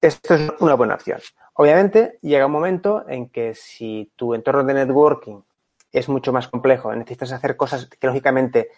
esto 0.00 0.34
es 0.34 0.52
una 0.60 0.74
buena 0.74 0.94
opción. 0.94 1.20
Obviamente, 1.54 2.18
llega 2.22 2.46
un 2.46 2.52
momento 2.52 3.04
en 3.08 3.28
que 3.30 3.54
si 3.54 4.12
tu 4.14 4.34
entorno 4.34 4.62
de 4.62 4.74
networking 4.74 5.40
es 5.90 6.08
mucho 6.08 6.32
más 6.32 6.46
complejo, 6.46 6.94
necesitas 6.94 7.32
hacer 7.32 7.56
cosas 7.56 7.86
que 7.86 8.06
lógicamente 8.06 8.68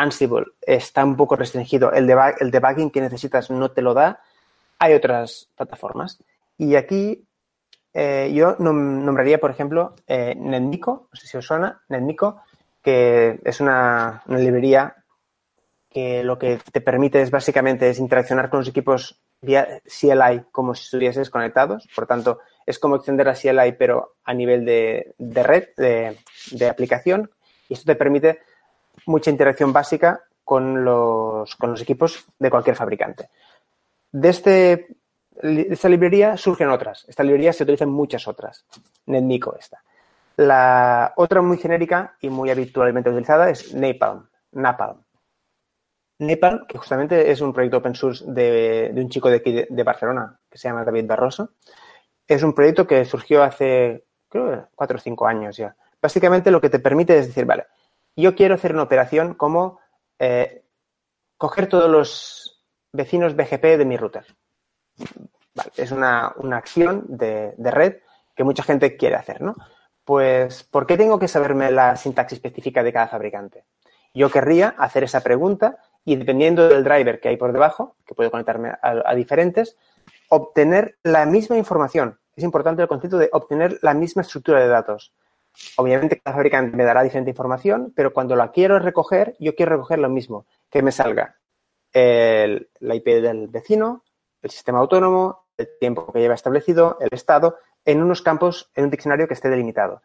Ansible 0.00 0.46
está 0.62 1.04
un 1.04 1.14
poco 1.14 1.36
restringido, 1.36 1.92
el, 1.92 2.06
debug, 2.06 2.34
el 2.40 2.50
debugging 2.50 2.90
que 2.90 3.02
necesitas 3.02 3.50
no 3.50 3.70
te 3.70 3.82
lo 3.82 3.92
da, 3.92 4.20
hay 4.78 4.94
otras 4.94 5.48
plataformas. 5.56 6.18
Y 6.56 6.74
aquí 6.74 7.22
eh, 7.92 8.30
yo 8.32 8.56
nombraría, 8.58 9.38
por 9.38 9.50
ejemplo, 9.50 9.94
eh, 10.06 10.34
no 10.36 11.08
sé 11.12 11.26
si 11.26 11.36
os 11.36 11.46
suena, 11.46 11.82
NetMico, 11.88 12.42
que 12.82 13.40
es 13.44 13.60
una, 13.60 14.22
una, 14.26 14.38
librería 14.38 14.96
que 15.90 16.24
lo 16.24 16.38
que 16.38 16.58
te 16.72 16.80
permite 16.80 17.20
es 17.20 17.30
básicamente 17.30 17.90
es 17.90 17.98
interaccionar 17.98 18.48
con 18.48 18.60
los 18.60 18.68
equipos 18.68 19.20
vía 19.42 19.82
CLI 19.84 20.44
como 20.50 20.74
si 20.74 20.84
estuvieses 20.84 21.28
conectados. 21.28 21.88
Por 21.94 22.06
tanto, 22.06 22.38
es 22.64 22.78
como 22.78 22.96
extender 22.96 23.28
a 23.28 23.34
CLI 23.34 23.72
pero 23.72 24.14
a 24.24 24.32
nivel 24.32 24.64
de, 24.64 25.14
de 25.18 25.42
red, 25.42 25.68
de, 25.76 26.16
de, 26.52 26.68
aplicación. 26.68 27.30
Y 27.68 27.74
esto 27.74 27.84
te 27.84 27.96
permite 27.96 28.40
mucha 29.10 29.30
interacción 29.30 29.72
básica 29.72 30.24
con 30.44 30.84
los, 30.84 31.54
con 31.56 31.72
los 31.72 31.82
equipos 31.82 32.24
de 32.38 32.50
cualquier 32.50 32.76
fabricante. 32.76 33.28
De 34.12 34.28
este 34.28 34.96
de 35.42 35.68
esta 35.70 35.88
librería 35.88 36.36
surgen 36.36 36.68
otras. 36.68 37.06
Esta 37.08 37.22
librería 37.22 37.52
se 37.52 37.62
utiliza 37.62 37.84
en 37.84 37.90
muchas 37.90 38.28
otras. 38.28 38.64
NetMico 39.06 39.56
esta. 39.58 39.82
La 40.36 41.12
otra 41.16 41.42
muy 41.42 41.58
genérica 41.58 42.16
y 42.20 42.30
muy 42.30 42.50
habitualmente 42.50 43.10
utilizada 43.10 43.50
es 43.50 43.74
Napalm. 43.74 44.28
Napalm. 44.52 45.02
Napalm, 46.18 46.66
que 46.66 46.78
justamente 46.78 47.30
es 47.30 47.40
un 47.40 47.52
proyecto 47.52 47.78
open 47.78 47.94
source 47.94 48.24
de, 48.26 48.92
un 48.94 49.08
chico 49.08 49.30
de 49.30 49.36
aquí 49.36 49.64
de, 49.68 49.82
Barcelona, 49.82 50.38
que 50.50 50.58
se 50.58 50.68
llama 50.68 50.84
David 50.84 51.06
Barroso. 51.06 51.52
Es 52.26 52.42
un 52.42 52.54
proyecto 52.54 52.86
que 52.86 53.04
surgió 53.04 53.42
hace, 53.42 54.04
creo, 54.28 54.68
cuatro 54.74 54.98
o 54.98 55.00
cinco 55.00 55.26
años 55.26 55.56
ya. 55.56 55.74
Básicamente 56.00 56.50
lo 56.50 56.60
que 56.60 56.70
te 56.70 56.78
permite 56.78 57.18
es 57.18 57.28
decir, 57.28 57.44
vale, 57.44 57.66
yo 58.16 58.34
quiero 58.34 58.54
hacer 58.54 58.72
una 58.72 58.82
operación 58.82 59.34
como 59.34 59.80
eh, 60.18 60.64
coger 61.36 61.68
todos 61.68 61.90
los 61.90 62.64
vecinos 62.92 63.36
BGP 63.36 63.62
de 63.78 63.84
mi 63.84 63.96
router. 63.96 64.26
Es 65.76 65.90
una, 65.90 66.32
una 66.36 66.58
acción 66.58 67.04
de, 67.08 67.54
de, 67.56 67.70
red 67.70 67.96
que 68.36 68.44
mucha 68.44 68.62
gente 68.62 68.96
quiere 68.96 69.16
hacer, 69.16 69.40
¿no? 69.40 69.56
Pues, 70.04 70.64
¿por 70.64 70.86
qué 70.86 70.96
tengo 70.96 71.18
que 71.18 71.28
saberme 71.28 71.70
la 71.70 71.96
sintaxis 71.96 72.36
específica 72.36 72.82
de 72.82 72.92
cada 72.92 73.08
fabricante? 73.08 73.64
Yo 74.12 74.30
querría 74.30 74.74
hacer 74.78 75.04
esa 75.04 75.22
pregunta 75.22 75.78
y 76.04 76.16
dependiendo 76.16 76.68
del 76.68 76.84
driver 76.84 77.20
que 77.20 77.28
hay 77.28 77.36
por 77.36 77.52
debajo, 77.52 77.96
que 78.04 78.14
puedo 78.14 78.30
conectarme 78.30 78.72
a 78.82 79.14
diferentes, 79.14 79.76
obtener 80.28 80.98
la 81.02 81.26
misma 81.26 81.56
información. 81.56 82.18
Es 82.34 82.44
importante 82.44 82.82
el 82.82 82.88
concepto 82.88 83.18
de 83.18 83.28
obtener 83.32 83.78
la 83.82 83.94
misma 83.94 84.22
estructura 84.22 84.60
de 84.60 84.68
datos. 84.68 85.12
Obviamente 85.76 86.20
cada 86.20 86.34
fabricante 86.34 86.76
me 86.76 86.84
dará 86.84 87.02
diferente 87.02 87.30
información, 87.30 87.92
pero 87.94 88.12
cuando 88.12 88.36
la 88.36 88.50
quiero 88.50 88.78
recoger, 88.78 89.36
yo 89.38 89.54
quiero 89.54 89.72
recoger 89.72 89.98
lo 89.98 90.08
mismo, 90.08 90.46
que 90.70 90.82
me 90.82 90.92
salga 90.92 91.36
el, 91.92 92.70
la 92.78 92.94
IP 92.94 93.06
del 93.06 93.48
vecino, 93.48 94.04
el 94.42 94.50
sistema 94.50 94.78
autónomo, 94.78 95.46
el 95.56 95.68
tiempo 95.78 96.12
que 96.12 96.20
lleva 96.20 96.34
establecido, 96.34 96.98
el 97.00 97.10
estado, 97.12 97.58
en 97.84 98.02
unos 98.02 98.22
campos, 98.22 98.70
en 98.74 98.84
un 98.84 98.90
diccionario 98.90 99.26
que 99.26 99.34
esté 99.34 99.48
delimitado. 99.48 100.02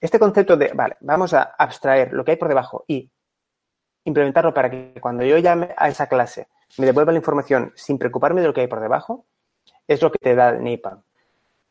Este 0.00 0.18
concepto 0.18 0.56
de, 0.56 0.72
vale, 0.74 0.96
vamos 1.00 1.32
a 1.34 1.42
abstraer 1.42 2.12
lo 2.12 2.24
que 2.24 2.32
hay 2.32 2.36
por 2.36 2.48
debajo 2.48 2.84
y 2.86 3.10
implementarlo 4.04 4.52
para 4.52 4.70
que 4.70 4.94
cuando 5.00 5.24
yo 5.24 5.38
llame 5.38 5.74
a 5.76 5.88
esa 5.88 6.08
clase 6.08 6.48
me 6.76 6.86
devuelva 6.86 7.12
la 7.12 7.18
información 7.18 7.72
sin 7.74 7.98
preocuparme 7.98 8.40
de 8.40 8.48
lo 8.48 8.54
que 8.54 8.62
hay 8.62 8.66
por 8.66 8.80
debajo, 8.80 9.26
es 9.86 10.02
lo 10.02 10.10
que 10.10 10.18
te 10.18 10.34
da 10.34 10.52
NAPAM. 10.52 11.02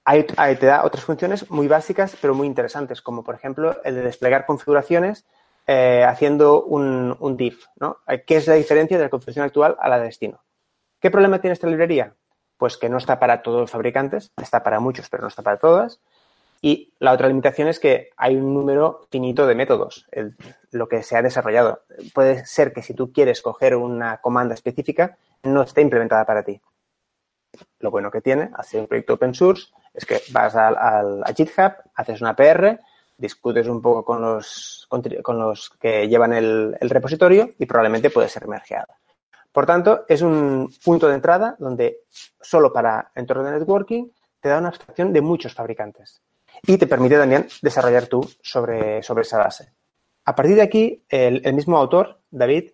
Ahí, 0.06 0.26
te 0.26 0.66
da 0.66 0.84
otras 0.84 1.06
funciones 1.06 1.50
muy 1.50 1.68
básicas, 1.68 2.18
pero 2.22 2.36
muy 2.36 2.46
interesantes, 2.46 3.02
como 3.02 3.24
por 3.24 3.36
ejemplo 3.36 3.82
el 3.84 3.96
de 3.96 4.02
desplegar 4.02 4.46
configuraciones 4.46 5.26
eh, 5.66 6.04
haciendo 6.06 6.64
un, 6.64 7.16
un 7.20 7.38
div, 7.38 7.58
¿no? 7.78 8.00
¿Qué 8.28 8.36
es 8.36 8.48
la 8.48 8.56
diferencia 8.56 8.98
de 8.98 9.04
la 9.04 9.10
configuración 9.10 9.46
actual 9.46 9.78
a 9.80 9.88
la 9.88 10.00
de 10.00 10.06
destino? 10.06 10.44
¿Qué 11.00 11.10
problema 11.10 11.40
tiene 11.40 11.54
esta 11.54 11.68
librería? 11.68 12.16
Pues 12.58 12.78
que 12.78 12.90
no 12.90 12.98
está 12.98 13.20
para 13.20 13.42
todos 13.42 13.62
los 13.62 13.72
fabricantes, 13.72 14.32
está 14.42 14.62
para 14.62 14.80
muchos, 14.82 15.10
pero 15.10 15.22
no 15.22 15.30
está 15.30 15.42
para 15.42 15.58
todas. 15.58 16.02
Y 16.62 16.94
la 17.00 17.12
otra 17.12 17.28
limitación 17.28 17.68
es 17.68 17.78
que 17.78 18.12
hay 18.16 18.38
un 18.38 18.54
número 18.54 19.06
finito 19.12 19.46
de 19.46 19.54
métodos, 19.54 20.08
lo 20.72 20.88
que 20.88 21.04
se 21.04 21.18
ha 21.18 21.22
desarrollado. 21.22 21.84
Puede 22.14 22.46
ser 22.46 22.72
que 22.72 22.82
si 22.82 22.94
tú 22.94 23.12
quieres 23.12 23.42
coger 23.42 23.76
una 23.76 24.22
comanda 24.22 24.54
específica, 24.54 25.18
no 25.44 25.64
esté 25.64 25.82
implementada 25.82 26.26
para 26.26 26.44
ti. 26.44 26.62
Lo 27.80 27.92
bueno 27.92 28.10
que 28.10 28.22
tiene, 28.22 28.50
hacer 28.54 28.80
un 28.80 28.88
proyecto 28.88 29.16
open 29.16 29.34
source, 29.34 29.74
es 29.94 30.06
que 30.06 30.22
vas 30.32 30.56
a, 30.56 30.70
a, 30.70 31.34
GitHub, 31.34 31.74
haces 31.96 32.22
una 32.22 32.36
PR, 32.36 32.80
discutes 33.18 33.68
un 33.68 33.82
poco 33.82 34.04
con 34.04 34.22
los, 34.22 34.88
con 35.22 35.40
los 35.40 35.70
que 35.80 36.08
llevan 36.08 36.34
el, 36.34 36.76
el 36.80 36.90
repositorio 36.90 37.52
y 37.60 37.66
probablemente 37.66 38.10
puede 38.10 38.30
ser 38.30 38.48
mergeada. 38.48 38.98
Por 39.52 39.66
tanto, 39.66 40.06
es 40.08 40.22
un 40.22 40.74
punto 40.84 41.08
de 41.08 41.16
entrada 41.16 41.56
donde 41.60 42.00
solo 42.42 42.74
para 42.74 43.12
entorno 43.14 43.44
de 43.44 43.52
networking 43.52 44.08
te 44.40 44.50
da 44.50 44.58
una 44.58 44.70
abstracción 44.70 45.14
de 45.14 45.22
muchos 45.22 45.54
fabricantes 45.54 46.22
y 46.66 46.78
te 46.78 46.88
permite 46.88 47.18
también 47.18 47.48
desarrollar 47.62 48.08
tú 48.08 48.28
sobre, 48.42 49.04
sobre 49.04 49.22
esa 49.22 49.38
base. 49.38 49.72
A 50.26 50.36
partir 50.36 50.56
de 50.56 50.62
aquí, 50.62 51.04
el 51.10 51.54
mismo 51.54 51.78
autor, 51.78 52.20
David, 52.32 52.72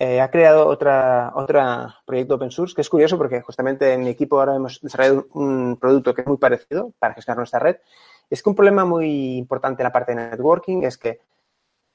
eh, 0.00 0.20
ha 0.20 0.30
creado 0.30 0.66
otra, 0.66 1.30
otra 1.36 1.94
proyecto 2.04 2.34
open 2.34 2.50
source 2.50 2.74
que 2.74 2.80
es 2.80 2.88
curioso 2.88 3.16
porque 3.16 3.40
justamente 3.40 3.92
en 3.92 4.02
mi 4.02 4.08
equipo 4.08 4.40
ahora 4.40 4.56
hemos 4.56 4.80
desarrollado 4.80 5.28
un 5.34 5.76
producto 5.80 6.12
que 6.12 6.22
es 6.22 6.26
muy 6.26 6.38
parecido 6.38 6.92
para 6.98 7.14
gestionar 7.14 7.38
nuestra 7.38 7.60
red. 7.60 7.76
Es 8.28 8.42
que 8.42 8.48
un 8.48 8.56
problema 8.56 8.84
muy 8.84 9.36
importante 9.36 9.82
en 9.82 9.84
la 9.84 9.92
parte 9.92 10.14
de 10.14 10.30
networking 10.30 10.82
es 10.82 10.98
que 10.98 11.20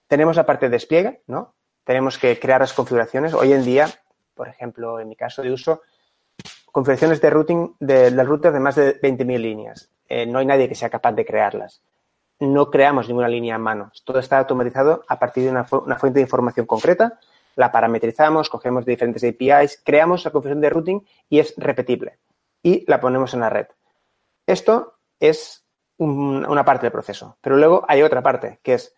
tenemos 0.07 0.37
la 0.37 0.45
parte 0.45 0.67
de 0.67 0.71
despliegue, 0.71 1.23
¿no? 1.27 1.55
Tenemos 1.83 2.17
que 2.17 2.39
crear 2.39 2.61
las 2.61 2.73
configuraciones. 2.73 3.33
Hoy 3.33 3.51
en 3.51 3.63
día 3.65 3.87
por 4.35 4.49
ejemplo, 4.49 4.99
en 4.99 5.07
mi 5.07 5.15
caso 5.15 5.41
de 5.41 5.51
uso, 5.51 5.81
configuraciones 6.71 7.21
de 7.21 7.29
routing 7.29 7.75
de, 7.79 8.11
del 8.11 8.27
router 8.27 8.51
de 8.51 8.59
más 8.59 8.75
de 8.75 9.01
20.000 9.01 9.39
líneas. 9.39 9.89
Eh, 10.07 10.27
no 10.27 10.39
hay 10.39 10.45
nadie 10.45 10.69
que 10.69 10.75
sea 10.75 10.89
capaz 10.89 11.13
de 11.13 11.25
crearlas. 11.25 11.81
No 12.39 12.69
creamos 12.69 13.07
ninguna 13.07 13.29
línea 13.29 13.55
a 13.55 13.59
mano. 13.59 13.91
Todo 14.03 14.19
está 14.19 14.37
automatizado 14.37 15.03
a 15.07 15.17
partir 15.17 15.45
de 15.45 15.51
una 15.51 15.63
fuente 15.63 16.19
de 16.19 16.21
información 16.21 16.65
concreta, 16.65 17.17
la 17.55 17.71
parametrizamos, 17.71 18.49
cogemos 18.49 18.85
diferentes 18.85 19.23
APIs, 19.23 19.81
creamos 19.83 20.25
la 20.25 20.31
configuración 20.31 20.61
de 20.61 20.69
routing 20.69 21.07
y 21.29 21.39
es 21.39 21.53
repetible. 21.57 22.19
Y 22.61 22.83
la 22.89 22.99
ponemos 22.99 23.33
en 23.33 23.41
la 23.41 23.49
red. 23.49 23.67
Esto 24.45 24.99
es 25.19 25.65
un, 25.97 26.45
una 26.45 26.65
parte 26.65 26.85
del 26.85 26.91
proceso. 26.91 27.37
Pero 27.41 27.57
luego 27.57 27.85
hay 27.87 28.01
otra 28.01 28.21
parte, 28.21 28.59
que 28.63 28.73
es 28.73 28.95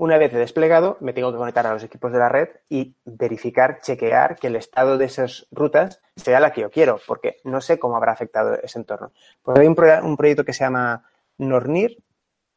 una 0.00 0.16
vez 0.16 0.32
desplegado, 0.32 0.96
me 1.00 1.12
tengo 1.12 1.30
que 1.30 1.36
conectar 1.36 1.66
a 1.66 1.74
los 1.74 1.84
equipos 1.84 2.10
de 2.10 2.18
la 2.18 2.30
red 2.30 2.48
y 2.70 2.96
verificar, 3.04 3.80
chequear 3.82 4.36
que 4.36 4.46
el 4.46 4.56
estado 4.56 4.96
de 4.96 5.04
esas 5.04 5.46
rutas 5.50 6.00
sea 6.16 6.40
la 6.40 6.52
que 6.52 6.62
yo 6.62 6.70
quiero, 6.70 6.98
porque 7.06 7.36
no 7.44 7.60
sé 7.60 7.78
cómo 7.78 7.96
habrá 7.96 8.12
afectado 8.12 8.54
ese 8.62 8.78
entorno. 8.78 9.12
Pues 9.42 9.58
hay 9.58 9.66
un, 9.66 9.74
pro 9.74 10.02
un 10.02 10.16
proyecto 10.16 10.42
que 10.42 10.54
se 10.54 10.64
llama 10.64 11.04
Nornir, 11.36 11.98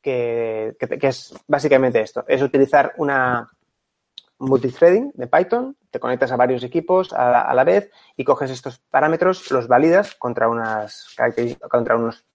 que, 0.01 0.77
que, 0.79 1.07
es 1.07 1.33
básicamente 1.45 1.99
esto, 1.99 2.23
es 2.29 2.41
utilizar 2.41 2.93
una 2.95 3.49
multithreading 4.43 5.11
de 5.15 5.27
Python, 5.27 5.75
te 5.89 5.99
conectas 5.99 6.31
a 6.31 6.35
varios 6.35 6.63
equipos 6.63 7.13
a 7.13 7.53
la, 7.53 7.63
vez 7.63 7.91
y 8.17 8.23
coges 8.23 8.51
estos 8.51 8.79
parámetros, 8.79 9.49
los 9.51 9.67
validas 9.67 10.15
contra, 10.15 10.47
unas, 10.49 11.15
contra 11.69 11.95
unos 11.95 12.25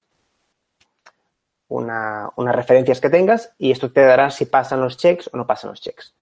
una, 1.68 2.30
unas 2.36 2.56
referencias 2.56 3.00
que 3.00 3.10
tengas 3.10 3.52
y 3.58 3.70
esto 3.70 3.92
te 3.92 4.00
dará 4.00 4.30
si 4.30 4.46
pasan 4.46 4.80
los 4.80 4.96
checks 4.96 5.28
o 5.32 5.36
no 5.36 5.46
pasan 5.46 5.70
los 5.70 5.80
checks. 5.80 6.14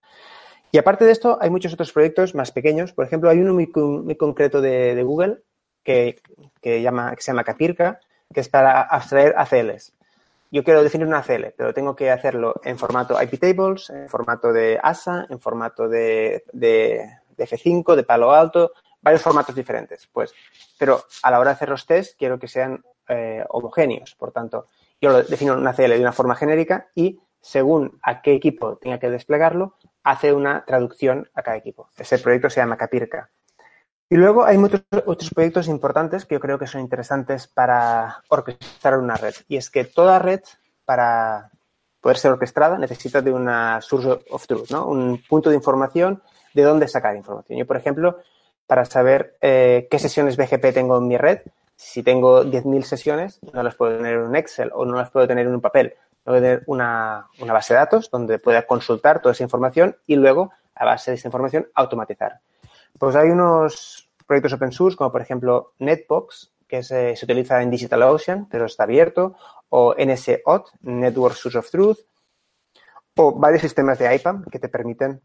Y 0.72 0.78
aparte 0.78 1.05
de 1.05 1.12
esto, 1.12 1.39
hay 1.41 1.51
muchos 1.51 1.72
otros 1.72 1.93
proyectos 1.93 2.34
más 2.34 2.51
pequeños. 2.51 2.93
Por 2.93 3.07
ejemplo, 3.07 3.30
hay 3.30 3.39
uno 3.39 3.55
muy, 3.55 3.70
muy 3.74 4.16
concreto 4.16 4.61
de, 4.61 4.95
de 4.95 5.03
Google 5.05 5.39
que, 5.84 6.20
que, 6.61 6.82
llama, 6.82 7.14
que 7.14 7.22
se 7.22 7.30
llama 7.30 7.45
Capirca, 7.45 8.01
que 8.34 8.41
es 8.41 8.49
para 8.49 8.82
abstraer 8.82 9.34
ACLs. 9.37 9.96
Yo 10.51 10.63
quiero 10.65 10.83
definir 10.83 11.07
una 11.07 11.19
ACL, 11.19 11.55
pero 11.57 11.75
tengo 11.75 11.97
que 11.97 12.11
hacerlo 12.11 12.55
en 12.65 12.79
formato 12.79 13.21
IP 13.21 13.39
tables, 13.39 13.91
en 13.91 14.09
formato 14.09 14.53
de 14.53 14.79
ASA, 14.83 15.27
en 15.29 15.41
formato 15.41 15.89
de, 15.89 16.45
de, 16.53 17.11
de 17.37 17.45
F5, 17.45 17.95
de 17.95 18.05
Palo 18.05 18.33
Alto, 18.33 18.73
varios 19.03 19.23
formatos 19.23 19.55
diferentes. 19.55 20.07
Pues, 20.13 20.33
pero 20.79 21.05
a 21.23 21.31
la 21.31 21.41
hora 21.41 21.51
de 21.51 21.55
hacer 21.55 21.69
los 21.69 21.87
tests, 21.87 22.17
quiero 22.19 22.39
que 22.39 22.49
sean 22.49 22.85
eh, 23.09 23.45
homogéneos. 23.49 24.15
Por 24.15 24.33
tanto, 24.33 24.69
yo 25.01 25.11
lo 25.11 25.23
defino 25.23 25.55
una 25.55 25.73
CL 25.73 25.91
de 25.91 26.01
una 26.01 26.13
forma 26.13 26.35
genérica 26.35 26.89
y 26.95 27.21
según 27.41 27.99
a 28.03 28.23
qué 28.23 28.35
equipo 28.35 28.77
tenga 28.77 28.99
que 28.99 29.11
desplegarlo, 29.11 29.77
hace 30.03 30.33
una 30.33 30.65
traducción 30.65 31.31
a 31.35 31.43
cada 31.43 31.57
equipo. 31.57 31.91
Ese 31.97 32.19
proyecto 32.19 32.51
se 32.51 32.61
llama 32.61 32.77
Capirca. 32.77 33.31
Y 34.09 34.17
luego 34.17 34.45
hay 34.45 34.57
muchos 34.57 34.83
otros 35.05 35.31
proyectos 35.35 35.67
importantes 35.67 36.25
que 36.27 36.37
yo 36.37 36.41
creo 36.41 36.59
que 36.59 36.69
son 36.69 36.81
interesantes 36.81 37.49
para 37.49 38.23
orquestar 38.29 38.99
una 38.99 39.17
red. 39.17 39.35
Y 39.49 39.57
es 39.57 39.69
que 39.69 39.85
toda 39.85 40.21
red, 40.21 40.41
para 40.85 41.51
poder 42.01 42.17
ser 42.17 42.31
orquestada, 42.31 42.79
necesita 42.79 43.21
de 43.21 43.33
una 43.33 43.81
source 43.81 44.25
of 44.31 44.47
truth, 44.47 44.71
¿no? 44.71 44.87
Un 44.87 45.21
punto 45.29 45.51
de 45.51 45.57
información 45.57 46.23
de 46.55 46.63
dónde 46.63 46.87
sacar 46.87 47.17
información. 47.17 47.59
Yo, 47.59 47.67
por 47.67 47.77
ejemplo, 47.77 48.19
para 48.69 48.85
saber 48.85 49.37
eh, 49.41 49.89
qué 49.91 49.99
sesiones 49.99 50.37
BGP 50.37 50.73
tengo 50.73 50.99
en 50.99 51.09
mi 51.09 51.17
red, 51.17 51.41
si 51.75 52.05
tengo 52.05 52.45
10.000 52.45 52.83
sesiones, 52.83 53.41
no 53.53 53.63
las 53.63 53.75
puedo 53.75 53.97
tener 53.97 54.15
en 54.15 54.23
un 54.23 54.37
Excel 54.37 54.71
o 54.73 54.85
no 54.85 54.97
las 54.97 55.11
puedo 55.11 55.27
tener 55.27 55.47
en 55.47 55.55
un 55.55 55.61
papel. 55.61 55.95
Tengo 56.25 56.37
que 56.37 56.43
tener 56.43 56.63
una, 56.67 57.27
una 57.41 57.53
base 57.53 57.75
de 57.75 57.81
datos 57.81 58.09
donde 58.11 58.39
pueda 58.39 58.67
consultar 58.67 59.21
toda 59.21 59.33
esa 59.33 59.43
información 59.43 59.97
y 60.07 60.15
luego, 60.15 60.53
a 60.77 60.85
base 60.85 61.11
de 61.11 61.17
esa 61.17 61.29
información, 61.29 61.69
automatizar. 61.75 62.41
Pues 62.99 63.15
hay 63.17 63.31
unos 63.31 64.09
proyectos 64.27 64.55
open 64.55 64.73
source, 64.73 64.97
como 64.97 65.13
por 65.13 65.21
ejemplo 65.21 65.75
Netbox, 65.79 66.53
que 66.67 66.83
se, 66.83 67.15
utiliza 67.23 67.63
en 67.63 67.71
DigitalOcean, 67.71 68.49
pero 68.49 68.67
está 68.67 68.85
abierto, 68.85 69.37
o 69.69 69.95
NSOT, 69.95 70.71
Network 70.81 71.35
Source 71.35 71.59
of 71.59 71.71
Truth, 71.71 71.99
o 73.17 73.39
varios 73.39 73.63
sistemas 73.63 73.99
de 73.99 74.15
IPAM 74.15 74.45
que 74.45 74.59
te 74.59 74.69
permiten 74.69 75.21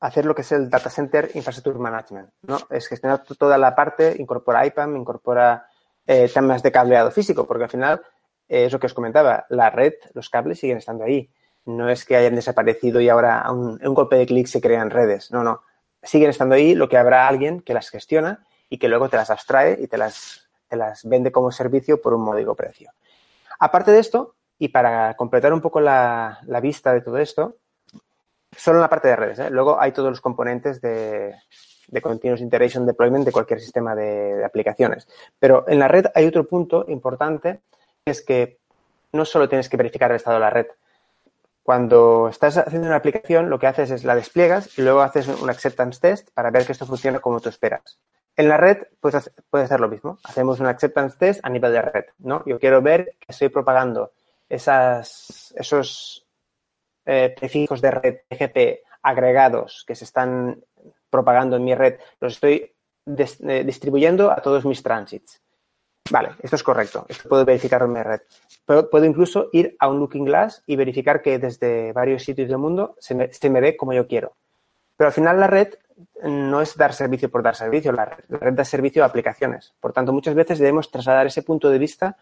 hacer 0.00 0.26
lo 0.26 0.34
que 0.34 0.42
es 0.42 0.52
el 0.52 0.68
Data 0.68 0.90
Center 0.90 1.30
Infrastructure 1.34 1.78
Management, 1.78 2.30
¿no? 2.42 2.58
Es 2.70 2.86
gestionar 2.86 3.22
toda 3.22 3.56
la 3.56 3.74
parte, 3.74 4.14
incorpora 4.18 4.66
IPAM, 4.66 4.96
incorpora 4.96 5.68
eh, 6.06 6.30
temas 6.32 6.62
de 6.62 6.72
cableado 6.72 7.10
físico, 7.10 7.46
porque 7.46 7.64
al 7.64 7.70
final, 7.70 8.02
eh, 8.48 8.66
es 8.66 8.72
lo 8.72 8.78
que 8.78 8.86
os 8.86 8.94
comentaba, 8.94 9.46
la 9.48 9.70
red, 9.70 9.94
los 10.12 10.28
cables 10.28 10.58
siguen 10.58 10.78
estando 10.78 11.04
ahí. 11.04 11.30
No 11.64 11.88
es 11.88 12.04
que 12.04 12.16
hayan 12.16 12.36
desaparecido 12.36 13.00
y 13.00 13.08
ahora 13.08 13.40
a 13.40 13.48
a 13.48 13.52
un 13.52 13.94
golpe 13.94 14.16
de 14.16 14.26
clic 14.26 14.46
se 14.46 14.60
crean 14.60 14.90
redes. 14.90 15.32
No, 15.32 15.42
no 15.42 15.62
siguen 16.06 16.30
estando 16.30 16.54
ahí, 16.54 16.74
lo 16.74 16.88
que 16.88 16.96
habrá 16.96 17.28
alguien 17.28 17.60
que 17.60 17.74
las 17.74 17.90
gestiona 17.90 18.46
y 18.68 18.78
que 18.78 18.88
luego 18.88 19.08
te 19.08 19.16
las 19.16 19.30
abstrae 19.30 19.78
y 19.80 19.86
te 19.86 19.98
las, 19.98 20.48
te 20.68 20.76
las 20.76 21.04
vende 21.04 21.32
como 21.32 21.52
servicio 21.52 22.00
por 22.00 22.14
un 22.14 22.22
módico 22.22 22.54
precio. 22.54 22.90
Aparte 23.58 23.92
de 23.92 23.98
esto, 23.98 24.34
y 24.58 24.68
para 24.68 25.14
completar 25.14 25.52
un 25.52 25.60
poco 25.60 25.80
la, 25.80 26.40
la 26.46 26.60
vista 26.60 26.92
de 26.92 27.02
todo 27.02 27.18
esto, 27.18 27.56
solo 28.56 28.78
en 28.78 28.82
la 28.82 28.88
parte 28.88 29.08
de 29.08 29.16
redes. 29.16 29.38
¿eh? 29.38 29.50
Luego 29.50 29.80
hay 29.80 29.92
todos 29.92 30.10
los 30.10 30.20
componentes 30.20 30.80
de, 30.80 31.34
de 31.88 32.02
Continuous 32.02 32.40
Integration 32.40 32.86
Deployment 32.86 33.24
de 33.24 33.32
cualquier 33.32 33.60
sistema 33.60 33.94
de, 33.94 34.44
aplicaciones. 34.44 35.08
Pero 35.38 35.64
en 35.68 35.78
la 35.78 35.88
red 35.88 36.06
hay 36.14 36.26
otro 36.26 36.46
punto 36.46 36.84
importante, 36.88 37.60
es 38.04 38.22
que 38.22 38.58
no 39.12 39.24
solo 39.24 39.48
tienes 39.48 39.68
que 39.68 39.76
verificar 39.76 40.10
el 40.10 40.16
estado 40.16 40.36
de 40.36 40.40
la 40.40 40.50
red, 40.50 40.66
cuando 41.66 42.28
estás 42.28 42.58
haciendo 42.58 42.86
una 42.86 42.94
aplicación, 42.94 43.50
lo 43.50 43.58
que 43.58 43.66
haces 43.66 43.90
es 43.90 44.04
la 44.04 44.14
despliegas 44.14 44.78
y 44.78 44.82
luego 44.82 45.00
haces 45.00 45.26
un 45.26 45.50
acceptance 45.50 46.00
test 46.00 46.30
para 46.32 46.52
ver 46.52 46.64
que 46.64 46.70
esto 46.70 46.86
funciona 46.86 47.18
como 47.18 47.40
tú 47.40 47.48
esperas. 47.48 47.98
En 48.36 48.48
la 48.48 48.56
red 48.56 48.84
puedes, 49.00 49.32
hacer 49.50 49.80
lo 49.80 49.88
mismo. 49.88 50.20
Hacemos 50.22 50.60
un 50.60 50.66
acceptance 50.66 51.18
test 51.18 51.40
a 51.42 51.48
nivel 51.48 51.72
de 51.72 51.82
red, 51.82 52.04
¿no? 52.18 52.44
Yo 52.46 52.60
quiero 52.60 52.80
ver 52.82 53.16
que 53.18 53.26
estoy 53.32 53.48
propagando 53.48 54.12
esos 54.48 56.24
eh, 57.04 57.34
prefijos 57.36 57.80
de 57.80 57.90
red 57.90 58.16
PGP 58.28 58.84
agregados 59.02 59.82
que 59.88 59.96
se 59.96 60.04
están 60.04 60.62
propagando 61.10 61.56
en 61.56 61.64
mi 61.64 61.74
red, 61.74 61.98
los 62.20 62.34
estoy 62.34 62.72
eh, 63.06 63.64
distribuyendo 63.64 64.30
a 64.30 64.36
todos 64.36 64.64
mis 64.64 64.84
transits. 64.84 65.42
Vale, 66.10 66.30
esto 66.42 66.56
es 66.56 66.62
correcto. 66.62 67.06
Esto 67.08 67.28
puedo 67.28 67.44
verificarlo 67.44 67.86
en 67.86 67.92
mi 67.92 68.02
red. 68.02 68.20
Pero 68.64 68.88
puedo 68.88 69.04
incluso 69.04 69.48
ir 69.52 69.76
a 69.78 69.88
un 69.88 69.98
Looking 69.98 70.24
Glass 70.24 70.62
y 70.66 70.76
verificar 70.76 71.22
que 71.22 71.38
desde 71.38 71.92
varios 71.92 72.22
sitios 72.22 72.48
del 72.48 72.58
mundo 72.58 72.94
se 72.98 73.14
me, 73.14 73.32
se 73.32 73.50
me 73.50 73.60
ve 73.60 73.76
como 73.76 73.92
yo 73.92 74.06
quiero. 74.06 74.34
Pero 74.96 75.08
al 75.08 75.12
final 75.12 75.40
la 75.40 75.46
red 75.46 75.74
no 76.22 76.60
es 76.60 76.76
dar 76.76 76.92
servicio 76.92 77.30
por 77.30 77.42
dar 77.42 77.56
servicio, 77.56 77.92
la 77.92 78.04
red, 78.04 78.24
la 78.28 78.38
red 78.38 78.54
da 78.54 78.64
servicio 78.64 79.02
a 79.02 79.06
aplicaciones. 79.06 79.74
Por 79.80 79.92
tanto, 79.92 80.12
muchas 80.12 80.34
veces 80.34 80.58
debemos 80.58 80.90
trasladar 80.90 81.26
ese 81.26 81.42
punto 81.42 81.70
de 81.70 81.78
vista 81.78 82.16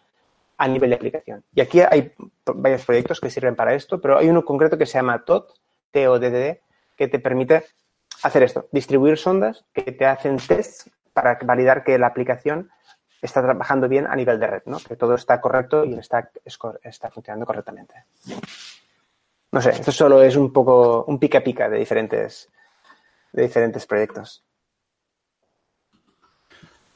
a 0.57 0.67
nivel 0.67 0.89
de 0.89 0.95
aplicación. 0.95 1.43
Y 1.53 1.61
aquí 1.61 1.81
hay 1.81 2.13
varios 2.45 2.85
proyectos 2.85 3.19
que 3.19 3.29
sirven 3.29 3.55
para 3.55 3.73
esto, 3.73 3.99
pero 3.99 4.17
hay 4.17 4.29
uno 4.29 4.45
concreto 4.45 4.77
que 4.77 4.85
se 4.85 4.97
llama 4.97 5.23
TOD, 5.23 5.45
T-O-D-D, 5.91 6.61
que 6.95 7.07
te 7.07 7.19
permite 7.19 7.65
hacer 8.23 8.43
esto, 8.43 8.67
distribuir 8.71 9.17
sondas 9.17 9.65
que 9.73 9.91
te 9.91 10.05
hacen 10.05 10.37
tests 10.37 10.89
para 11.13 11.37
validar 11.43 11.83
que 11.83 11.97
la 11.97 12.07
aplicación 12.07 12.69
está 13.21 13.41
trabajando 13.41 13.87
bien 13.87 14.07
a 14.07 14.15
nivel 14.15 14.39
de 14.39 14.47
red, 14.47 14.61
¿no? 14.65 14.77
Que 14.79 14.95
todo 14.95 15.15
está 15.15 15.39
correcto 15.41 15.85
y 15.85 15.93
está, 15.93 16.29
está 16.83 17.09
funcionando 17.09 17.45
correctamente. 17.45 17.93
No 19.51 19.61
sé, 19.61 19.71
esto 19.71 19.91
solo 19.91 20.21
es 20.21 20.35
un 20.35 20.51
poco 20.51 21.05
un 21.05 21.17
pica 21.17 21.41
pica 21.41 21.69
de 21.69 21.77
diferentes, 21.79 22.49
de 23.31 23.43
diferentes 23.43 23.85
proyectos. 23.85 24.43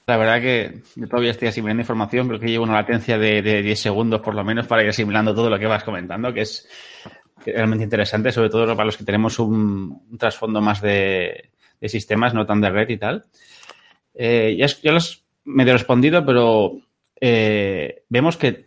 La 0.05 0.17
verdad 0.17 0.41
que 0.41 0.81
yo 0.95 1.07
todavía 1.07 1.31
estoy 1.31 1.49
asimilando 1.49 1.81
información, 1.81 2.27
creo 2.27 2.39
que 2.39 2.47
llevo 2.47 2.63
una 2.63 2.73
latencia 2.73 3.17
de, 3.17 3.43
de 3.43 3.61
10 3.61 3.79
segundos 3.79 4.21
por 4.21 4.33
lo 4.33 4.43
menos 4.43 4.65
para 4.65 4.81
ir 4.81 4.89
asimilando 4.89 5.35
todo 5.35 5.51
lo 5.51 5.59
que 5.59 5.67
vas 5.67 5.83
comentando, 5.83 6.33
que 6.33 6.41
es 6.41 6.67
realmente 7.45 7.83
interesante, 7.83 8.31
sobre 8.31 8.49
todo 8.49 8.75
para 8.75 8.85
los 8.85 8.97
que 8.97 9.03
tenemos 9.03 9.37
un, 9.39 10.17
trasfondo 10.17 10.61
más 10.61 10.81
de, 10.81 11.51
de, 11.79 11.89
sistemas, 11.89 12.33
no 12.33 12.45
tan 12.45 12.59
de 12.59 12.69
red 12.69 12.89
y 12.89 12.97
tal. 12.97 13.25
Eh, 14.15 14.55
ya, 14.57 14.65
ya 14.65 14.91
los 14.91 15.28
medio 15.49 15.73
respondido, 15.73 16.25
pero 16.25 16.79
eh, 17.19 18.03
vemos 18.09 18.37
que 18.37 18.65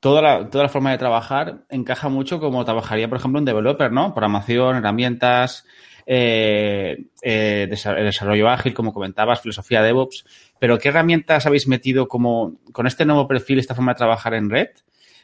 toda 0.00 0.22
la, 0.22 0.50
toda 0.50 0.64
la 0.64 0.70
forma 0.70 0.90
de 0.90 0.98
trabajar 0.98 1.64
encaja 1.68 2.08
mucho 2.08 2.40
como 2.40 2.64
trabajaría, 2.64 3.08
por 3.08 3.18
ejemplo, 3.18 3.38
un 3.38 3.44
developer, 3.44 3.92
¿no? 3.92 4.14
Programación, 4.14 4.76
herramientas, 4.76 5.64
eh, 6.06 7.06
eh, 7.22 7.66
desarrollo 7.68 8.48
ágil, 8.48 8.74
como 8.74 8.92
comentabas, 8.92 9.40
filosofía 9.40 9.82
DevOps. 9.82 10.24
Pero, 10.58 10.78
¿qué 10.78 10.88
herramientas 10.88 11.46
habéis 11.46 11.68
metido 11.68 12.08
como 12.08 12.58
con 12.72 12.86
este 12.86 13.04
nuevo 13.04 13.28
perfil, 13.28 13.58
esta 13.58 13.74
forma 13.74 13.92
de 13.92 13.98
trabajar 13.98 14.34
en 14.34 14.50
red? 14.50 14.68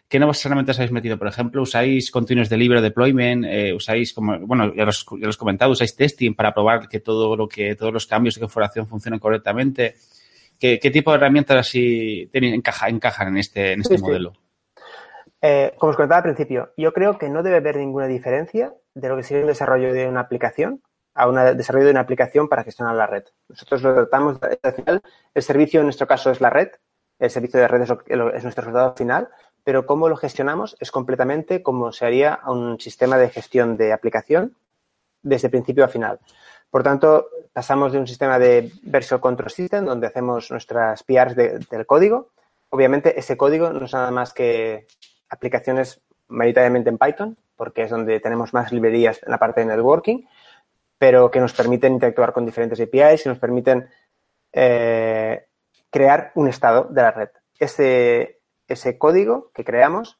¿Qué 0.08 0.18
nuevas 0.18 0.44
herramientas 0.46 0.78
habéis 0.78 0.92
metido? 0.92 1.18
Por 1.18 1.28
ejemplo, 1.28 1.60
¿usáis 1.60 2.10
Continuous 2.10 2.48
Delivery 2.48 2.80
Deployment? 2.80 3.44
Eh, 3.44 3.74
¿Usáis, 3.74 4.14
como, 4.14 4.38
bueno, 4.46 4.74
ya 4.74 4.86
los, 4.86 5.04
ya 5.20 5.26
los 5.26 5.38
he 5.42 5.66
¿usáis 5.66 5.96
testing 5.96 6.34
para 6.34 6.54
probar 6.54 6.88
que 6.88 7.00
todo 7.00 7.36
lo 7.36 7.46
que, 7.46 7.74
todos 7.74 7.92
los 7.92 8.06
cambios 8.06 8.36
de 8.36 8.40
configuración 8.40 8.86
funcionen 8.86 9.20
correctamente? 9.20 9.96
¿Qué, 10.58 10.78
qué 10.78 10.90
tipo 10.90 11.10
de 11.10 11.18
herramientas 11.18 11.56
así 11.58 12.28
tienen, 12.32 12.54
encaja, 12.54 12.88
encajan 12.88 13.28
en 13.28 13.38
este, 13.38 13.72
en 13.72 13.80
este 13.80 13.96
sí, 13.96 14.02
modelo? 14.02 14.32
Sí. 14.32 14.40
Eh, 15.40 15.74
como 15.78 15.90
os 15.90 15.96
comentaba 15.96 16.18
al 16.18 16.24
principio, 16.24 16.72
yo 16.76 16.92
creo 16.92 17.16
que 17.16 17.28
no 17.28 17.42
debe 17.42 17.58
haber 17.58 17.76
ninguna 17.76 18.06
diferencia 18.06 18.74
de 18.94 19.08
lo 19.08 19.16
que 19.16 19.22
sería 19.22 19.42
un 19.42 19.48
desarrollo 19.48 19.92
de 19.92 20.08
una 20.08 20.20
aplicación 20.20 20.82
a 21.14 21.28
un 21.28 21.34
desarrollo 21.56 21.86
de 21.86 21.90
una 21.90 22.00
aplicación 22.00 22.48
para 22.48 22.62
gestionar 22.62 22.94
la 22.94 23.06
red. 23.06 23.24
Nosotros 23.48 23.82
lo 23.82 23.94
tratamos, 23.94 24.38
al 24.62 24.72
final, 24.72 25.02
el 25.34 25.42
servicio 25.42 25.80
en 25.80 25.86
nuestro 25.86 26.06
caso 26.06 26.30
es 26.30 26.40
la 26.40 26.48
red, 26.48 26.68
el 27.18 27.30
servicio 27.30 27.58
de 27.58 27.66
red 27.66 27.82
es, 27.82 27.88
lo, 27.88 28.32
es 28.32 28.44
nuestro 28.44 28.62
resultado 28.62 28.94
final, 28.94 29.28
pero 29.64 29.84
cómo 29.84 30.08
lo 30.08 30.16
gestionamos 30.16 30.76
es 30.78 30.92
completamente 30.92 31.62
como 31.62 31.90
se 31.90 32.06
haría 32.06 32.38
un 32.46 32.78
sistema 32.78 33.18
de 33.18 33.30
gestión 33.30 33.76
de 33.76 33.92
aplicación 33.92 34.56
desde 35.22 35.50
principio 35.50 35.84
a 35.84 35.88
final. 35.88 36.20
Por 36.70 36.82
tanto, 36.82 37.28
pasamos 37.52 37.92
de 37.92 37.98
un 37.98 38.06
sistema 38.06 38.38
de 38.38 38.70
Version 38.82 39.20
Control 39.20 39.50
System, 39.50 39.84
donde 39.84 40.06
hacemos 40.06 40.50
nuestras 40.50 41.02
PRs 41.02 41.34
de, 41.34 41.58
del 41.58 41.86
código. 41.86 42.30
Obviamente, 42.70 43.18
ese 43.18 43.36
código 43.36 43.72
no 43.72 43.86
es 43.86 43.92
nada 43.92 44.10
más 44.10 44.32
que 44.32 44.86
aplicaciones 45.30 46.00
mayoritariamente 46.28 46.90
en 46.90 46.98
Python, 46.98 47.36
porque 47.56 47.82
es 47.82 47.90
donde 47.90 48.20
tenemos 48.20 48.52
más 48.52 48.72
librerías 48.72 49.20
en 49.22 49.30
la 49.30 49.38
parte 49.38 49.60
de 49.60 49.66
networking, 49.66 50.24
pero 50.98 51.30
que 51.30 51.40
nos 51.40 51.52
permiten 51.54 51.94
interactuar 51.94 52.32
con 52.32 52.44
diferentes 52.44 52.80
APIs 52.80 53.24
y 53.24 53.28
nos 53.28 53.38
permiten 53.38 53.88
eh, 54.52 55.46
crear 55.90 56.32
un 56.34 56.48
estado 56.48 56.84
de 56.90 57.02
la 57.02 57.10
red. 57.10 57.28
Ese, 57.58 58.40
ese 58.66 58.98
código 58.98 59.50
que 59.54 59.64
creamos, 59.64 60.18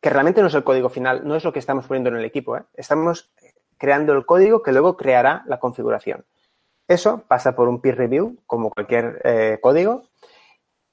que 0.00 0.10
realmente 0.10 0.40
no 0.40 0.48
es 0.48 0.54
el 0.54 0.64
código 0.64 0.88
final, 0.88 1.26
no 1.26 1.36
es 1.36 1.44
lo 1.44 1.52
que 1.52 1.58
estamos 1.58 1.86
poniendo 1.86 2.10
en 2.10 2.16
el 2.16 2.24
equipo, 2.24 2.56
¿eh? 2.56 2.62
estamos 2.74 3.30
creando 3.82 4.12
el 4.12 4.24
código 4.24 4.62
que 4.62 4.70
luego 4.70 4.96
creará 4.96 5.42
la 5.48 5.58
configuración. 5.58 6.24
Eso 6.86 7.24
pasa 7.26 7.56
por 7.56 7.66
un 7.68 7.80
peer 7.80 7.98
review, 7.98 8.38
como 8.46 8.70
cualquier 8.70 9.20
eh, 9.24 9.58
código, 9.60 10.02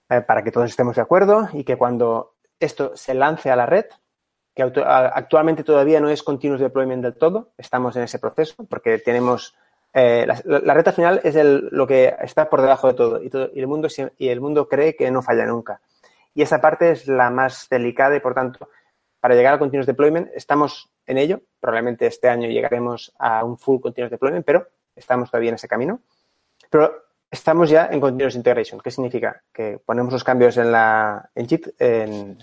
eh, 0.09 0.21
para 0.21 0.43
que 0.43 0.49
todos 0.49 0.71
estemos 0.71 0.95
de 0.95 1.03
acuerdo 1.03 1.49
y 1.53 1.63
que 1.63 1.77
cuando 1.77 2.33
esto 2.59 2.97
se 2.97 3.13
lance 3.13 3.51
a 3.51 3.55
la 3.55 3.67
red, 3.67 3.85
que 4.55 4.63
actualmente 4.63 5.63
todavía 5.63 6.01
no 6.01 6.09
es 6.09 6.23
continuous 6.23 6.61
deployment 6.61 7.03
del 7.03 7.13
todo, 7.13 7.51
estamos 7.59 7.95
en 7.95 8.01
ese 8.01 8.17
proceso 8.17 8.55
porque 8.67 8.97
tenemos 8.97 9.55
eh, 9.93 10.25
la, 10.25 10.41
la, 10.59 10.73
red 10.73 10.87
al 10.87 10.93
final 10.95 11.21
es 11.23 11.35
lo 11.35 11.85
que 11.85 12.15
está 12.21 12.49
por 12.49 12.63
debajo 12.63 12.87
de 12.87 12.93
todo 12.95 13.21
y, 13.21 13.29
todo 13.29 13.51
y, 13.53 13.59
el 13.59 13.67
mundo, 13.67 13.87
y 14.17 14.29
el 14.29 14.41
mundo 14.41 14.67
cree 14.67 14.95
que 14.95 15.11
no 15.11 15.21
falla 15.21 15.45
nunca. 15.45 15.79
Y 16.33 16.41
esa 16.41 16.59
parte 16.59 16.89
es 16.89 17.07
la 17.07 17.29
más 17.29 17.67
delicada 17.69 18.15
y 18.15 18.19
por 18.19 18.33
tanto, 18.33 18.67
para 19.19 19.35
llegar 19.35 19.53
al 19.53 19.59
continuous 19.59 19.85
deployment 19.85 20.31
estamos 20.33 20.89
en 21.09 21.17
ello. 21.17 21.41
Probablemente 21.59 22.05
este 22.05 22.29
año 22.29 22.47
llegaremos 22.47 23.13
a 23.17 23.43
un 23.43 23.57
full 23.57 23.81
continuous 23.81 24.11
deployment, 24.11 24.45
pero 24.45 24.67
estamos 24.95 25.29
todavía 25.29 25.49
en 25.49 25.55
ese 25.55 25.67
camino. 25.67 26.01
Pero 26.69 26.93
estamos 27.29 27.69
ya 27.69 27.89
en 27.91 27.99
continuous 27.99 28.35
integration. 28.35 28.79
¿Qué 28.79 28.91
significa? 28.91 29.41
Que 29.51 29.79
ponemos 29.83 30.13
los 30.13 30.23
cambios 30.23 30.57
en 30.57 30.71
la 30.71 31.29
en 31.33 31.47
JIT, 31.47 31.67
en, 31.79 32.37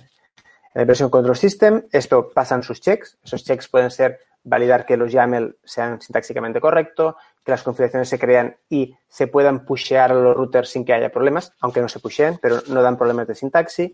En 0.75 0.91
el 0.91 1.11
control 1.11 1.37
system, 1.37 1.85
esto 1.91 2.31
pasan 2.35 2.63
sus 2.63 2.81
checks. 2.81 3.19
Esos 3.25 3.45
checks 3.45 3.69
pueden 3.69 3.91
ser 3.91 4.21
validar 4.43 4.85
que 4.85 4.97
los 4.97 5.11
YAML 5.11 5.59
sean 5.65 6.01
sintácticamente 6.01 6.61
correctos, 6.61 7.15
que 7.45 7.51
las 7.51 7.63
configuraciones 7.63 8.09
se 8.09 8.19
crean 8.19 8.57
y 8.69 8.95
se 9.09 9.27
puedan 9.27 9.65
pushear 9.65 10.13
a 10.13 10.15
los 10.15 10.37
routers 10.37 10.69
sin 10.69 10.85
que 10.85 10.93
haya 10.93 11.11
problemas, 11.11 11.53
aunque 11.61 11.81
no 11.81 11.89
se 11.89 11.99
pusheen, 11.99 12.39
pero 12.41 12.61
no 12.69 12.83
dan 12.83 12.97
problemas 12.97 13.27
de 13.27 13.35
sintaxis. 13.35 13.93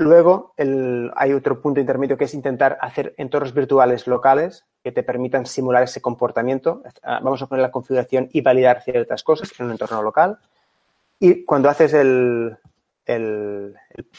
Luego 0.00 0.54
hay 1.16 1.32
otro 1.32 1.60
punto 1.60 1.80
intermedio 1.80 2.16
que 2.16 2.24
es 2.24 2.34
intentar 2.34 2.78
hacer 2.80 3.14
entornos 3.16 3.52
virtuales 3.52 4.06
locales 4.06 4.64
que 4.84 4.92
te 4.92 5.02
permitan 5.02 5.44
simular 5.44 5.82
ese 5.82 6.00
comportamiento. 6.00 6.82
Ah, 7.02 7.18
vamos 7.20 7.42
a 7.42 7.46
poner 7.48 7.62
la 7.62 7.72
configuración 7.72 8.28
y 8.32 8.40
validar 8.40 8.80
ciertas 8.82 9.24
cosas 9.24 9.50
en 9.58 9.66
un 9.66 9.72
entorno 9.72 10.00
local. 10.00 10.38
Y 11.18 11.44
cuando 11.44 11.68
haces 11.68 11.94
el, 11.94 12.56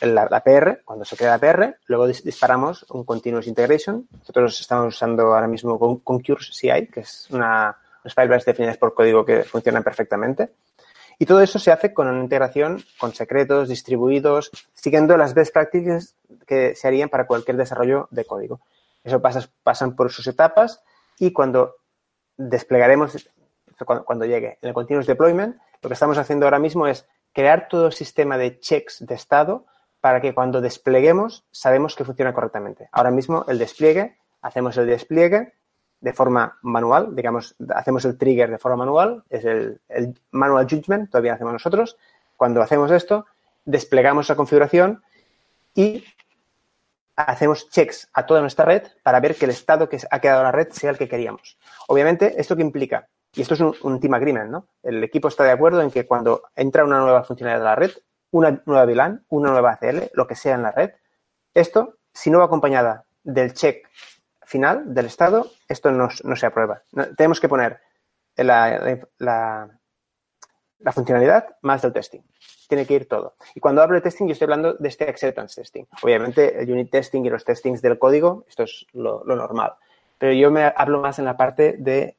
la, 0.02 0.44
PR, 0.44 0.82
cuando 0.84 1.06
se 1.06 1.16
crea 1.16 1.38
la 1.38 1.40
PR, 1.40 1.78
luego 1.86 2.08
disparamos 2.08 2.86
un 2.90 3.06
Continuous 3.06 3.48
Integration. 3.48 4.06
Nosotros 4.20 4.60
estamos 4.60 4.94
usando 4.94 5.34
ahora 5.34 5.48
mismo 5.48 5.80
Concurs 6.04 6.52
CI, 6.60 6.88
que 6.88 7.00
es 7.00 7.28
una, 7.32 7.74
unas 8.04 8.14
filebases 8.14 8.46
definidas 8.46 8.78
por 8.78 8.94
código 8.94 9.24
que 9.24 9.44
funcionan 9.44 9.84
perfectamente. 9.84 10.50
Y 11.22 11.26
todo 11.26 11.42
eso 11.42 11.60
se 11.60 11.72
hace 11.74 11.94
con 11.94 12.08
una 12.08 12.24
integración 12.24 12.82
con 12.98 13.14
secretos 13.14 13.68
distribuidos, 13.68 14.52
siguiendo 14.74 15.18
las 15.18 15.34
best 15.34 15.54
practices 15.54 16.16
que 16.48 16.76
se 16.76 16.88
harían 16.88 17.10
para 17.10 17.28
cualquier 17.28 17.58
desarrollo 17.58 18.08
de 18.10 18.24
código. 18.24 18.62
Eso 19.04 19.22
pasa, 19.22 19.48
pasan 19.62 19.98
por 19.98 20.12
sus 20.12 20.28
etapas 20.28 20.82
y 21.20 21.34
cuando 21.34 21.76
desplegaremos, 22.38 23.28
cuando, 23.86 24.26
llegue 24.26 24.58
en 24.62 24.70
el 24.70 24.74
continuous 24.74 25.08
deployment, 25.08 25.58
lo 25.82 25.90
que 25.90 25.94
estamos 25.94 26.18
haciendo 26.18 26.46
ahora 26.46 26.60
mismo 26.60 26.88
es 26.88 27.06
crear 27.34 27.68
todo 27.68 27.88
el 27.88 27.94
sistema 27.94 28.38
de 28.38 28.58
checks 28.60 29.06
de 29.06 29.16
estado 29.16 29.66
para 30.00 30.22
que 30.22 30.34
cuando 30.34 30.62
despleguemos 30.62 31.44
sabemos 31.52 31.98
que 31.98 32.06
funciona 32.06 32.34
correctamente. 32.34 32.88
Ahora 32.94 33.12
mismo 33.12 33.44
el 33.50 33.58
despliegue, 33.58 34.18
hacemos 34.42 34.78
el 34.78 34.88
despliegue 34.88 35.54
de 36.02 36.14
forma 36.14 36.58
manual, 36.62 37.16
digamos, 37.16 37.56
hacemos 37.76 38.06
el 38.06 38.18
trigger 38.18 38.50
de 38.50 38.58
forma 38.58 38.78
manual, 38.78 39.24
es 39.30 39.44
el, 39.46 39.82
manual 40.32 40.68
judgment, 40.70 41.10
todavía 41.10 41.34
hacemos 41.34 41.54
nosotros. 41.54 41.98
Cuando 42.38 42.62
hacemos 42.62 42.92
esto, 42.92 43.26
desplegamos 43.66 44.30
la 44.30 44.36
configuración 44.36 45.04
y 45.76 46.04
hacemos 47.16 47.70
checks 47.70 48.10
a 48.14 48.26
toda 48.26 48.40
nuestra 48.40 48.66
red 48.66 48.84
para 49.04 49.20
ver 49.20 49.36
que 49.36 49.46
el 49.46 49.52
estado 49.52 49.90
que 49.90 50.00
ha 50.10 50.20
quedado 50.20 50.40
en 50.40 50.46
la 50.46 50.52
red 50.54 50.70
sea 50.72 50.92
el 50.92 50.98
que 50.98 51.10
queríamos. 51.10 51.58
Obviamente, 51.88 52.40
¿esto 52.40 52.56
qué 52.56 52.62
implica? 52.62 53.10
Y 53.34 53.42
esto 53.42 53.54
es 53.54 53.60
un, 53.60 54.00
team 54.00 54.14
agreement, 54.14 54.50
¿no? 54.50 54.68
El 54.82 55.04
equipo 55.04 55.28
está 55.28 55.44
de 55.44 55.52
acuerdo 55.52 55.82
en 55.82 55.92
que 55.92 56.08
cuando 56.08 56.44
entra 56.56 56.86
una 56.86 57.00
nueva 57.00 57.24
funcionalidad 57.24 57.60
de 57.60 57.66
la 57.66 57.76
red, 57.76 57.92
una 58.32 58.62
nueva 58.66 58.86
VLAN, 58.86 59.26
una 59.30 59.52
nueva 59.52 59.74
ACL, 59.74 60.10
lo 60.14 60.26
que 60.28 60.36
sea 60.36 60.56
en 60.56 60.64
la 60.64 60.72
red, 60.72 60.92
esto, 61.54 61.98
si 62.14 62.32
no 62.32 62.40
va 62.40 62.46
acompañada 62.46 63.06
del 63.24 63.54
check 63.54 63.86
final 64.50 64.96
del 64.96 65.06
estado, 65.06 65.52
esto 65.68 65.92
no, 65.92 66.10
se 66.10 66.46
aprueba. 66.46 66.82
tenemos 67.16 67.40
que 67.40 67.48
poner 67.48 67.80
la, 68.36 68.98
la, 69.20 70.92
funcionalidad 70.92 71.56
más 71.62 71.84
del 71.84 71.94
testing. 71.94 72.22
Tiene 72.68 72.88
que 72.88 72.96
ir 72.96 73.08
todo. 73.08 73.36
Y 73.54 73.60
cuando 73.60 73.84
hablo 73.84 73.96
de 73.96 74.02
testing, 74.02 74.26
yo 74.26 74.34
estoy 74.34 74.46
hablando 74.46 74.74
de 74.74 74.90
este 74.90 75.08
acceptance 75.08 75.62
testing. 75.62 75.86
Obviamente, 76.02 76.60
el 76.60 76.72
unit 76.72 76.90
testing 76.90 77.24
y 77.26 77.30
los 77.30 77.46
testings 77.46 77.82
del 77.84 78.00
código, 78.00 78.46
esto 78.50 78.64
es 78.64 78.88
lo, 78.94 79.24
normal. 79.24 79.74
Pero 80.18 80.34
yo 80.34 80.50
me 80.50 80.74
hablo 80.76 81.00
más 81.00 81.20
en 81.20 81.26
la 81.26 81.38
parte 81.38 81.76
de, 81.78 82.18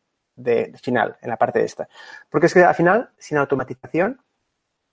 final, 0.81 1.17
en 1.23 1.31
la 1.31 1.37
parte 1.37 1.59
de 1.59 1.65
esta. 1.65 1.89
Porque 2.29 2.47
es 2.47 2.55
que 2.55 2.63
al 2.63 2.77
final, 2.77 3.11
sin 3.19 3.39
automatización, 3.39 4.21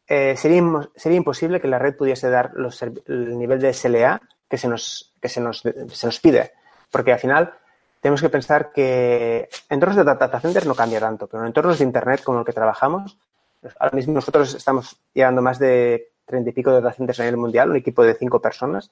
eh, 0.07 0.35
sería, 0.37 0.63
sería 0.95 1.17
imposible 1.17 1.61
que 1.61 1.67
la 1.67 1.77
red 1.77 1.95
pudiese 1.95 2.31
dar 2.31 2.53
los, 2.55 2.81
el 2.81 3.37
nivel 3.37 3.59
de 3.59 3.73
SLA 3.73 4.21
que 4.49 4.57
se 4.57 4.67
nos, 4.67 5.13
que 5.21 5.29
se 5.29 5.39
nos, 5.39 5.61
se 5.61 6.07
nos 6.07 6.19
pide. 6.19 6.53
Porque 6.91 7.13
al 7.13 7.19
final 7.19 7.53
tenemos 8.01 8.21
que 8.21 8.29
pensar 8.29 8.71
que 8.71 9.49
entornos 9.69 9.97
de 9.97 10.03
data 10.03 10.39
center 10.39 10.65
no 10.65 10.75
cambia 10.75 10.99
tanto, 10.99 11.27
pero 11.27 11.43
en 11.43 11.47
entornos 11.47 11.79
de 11.79 11.85
Internet 11.85 12.23
como 12.23 12.39
el 12.39 12.45
que 12.45 12.53
trabajamos, 12.53 13.17
pues 13.61 13.75
ahora 13.79 13.95
mismo 13.95 14.13
nosotros 14.13 14.53
estamos 14.53 14.97
llevando 15.13 15.41
más 15.41 15.59
de 15.59 16.11
treinta 16.25 16.49
y 16.49 16.53
pico 16.53 16.71
de 16.71 16.81
data 16.81 16.93
centers 16.93 17.19
a 17.19 17.23
nivel 17.23 17.37
mundial, 17.37 17.69
un 17.69 17.75
equipo 17.75 18.03
de 18.03 18.13
cinco 18.13 18.41
personas, 18.41 18.91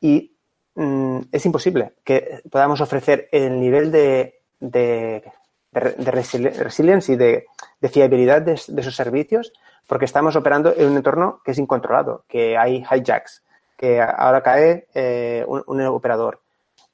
y 0.00 0.32
mm, 0.74 1.20
es 1.32 1.46
imposible 1.46 1.92
que 2.04 2.42
podamos 2.50 2.80
ofrecer 2.80 3.28
el 3.32 3.58
nivel 3.58 3.90
de, 3.90 4.40
de, 4.60 5.22
y 5.72 7.16
de, 7.16 7.46
fiabilidad 7.88 8.42
de, 8.42 8.52
esos 8.52 8.94
servicios 8.96 9.52
porque 9.86 10.04
estamos 10.04 10.36
operando 10.36 10.74
en 10.76 10.90
un 10.90 10.96
entorno 10.96 11.40
que 11.44 11.52
es 11.52 11.58
incontrolado, 11.58 12.24
que 12.28 12.56
hay 12.56 12.76
hijacks, 12.76 13.42
que 13.76 14.00
ahora 14.00 14.42
cae 14.42 14.86
eh, 14.94 15.44
un 15.46 15.80
operador, 15.82 16.40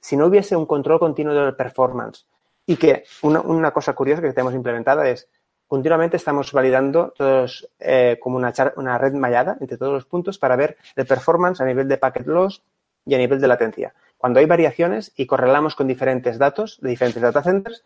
si 0.07 0.17
no 0.17 0.27
hubiese 0.27 0.55
un 0.55 0.67
control 0.67 1.01
continuo 1.01 1.35
del 1.35 1.57
performance 1.57 2.27
y 2.65 2.77
que 2.77 3.03
una, 3.23 3.73
cosa 3.73 3.93
curiosa 3.93 4.23
que 4.23 4.33
tenemos 4.33 4.55
implementada 4.55 5.09
es 5.09 5.29
continuamente 5.67 6.17
estamos 6.17 6.53
validando 6.53 7.13
todos 7.17 7.69
eh, 7.81 8.17
como 8.21 8.37
una, 8.37 8.55
una 8.77 8.99
red 8.99 9.15
mallada 9.15 9.57
entre 9.61 9.77
todos 9.77 9.93
los 9.93 10.05
puntos 10.05 10.39
para 10.39 10.55
ver 10.55 10.77
el 10.95 11.07
performance 11.07 11.61
a 11.61 11.65
nivel 11.65 11.89
de 11.89 11.99
packet 11.99 12.25
loss 12.25 12.63
y 13.05 13.17
a 13.17 13.19
nivel 13.19 13.41
de 13.41 13.49
latencia. 13.49 13.95
Cuando 14.17 14.39
hay 14.39 14.47
variaciones 14.47 15.13
y 15.17 15.27
correlamos 15.27 15.75
con 15.75 15.89
diferentes 15.89 16.39
datos 16.39 16.79
de 16.81 16.91
diferentes 16.91 17.21
data 17.21 17.43
centers, 17.43 17.85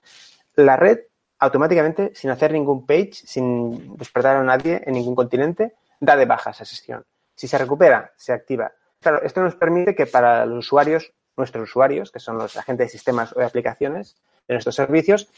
la 0.56 0.76
red 0.76 0.98
automáticamente, 1.38 2.12
sin 2.14 2.28
hacer 2.28 2.52
ningún 2.52 2.84
page, 2.84 3.14
sin 3.14 3.96
despertar 3.96 4.36
a 4.36 4.42
nadie 4.42 4.82
en 4.84 4.92
ningún 4.92 5.14
continente, 5.14 5.72
da 5.98 6.16
de 6.16 6.26
baja 6.26 6.50
esa 6.50 6.66
sesión. 6.66 7.02
Si 7.34 7.48
se 7.48 7.56
recupera, 7.56 8.12
se 8.14 8.34
activa. 8.34 8.72
Claro, 9.00 9.22
esto 9.22 9.40
nos 9.40 9.54
permite 9.54 9.94
que 9.94 10.04
para 10.04 10.44
los 10.44 10.66
usuarios 10.66 11.14
nuestros 11.40 11.68
usuarios, 11.68 12.10
que 12.10 12.20
son 12.20 12.38
los 12.38 12.56
agentes 12.56 12.86
de 12.86 12.90
sistemas 12.90 13.34
o 13.34 13.40
de 13.40 13.46
aplicaciones 13.46 14.16
de 14.46 14.54
nuestros 14.54 14.76
servicios, 14.76 15.28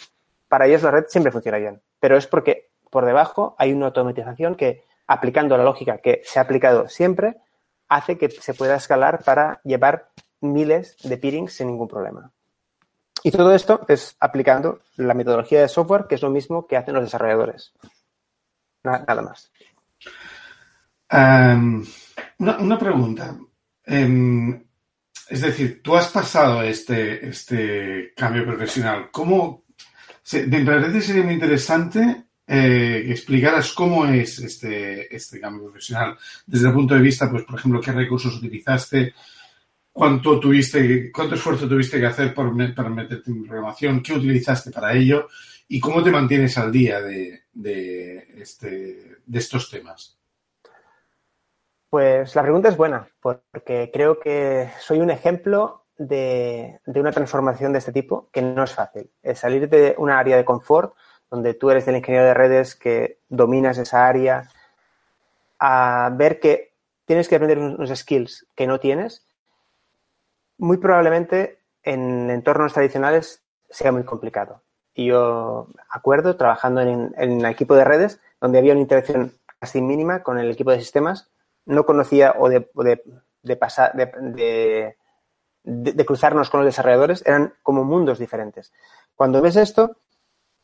para 0.48 0.66
ellos 0.66 0.82
la 0.82 0.90
red 0.90 1.05
siempre 1.09 1.32
funciona 1.32 1.59
bien. 1.59 1.80
Pero 1.98 2.16
es 2.16 2.26
porque 2.26 2.68
por 2.90 3.07
debajo 3.07 3.57
hay 3.59 3.72
una 3.72 3.86
automatización 3.86 4.55
que, 4.55 4.84
aplicando 5.07 5.57
la 5.57 5.64
lógica 5.64 5.98
que 5.98 6.20
se 6.24 6.38
ha 6.38 6.42
aplicado 6.42 6.88
siempre, 6.88 7.36
hace 7.88 8.18
que 8.18 8.28
se 8.30 8.55
pueda 8.55 8.76
escalar 8.76 9.22
para 9.24 9.61
llevar 9.64 10.11
miles 10.40 10.96
de 11.03 11.16
peerings 11.16 11.55
sin 11.55 11.68
ningún 11.68 11.88
problema. 11.88 12.30
Y 13.22 13.30
todo 13.30 13.55
esto 13.55 13.86
es 13.88 14.16
aplicando 14.18 14.80
la 14.96 15.14
metodología 15.14 15.61
de 15.61 15.68
software, 15.68 16.07
que 16.09 16.16
es 16.16 16.22
lo 16.22 16.30
mismo 16.30 16.66
que 16.66 16.76
hacen 16.76 16.94
los 16.94 17.05
desarrolladores. 17.05 17.72
Nada, 18.82 19.22
más. 19.22 19.53
Em, 21.09 21.84
una, 22.38 22.78
pregunta. 22.78 23.36
Em, 23.84 24.64
es 25.28 25.40
decir, 25.40 25.80
tú 25.82 25.96
has 25.96 26.08
pasado 26.08 26.62
este, 26.62 27.28
este 27.28 28.12
cambio 28.16 28.44
profesional. 28.44 29.10
¿Cómo? 29.10 29.64
De 30.30 31.00
sería 31.02 31.22
muy 31.22 31.34
interesante 31.34 32.24
eh, 32.46 33.06
explicaras 33.08 33.72
cómo 33.72 34.06
es 34.06 34.38
este, 34.40 35.14
este 35.14 35.40
cambio 35.40 35.64
profesional 35.64 36.16
desde 36.46 36.68
el 36.68 36.74
punto 36.74 36.94
de 36.94 37.00
vista, 37.00 37.30
pues, 37.30 37.44
por 37.44 37.58
ejemplo, 37.58 37.80
qué 37.80 37.92
recursos 37.92 38.36
utilizaste, 38.36 39.14
cuánto 39.92 40.40
tuviste, 40.40 41.10
cuánto 41.12 41.34
esfuerzo 41.34 41.68
tuviste 41.68 42.00
que 42.00 42.06
hacer 42.06 42.34
para 42.34 42.50
meterte 42.50 43.30
en 43.30 43.44
programación, 43.44 44.02
qué 44.02 44.14
utilizaste 44.14 44.70
para 44.70 44.92
ello 44.92 45.28
y 45.68 45.80
cómo 45.80 46.02
te 46.02 46.10
mantienes 46.10 46.58
al 46.58 46.72
día 46.72 47.00
de, 47.00 47.44
de, 47.52 48.28
este, 48.36 49.18
de 49.24 49.38
estos 49.38 49.70
temas. 49.70 50.18
Pues 51.93 52.34
la 52.34 52.40
pregunta 52.40 52.70
es 52.70 52.78
buena, 52.78 53.07
porque 53.20 53.90
creo 53.93 54.18
que 54.18 54.70
soy 54.80 55.01
un 55.01 55.11
ejemplo 55.11 55.84
de, 55.99 56.80
una 56.86 57.12
transformación 57.12 57.70
de 57.74 57.80
este 57.80 57.93
tipo 57.93 58.30
que 58.32 58.40
no 58.40 58.64
es 58.64 58.72
fácil. 58.72 59.11
Salir 59.34 59.68
de 59.68 59.95
una 59.99 60.18
área 60.18 60.38
de 60.38 60.45
confort, 60.47 60.95
donde 61.30 61.53
tú 61.53 61.68
eres 61.70 61.86
el 61.86 61.97
ingeniero 61.97 62.24
de 62.24 62.32
redes 62.32 62.76
que 62.76 63.18
dominas 63.28 63.76
esa 63.76 64.07
área, 64.07 64.49
a 65.59 66.11
ver 66.14 66.40
que 66.40 66.72
tienes 67.05 67.28
que 67.28 67.36
aprender 67.36 67.59
unos 67.59 67.90
skills 67.90 68.47
que 68.55 68.66
no 68.66 68.80
tienes, 68.80 69.26
muy 70.57 70.78
probablemente 70.78 71.59
en 71.82 72.30
entornos 72.30 72.72
tradicionales 72.72 73.43
sea 73.68 73.93
muy 73.93 74.05
complicado. 74.05 74.62
Y 74.95 75.09
yo 75.09 75.66
acuerdo 75.90 76.36
trabajando 76.36 76.80
en, 76.80 77.12
en 77.18 77.32
un 77.32 77.45
equipo 77.45 77.74
de 77.74 77.84
redes 77.84 78.18
donde 78.40 78.61
había 78.61 78.72
una 78.72 78.80
interacción 78.80 79.34
casi 79.59 79.82
mínima 79.82 80.22
con 80.22 80.38
el 80.38 80.51
equipo 80.51 80.70
de 80.70 80.80
sistemas 80.80 81.28
no 81.66 81.84
conocía 81.84 82.34
o 82.38 82.48
de, 82.48 82.68
de, 83.42 83.56
pasar, 83.56 83.92
de, 83.94 84.96
de, 85.64 86.04
cruzarnos 86.04 86.50
con 86.50 86.60
los 86.60 86.66
desarrolladores, 86.66 87.22
eran 87.26 87.54
como 87.62 87.84
mundos 87.84 88.18
diferentes. 88.18 88.72
Cuando 89.14 89.40
ves 89.40 89.56
esto, 89.56 89.96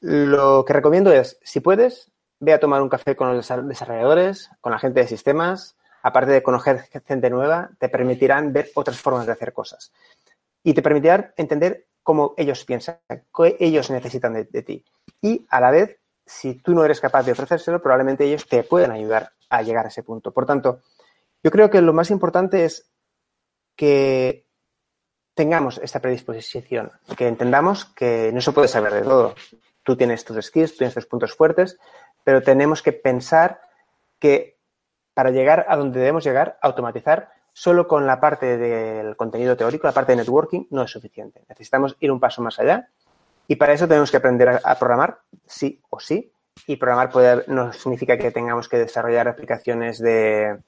lo 0.01 0.64
que 0.64 0.72
recomiendo 0.72 1.12
es, 1.12 1.38
si 1.42 1.61
puedes, 1.61 2.11
ve 2.40 2.53
a 2.53 2.61
tomar 2.61 2.82
un 2.82 2.88
café 2.88 3.16
con 3.16 3.34
los 3.34 3.49
desarrolladores, 3.66 4.51
con 4.61 4.72
la 4.72 4.78
gente 4.78 5.01
de 5.01 5.09
sistemas, 5.09 5.76
aparte 6.03 6.32
de 6.32 6.42
conocer 6.42 6.88
gente 7.07 7.30
nueva, 7.30 7.70
te 7.78 7.88
permitirán 7.88 8.53
ver 8.53 8.70
otras 8.74 9.01
formas 9.01 9.26
de 9.26 9.32
hacer 9.32 9.53
cosas. 9.53 9.92
Y 10.62 10.74
te 10.74 10.82
permitirán 10.82 11.32
entender 11.36 11.86
cómo 12.03 12.34
ellos 12.36 12.64
piensan, 12.64 12.99
qué 13.09 13.57
ellos 13.61 13.90
necesitan 13.90 14.34
de, 14.34 14.44
de 14.44 14.62
ti. 14.62 14.84
Y 15.20 15.46
a 15.51 15.61
la 15.61 15.70
vez, 15.70 15.99
si 16.24 16.55
tú 16.55 16.74
no 16.74 16.84
eres 16.84 17.01
capaz 17.01 17.24
de 17.24 17.32
ofrecérselo, 17.32 17.82
probablemente 17.82 18.24
ellos 18.24 18.46
te 18.46 18.62
pueden 18.62 18.90
ayudar 18.90 19.32
a 19.49 19.62
llegar 19.62 19.86
a 19.86 19.88
ese 19.88 20.03
punto. 20.03 20.32
Por 20.32 20.46
tanto, 20.46 20.82
Yo 21.42 21.53
creo 21.53 21.70
que 21.70 21.80
lo 21.80 21.92
más 21.92 22.11
importante 22.11 22.64
es 22.64 22.90
que 23.76 24.49
tengamos 25.34 25.78
esta 25.78 26.01
predisposición, 26.01 26.90
que 27.16 27.28
entendamos 27.28 27.84
que 27.84 28.32
no 28.32 28.40
se 28.40 28.51
puede 28.51 28.66
saber 28.66 28.92
de 28.92 29.03
todo. 29.03 29.36
Tú 29.84 29.96
tienes 29.96 30.24
tus 30.24 30.44
skills, 30.44 30.76
tienes 30.76 30.94
tus 30.94 31.07
puntos 31.07 31.32
fuertes, 31.32 31.78
pero 32.24 32.42
tenemos 32.42 32.82
que 32.82 32.92
pensar 32.92 33.61
que 34.18 34.59
para 35.14 35.30
llegar 35.30 35.64
a 35.68 35.76
donde 35.76 36.01
debemos 36.01 36.24
llegar, 36.24 36.59
automatizar, 36.61 37.30
solo 37.53 37.88
con 37.88 38.07
la 38.07 38.20
parte 38.20 38.57
del 38.57 39.16
contenido 39.16 39.57
teórico, 39.57 39.86
la 39.86 39.92
parte 39.92 40.12
de 40.12 40.16
networking, 40.16 40.66
no 40.70 40.82
es 40.82 40.90
suficiente. 40.90 41.44
Necesitamos 41.49 41.96
ir 42.01 42.11
un 42.11 42.20
paso 42.20 42.42
más 42.42 42.59
allá 42.59 42.88
y 43.49 43.57
para 43.57 43.72
eso 43.72 43.88
tenemos 43.88 44.11
que 44.11 44.18
aprender 44.18 44.61
a, 44.62 44.78
programar, 44.78 45.20
sí 45.46 45.80
o 45.88 45.99
sí. 45.99 46.32
Y 46.66 46.76
programar 46.76 47.11
puede, 47.11 47.44
no 47.46 47.72
significa 47.72 48.18
que 48.18 48.30
tengamos 48.30 48.68
que 48.68 48.78
desarrollar 48.78 49.28
aplicaciones 49.28 49.98
de, 49.98 50.59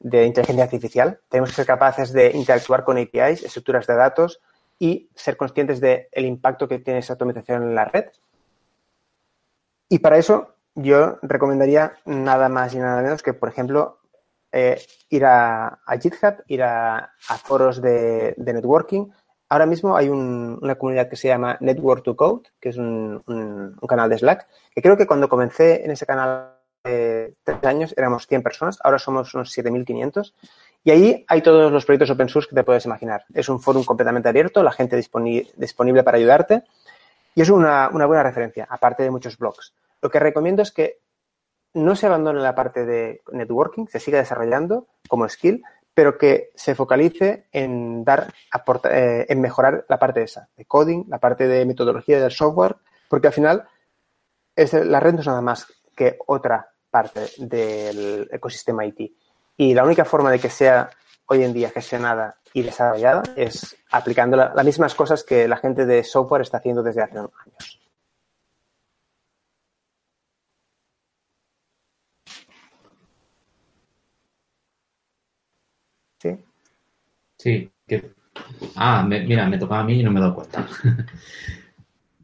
de 0.00 0.26
inteligencia 0.26 0.64
artificial. 0.64 1.20
Tenemos 1.28 1.50
que 1.50 1.56
ser 1.56 1.66
capaces 1.66 2.12
de 2.12 2.30
interactuar 2.32 2.84
con 2.84 2.98
APIs, 2.98 3.42
estructuras 3.44 3.86
de 3.86 3.94
datos 3.94 4.40
y 4.78 5.08
ser 5.14 5.36
conscientes 5.36 5.80
del 5.80 6.24
impacto 6.24 6.68
que 6.68 6.78
tiene 6.78 7.00
esa 7.00 7.14
automatización 7.14 7.62
en 7.62 7.74
la 7.74 7.86
red. 7.86 8.06
Y 9.88 9.98
para 10.00 10.18
eso 10.18 10.54
yo 10.74 11.18
recomendaría 11.22 11.94
nada 12.04 12.48
más 12.48 12.74
y 12.74 12.78
nada 12.78 13.02
menos 13.02 13.22
que, 13.22 13.32
por 13.32 13.48
ejemplo, 13.48 14.00
eh, 14.52 14.80
ir 15.10 15.24
a, 15.24 15.80
GitHub, 16.00 16.42
ir 16.48 16.62
a, 16.62 17.12
foros 17.44 17.80
de, 17.80 18.34
networking. 18.36 19.06
Ahora 19.48 19.66
mismo 19.66 19.96
hay 19.96 20.08
una 20.08 20.74
comunidad 20.74 21.08
que 21.08 21.16
se 21.16 21.28
llama 21.28 21.56
Network 21.60 22.02
to 22.02 22.16
Code, 22.16 22.48
que 22.60 22.70
es 22.70 22.76
un, 22.76 23.22
canal 23.88 24.10
de 24.10 24.18
Slack, 24.18 24.48
que 24.74 24.82
creo 24.82 24.96
que 24.96 25.06
cuando 25.06 25.28
comencé 25.28 25.84
en 25.84 25.90
ese 25.92 26.06
canal 26.06 26.52
tres 26.82 27.64
años 27.64 27.94
éramos 27.96 28.26
100 28.26 28.42
personas, 28.42 28.78
ahora 28.82 28.98
somos 28.98 29.34
unos 29.34 29.56
7.500. 29.56 30.32
Y 30.84 30.90
ahí 30.90 31.24
hay 31.28 31.42
todos 31.42 31.72
los 31.72 31.84
proyectos 31.84 32.10
open 32.10 32.28
source 32.28 32.48
que 32.48 32.54
te 32.54 32.62
puedes 32.62 32.86
imaginar. 32.86 33.24
Es 33.34 33.48
un 33.48 33.60
foro 33.60 33.82
completamente 33.84 34.28
abierto, 34.28 34.62
la 34.62 34.70
gente 34.70 34.96
disponible 34.96 36.02
para 36.04 36.16
ayudarte 36.16 36.62
y 37.36 37.42
es 37.42 37.50
una, 37.50 37.88
buena 37.88 38.22
referencia, 38.22 38.66
aparte 38.68 39.02
de 39.02 39.10
muchos 39.10 39.36
blogs. 39.36 39.74
Lo 40.00 40.10
que 40.10 40.18
recomiendo 40.18 40.62
es 40.62 40.72
que 40.72 41.00
no 41.74 41.94
se 41.94 42.06
abandone 42.06 42.40
la 42.40 42.54
parte 42.54 42.86
de 42.86 43.20
networking, 43.30 43.86
se 43.88 44.00
siga 44.00 44.18
desarrollando 44.18 44.86
como 45.06 45.28
skill, 45.28 45.62
pero 45.96 46.18
que 46.18 46.50
se 46.54 46.74
focalice 46.74 47.46
en 47.52 48.04
dar, 48.04 48.30
eh, 48.90 49.24
en 49.30 49.40
mejorar 49.40 49.86
la 49.88 49.98
parte 49.98 50.22
esa, 50.22 50.46
de 50.54 50.66
coding, 50.66 51.04
la 51.08 51.18
parte 51.18 51.48
de 51.48 51.64
metodología 51.64 52.20
del 52.20 52.30
software, 52.30 52.76
porque 53.08 53.28
al 53.28 53.32
final 53.32 53.66
es, 54.54 54.74
la 54.74 55.00
red 55.00 55.14
no 55.14 55.20
es 55.20 55.26
nada 55.26 55.40
más 55.40 55.66
que 55.96 56.18
otra 56.26 56.70
parte 56.90 57.22
del 57.38 58.28
ecosistema 58.30 58.84
IT. 58.84 59.10
Y 59.56 59.72
la 59.72 59.84
única 59.84 60.04
forma 60.04 60.30
de 60.30 60.38
que 60.38 60.50
sea 60.50 60.90
hoy 61.28 61.42
en 61.42 61.54
día 61.54 61.70
gestionada 61.70 62.36
y 62.52 62.62
desarrollada 62.62 63.22
es 63.34 63.74
aplicando 63.90 64.36
las 64.36 64.64
mismas 64.66 64.94
cosas 64.94 65.24
que 65.24 65.48
la 65.48 65.56
gente 65.56 65.86
de 65.86 66.04
software 66.04 66.42
está 66.42 66.58
haciendo 66.58 66.82
desde 66.82 67.02
hace 67.02 67.16
años. 67.16 67.80
¿Sí? 76.18 76.44
Sí. 77.38 77.70
Ah, 78.74 79.06
mira, 79.08 79.48
me 79.48 79.58
tocaba 79.58 79.80
a 79.80 79.84
mí 79.84 80.00
y 80.00 80.02
no 80.02 80.10
me 80.10 80.18
he 80.18 80.22
dado 80.22 80.34
cuenta. 80.34 80.66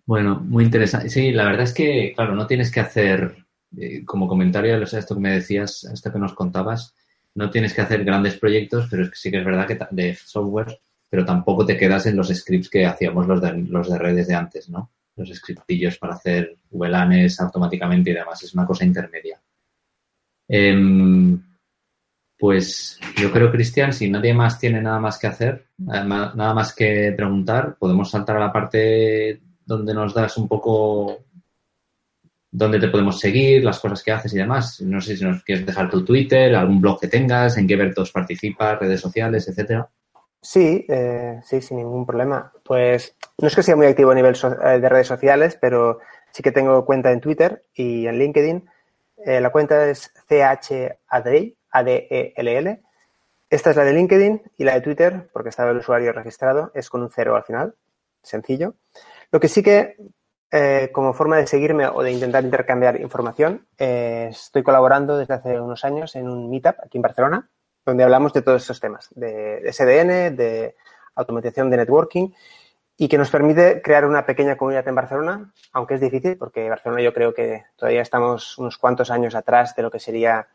bueno, 0.07 0.41
muy 0.41 0.65
interesante. 0.65 1.09
Sí, 1.09 1.33
la 1.33 1.45
verdad 1.45 1.63
es 1.63 1.75
que, 1.75 2.13
claro, 2.15 2.35
no 2.35 2.47
tienes 2.47 2.71
que 2.71 2.81
hacer 2.81 3.37
eh, 3.77 4.05
como 4.05 4.29
comentario 4.29 4.75
a 4.75 4.83
esto 4.83 5.15
que 5.15 5.21
me 5.21 5.33
decías, 5.33 5.85
esto 5.85 6.13
que 6.13 6.19
nos 6.19 6.35
contabas, 6.35 6.95
no 7.35 7.51
tienes 7.51 7.73
que 7.73 7.81
hacer 7.81 8.05
grandes 8.05 8.37
proyectos, 8.37 8.87
pero 8.91 9.05
es 9.05 9.11
que 9.11 9.17
sí 9.17 9.31
que 9.31 9.39
es 9.39 9.45
verdad 9.45 9.67
que 9.67 9.79
de 9.91 10.15
software, 10.15 10.79
pero 11.09 11.25
tampoco 11.25 11.65
te 11.65 11.77
quedas 11.77 12.07
en 12.07 12.17
los 12.17 12.29
scripts 12.29 12.69
que 12.69 12.85
hacíamos 12.87 13.27
los 13.27 13.41
de, 13.41 13.55
los 13.55 13.91
de 13.91 13.99
redes 13.99 14.27
de 14.29 14.35
antes, 14.35 14.69
¿no? 14.69 14.91
Los 15.17 15.31
scriptillos 15.31 15.99
para 15.99 16.15
hacer 16.15 16.57
VLANs 16.71 17.41
automáticamente 17.41 18.11
y 18.11 18.15
demás. 18.15 18.43
Es 18.43 18.55
una 18.55 18.67
cosa 18.67 18.85
intermedia. 18.85 19.41
Em, 20.49 21.43
pues 22.43 22.99
yo 23.17 23.31
creo, 23.31 23.53
Cristian, 23.53 23.93
si 23.93 24.11
nadie 24.11 24.35
más 24.35 24.59
tiene 24.59 24.83
nada 24.83 24.99
más 24.99 25.17
que 25.17 25.29
hacer, 25.29 25.67
nada 25.79 26.53
más 26.53 26.75
que 26.75 27.15
preguntar, 27.17 27.77
podemos 27.79 28.11
saltar 28.11 28.37
a 28.37 28.41
la 28.41 28.53
parte 28.53 29.41
donde 29.65 29.95
nos 29.95 30.13
das 30.13 30.37
un 30.39 30.49
poco 30.49 31.19
dónde 32.51 32.81
te 32.81 32.89
podemos 32.89 33.21
seguir, 33.21 33.63
las 33.63 33.79
cosas 33.79 34.03
que 34.03 34.11
haces 34.11 34.35
y 34.35 34.39
demás. 34.39 34.81
No 34.81 35.01
sé 35.01 35.17
si 35.17 35.23
nos 35.23 35.45
quieres 35.45 35.65
dejar 35.65 35.89
tu 35.89 36.05
Twitter, 36.05 36.53
algún 36.57 36.81
blog 36.81 36.99
que 36.99 37.07
tengas, 37.07 37.57
en 37.59 37.69
qué 37.69 37.77
Bertos 37.77 38.11
participas, 38.11 38.81
redes 38.81 39.01
sociales, 39.01 39.47
etcétera. 39.47 39.89
Sí, 40.41 40.85
eh, 40.89 41.39
sí, 41.45 41.61
sin 41.61 41.77
ningún 41.77 42.05
problema. 42.05 42.53
Pues 42.65 43.17
no 43.39 43.47
es 43.47 43.55
que 43.55 43.63
sea 43.63 43.77
muy 43.77 43.87
activo 43.87 44.11
a 44.11 44.17
nivel 44.17 44.35
eh, 44.35 44.81
de 44.81 44.89
redes 44.89 45.07
sociales, 45.07 45.57
pero 45.61 46.01
sí 46.33 46.43
que 46.43 46.51
tengo 46.51 46.85
cuenta 46.85 47.13
en 47.13 47.21
Twitter 47.21 47.67
y 47.73 48.09
en 48.09 48.19
LinkedIn. 48.19 48.69
Eh, 49.27 49.41
la 49.41 49.51
cuenta 49.51 49.89
es 49.89 50.13
CHADEL, 50.29 51.57
A-D-E-L-L. 51.73 52.83
Esta 53.51 53.71
es 53.71 53.77
la 53.77 53.85
de 53.85 53.93
LinkedIn 53.93 54.43
y 54.57 54.65
la 54.65 54.75
de 54.75 54.81
Twitter, 54.81 55.29
porque 55.33 55.49
estaba 55.49 55.73
el 55.73 55.79
usuario 55.79 56.13
registrado, 56.13 56.71
es 56.75 56.89
con 56.89 57.03
un 57.03 57.11
cero 57.11 57.37
al 57.37 57.45
final. 57.45 57.75
Sencillo. 58.23 58.75
Lo 59.31 59.41
que 59.41 59.49
sí 59.49 59.63
que 59.63 59.97
eh, 60.55 60.91
como 60.93 61.15
forma 61.15 61.39
de 61.39 61.47
seguirme 61.47 61.87
o 61.87 62.03
de 62.03 62.13
intentar 62.13 62.45
intercambiar 62.45 63.01
información, 63.01 63.67
eh, 63.79 64.29
estoy 64.31 64.63
colaborando 64.63 65.17
desde 65.17 65.33
hace 65.33 65.59
unos 65.59 65.83
años 65.83 66.15
en 66.15 66.29
un 66.29 66.51
meetup 66.51 66.77
aquí 66.85 66.99
en 66.99 67.03
Barcelona, 67.03 67.49
donde 67.87 68.05
hablamos 68.05 68.35
de 68.35 68.43
todos 68.43 68.61
estos 68.61 68.79
temas, 68.79 69.09
de, 69.15 69.63
SDN, 69.73 70.37
de 70.37 70.77
automatización 71.15 71.71
de 71.71 71.79
networking 71.79 72.29
y 72.99 73.09
que 73.09 73.17
nos 73.17 73.31
permite 73.31 73.81
crear 73.81 74.05
una 74.05 74.27
pequeña 74.27 74.59
comunidad 74.59 74.87
en 74.87 74.95
Barcelona, 74.95 75.53
aunque 75.73 75.95
es 75.95 76.03
difícil 76.03 76.37
porque 76.37 76.69
Barcelona 76.69 77.01
yo 77.01 77.15
creo 77.15 77.33
que 77.33 77.65
todavía 77.77 78.03
estamos 78.03 78.59
unos 78.59 78.77
cuantos 78.77 79.11
años 79.11 79.35
atrás 79.35 79.75
de 79.75 79.83
lo 79.83 79.91
que 79.91 80.01
sería 80.01 80.49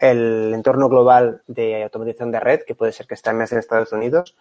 el 0.00 0.52
entorno 0.54 0.88
global 0.88 1.42
de 1.46 1.84
automatización 1.84 2.32
de 2.32 2.40
red, 2.40 2.62
que 2.66 2.74
puede 2.74 2.92
ser 2.92 3.06
que 3.06 3.14
esté 3.14 3.32
más 3.32 3.52
en 3.52 3.58
Estados 3.58 3.92
Unidos, 3.92 4.34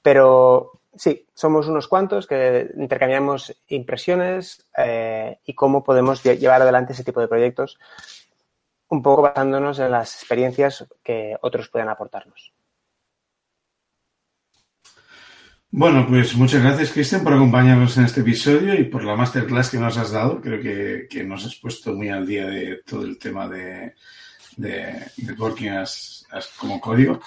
pero 0.00 0.80
sí, 0.94 1.26
somos 1.34 1.66
unos 1.66 1.88
cuantos 1.88 2.28
que 2.28 2.70
intercambiamos 2.76 3.54
impresiones 3.68 4.66
eh, 4.78 5.38
y 5.44 5.54
cómo 5.54 5.82
podemos 5.82 6.22
llevar 6.22 6.62
adelante 6.62 6.92
ese 6.92 7.02
tipo 7.02 7.20
de 7.20 7.26
proyectos, 7.26 7.78
un 8.88 9.02
poco 9.02 9.22
basándonos 9.22 9.80
en 9.80 9.90
las 9.90 10.14
experiencias 10.14 10.86
que 11.02 11.36
otros 11.42 11.68
pueden 11.68 11.88
aportarnos. 11.88 12.52
Bueno, 15.68 16.06
pues 16.08 16.36
muchas 16.36 16.62
gracias, 16.62 16.92
Cristian, 16.92 17.24
por 17.24 17.34
acompañarnos 17.34 17.98
en 17.98 18.04
este 18.04 18.20
episodio 18.20 18.72
y 18.74 18.84
por 18.84 19.02
la 19.02 19.16
masterclass 19.16 19.70
que 19.70 19.78
nos 19.78 19.98
has 19.98 20.12
dado. 20.12 20.40
Creo 20.40 20.62
que, 20.62 21.08
que 21.10 21.24
nos 21.24 21.44
has 21.44 21.56
puesto 21.56 21.92
muy 21.92 22.08
al 22.08 22.24
día 22.24 22.46
de 22.46 22.82
todo 22.86 23.02
el 23.02 23.18
tema 23.18 23.48
de, 23.48 23.94
de 24.56 25.02
networking 25.18 25.68
as, 25.68 26.26
como 26.58 26.80
código. 26.80 27.20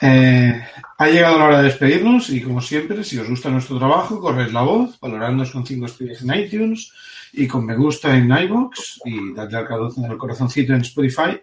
Eh, 0.00 0.62
ha 0.98 1.08
llegado 1.08 1.38
la 1.38 1.44
hora 1.44 1.58
de 1.58 1.64
despedirnos 1.64 2.30
y 2.30 2.42
como 2.42 2.60
siempre, 2.60 3.02
si 3.04 3.18
os 3.18 3.28
gusta 3.28 3.50
nuestro 3.50 3.78
trabajo, 3.78 4.20
corred 4.20 4.52
la 4.52 4.62
voz, 4.62 4.98
valorándonos 5.00 5.50
con 5.50 5.66
5 5.66 5.86
estrellas 5.86 6.22
en 6.22 6.34
iTunes 6.34 6.92
y 7.32 7.48
con 7.48 7.64
me 7.64 7.74
gusta 7.74 8.14
en 8.16 8.30
iVoox 8.30 9.00
y 9.06 9.32
dadle 9.34 9.58
al 9.58 10.18
corazoncito 10.18 10.74
en 10.74 10.82
Spotify. 10.82 11.40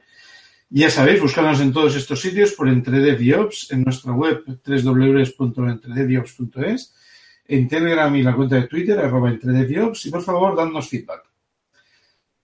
Ya 0.72 0.92
sabéis, 0.92 1.20
buscarnos 1.20 1.60
en 1.62 1.74
todos 1.74 1.96
estos 1.96 2.22
sitios 2.22 2.52
por 2.52 2.70
EntreDevIops 2.70 3.72
en 3.72 3.84
nuestra 3.84 4.14
web 4.14 4.44
www.entredeviops.es, 4.46 6.94
en 7.48 7.68
Telegram 7.68 8.16
y 8.16 8.22
la 8.22 8.36
cuenta 8.36 8.58
de 8.58 8.68
Twitter, 8.68 9.00
arroba 9.00 9.32
EntreDevIops, 9.32 10.06
y 10.06 10.12
por 10.12 10.22
favor, 10.22 10.56
dadnos 10.56 10.88
feedback. 10.88 11.29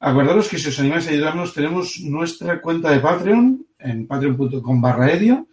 Acordaros 0.06 0.48
que 0.50 0.60
si 0.62 0.70
os 0.70 0.78
animáis 0.78 1.08
a 1.08 1.10
ayudarnos, 1.10 1.50
tenemos 1.58 1.98
nuestra 2.06 2.62
cuenta 2.62 2.92
de 2.92 3.00
Patreon 3.00 3.66
en 3.80 4.06
patreon.com 4.06 4.80
barra 4.80 5.10
edio 5.12 5.48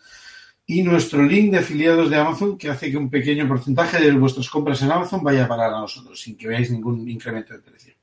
y 0.67 0.83
nuestro 0.83 1.23
link 1.23 1.53
de 1.53 1.61
afiliados 1.61 2.11
de 2.11 2.17
Amazon 2.17 2.59
que 2.59 2.69
hace 2.69 2.91
que 2.91 2.99
un 2.99 3.09
pequeño 3.09 3.49
porcentaje 3.49 3.99
de 3.99 4.13
vuestras 4.13 4.51
compras 4.51 4.83
en 4.83 4.93
Amazon 4.93 5.25
vaya 5.25 5.47
a 5.47 5.49
parar 5.49 5.73
a 5.73 5.81
nosotros 5.81 6.21
sin 6.21 6.37
que 6.37 6.49
veáis 6.49 6.71
ningún 6.71 7.09
incremento 7.09 7.55
de 7.55 7.61
precio. 7.61 7.95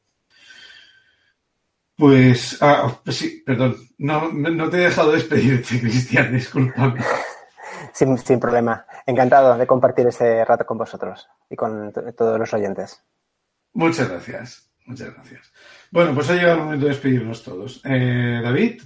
Pues, 1.95 2.58
ah, 2.62 3.00
pues 3.04 3.18
sí, 3.18 3.43
perdón, 3.45 3.76
no, 4.00 4.32
no, 4.32 4.70
te 4.72 4.78
he 4.78 4.89
dejado 4.89 5.12
despedirte, 5.12 5.80
Cristian, 5.82 6.34
disculpa. 6.34 6.95
Sin, 7.93 8.18
sin 8.18 8.39
problema. 8.39 8.88
Encantado 9.06 9.56
de 9.56 9.68
compartir 9.68 10.08
este 10.08 10.43
rato 10.45 10.66
con 10.66 10.80
vosotros 10.80 11.28
y 11.47 11.56
con 11.56 11.93
todos 12.18 12.39
los 12.39 12.52
oyentes. 12.56 13.04
Muchas 13.74 14.10
gracias, 14.10 14.68
muchas 14.90 15.14
gracias. 15.14 15.54
Bueno, 15.92 16.14
pues 16.14 16.30
ha 16.30 16.36
llegado 16.36 16.58
el 16.58 16.64
momento 16.64 16.86
de 16.86 16.92
despedirnos 16.92 17.44
todos. 17.44 17.82
Eh, 17.86 18.42
David. 18.44 18.82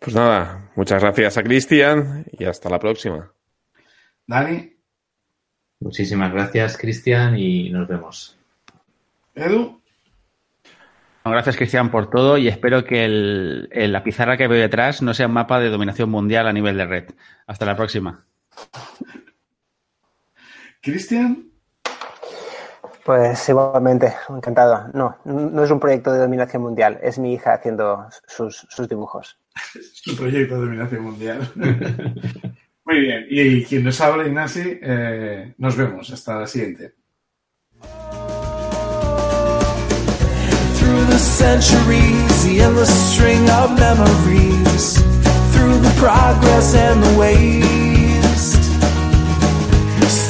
Pues 0.00 0.14
nada, 0.14 0.70
muchas 0.76 1.02
gracias 1.02 1.36
a 1.36 1.42
Cristian 1.42 2.24
y 2.32 2.44
hasta 2.44 2.70
la 2.70 2.78
próxima. 2.78 3.32
Dani. 4.26 4.72
Muchísimas 5.80 6.32
gracias, 6.32 6.78
Cristian, 6.78 7.36
y 7.36 7.70
nos 7.70 7.86
vemos. 7.86 8.38
Edu. 9.34 9.80
Gracias, 11.24 11.56
Cristian, 11.56 11.90
por 11.90 12.08
todo 12.08 12.38
y 12.38 12.46
espero 12.46 12.84
que 12.84 13.04
el, 13.04 13.68
la 13.72 14.04
pizarra 14.04 14.36
que 14.36 14.46
veo 14.46 14.60
detrás 14.60 15.02
no 15.02 15.12
sea 15.12 15.26
un 15.26 15.32
mapa 15.32 15.58
de 15.58 15.70
dominación 15.70 16.08
mundial 16.08 16.46
a 16.46 16.52
nivel 16.52 16.76
de 16.76 16.86
red. 16.86 17.04
Hasta 17.46 17.66
la 17.66 17.76
próxima. 17.76 18.24
Cristian. 20.80 21.50
Pues 23.06 23.48
igualmente, 23.48 24.12
encantado. 24.28 24.90
No, 24.92 25.16
no 25.24 25.62
es 25.62 25.70
un 25.70 25.78
proyecto 25.78 26.12
de 26.12 26.18
dominación 26.18 26.60
mundial, 26.60 26.98
es 27.00 27.20
mi 27.20 27.34
hija 27.34 27.54
haciendo 27.54 28.08
sus, 28.26 28.66
dibujos. 28.88 29.38
es 29.76 30.04
un 30.08 30.16
proyecto 30.16 30.56
de 30.56 30.60
dominación 30.62 31.04
mundial. 31.04 31.52
Muy 32.84 33.00
bien, 33.00 33.26
y 33.30 33.64
quien 33.64 33.84
nos 33.84 34.00
habla, 34.00 34.26
Ignasi, 34.26 34.80
eh, 34.82 35.54
nos 35.56 35.76
vemos. 35.76 36.10
Hasta 36.10 36.40
la 36.40 36.46
siguiente. 36.48 36.94
Through 40.78 41.06
the 41.06 41.18
centuries, 41.18 42.44
the 42.44 42.60
endless 42.60 43.12
string 43.12 43.48
of 43.50 43.70
memories, 43.78 45.00
through 45.52 45.78
the 45.78 45.94
progress 45.96 46.74
and 46.74 47.04
the 47.04 47.18
waste. 47.18 47.75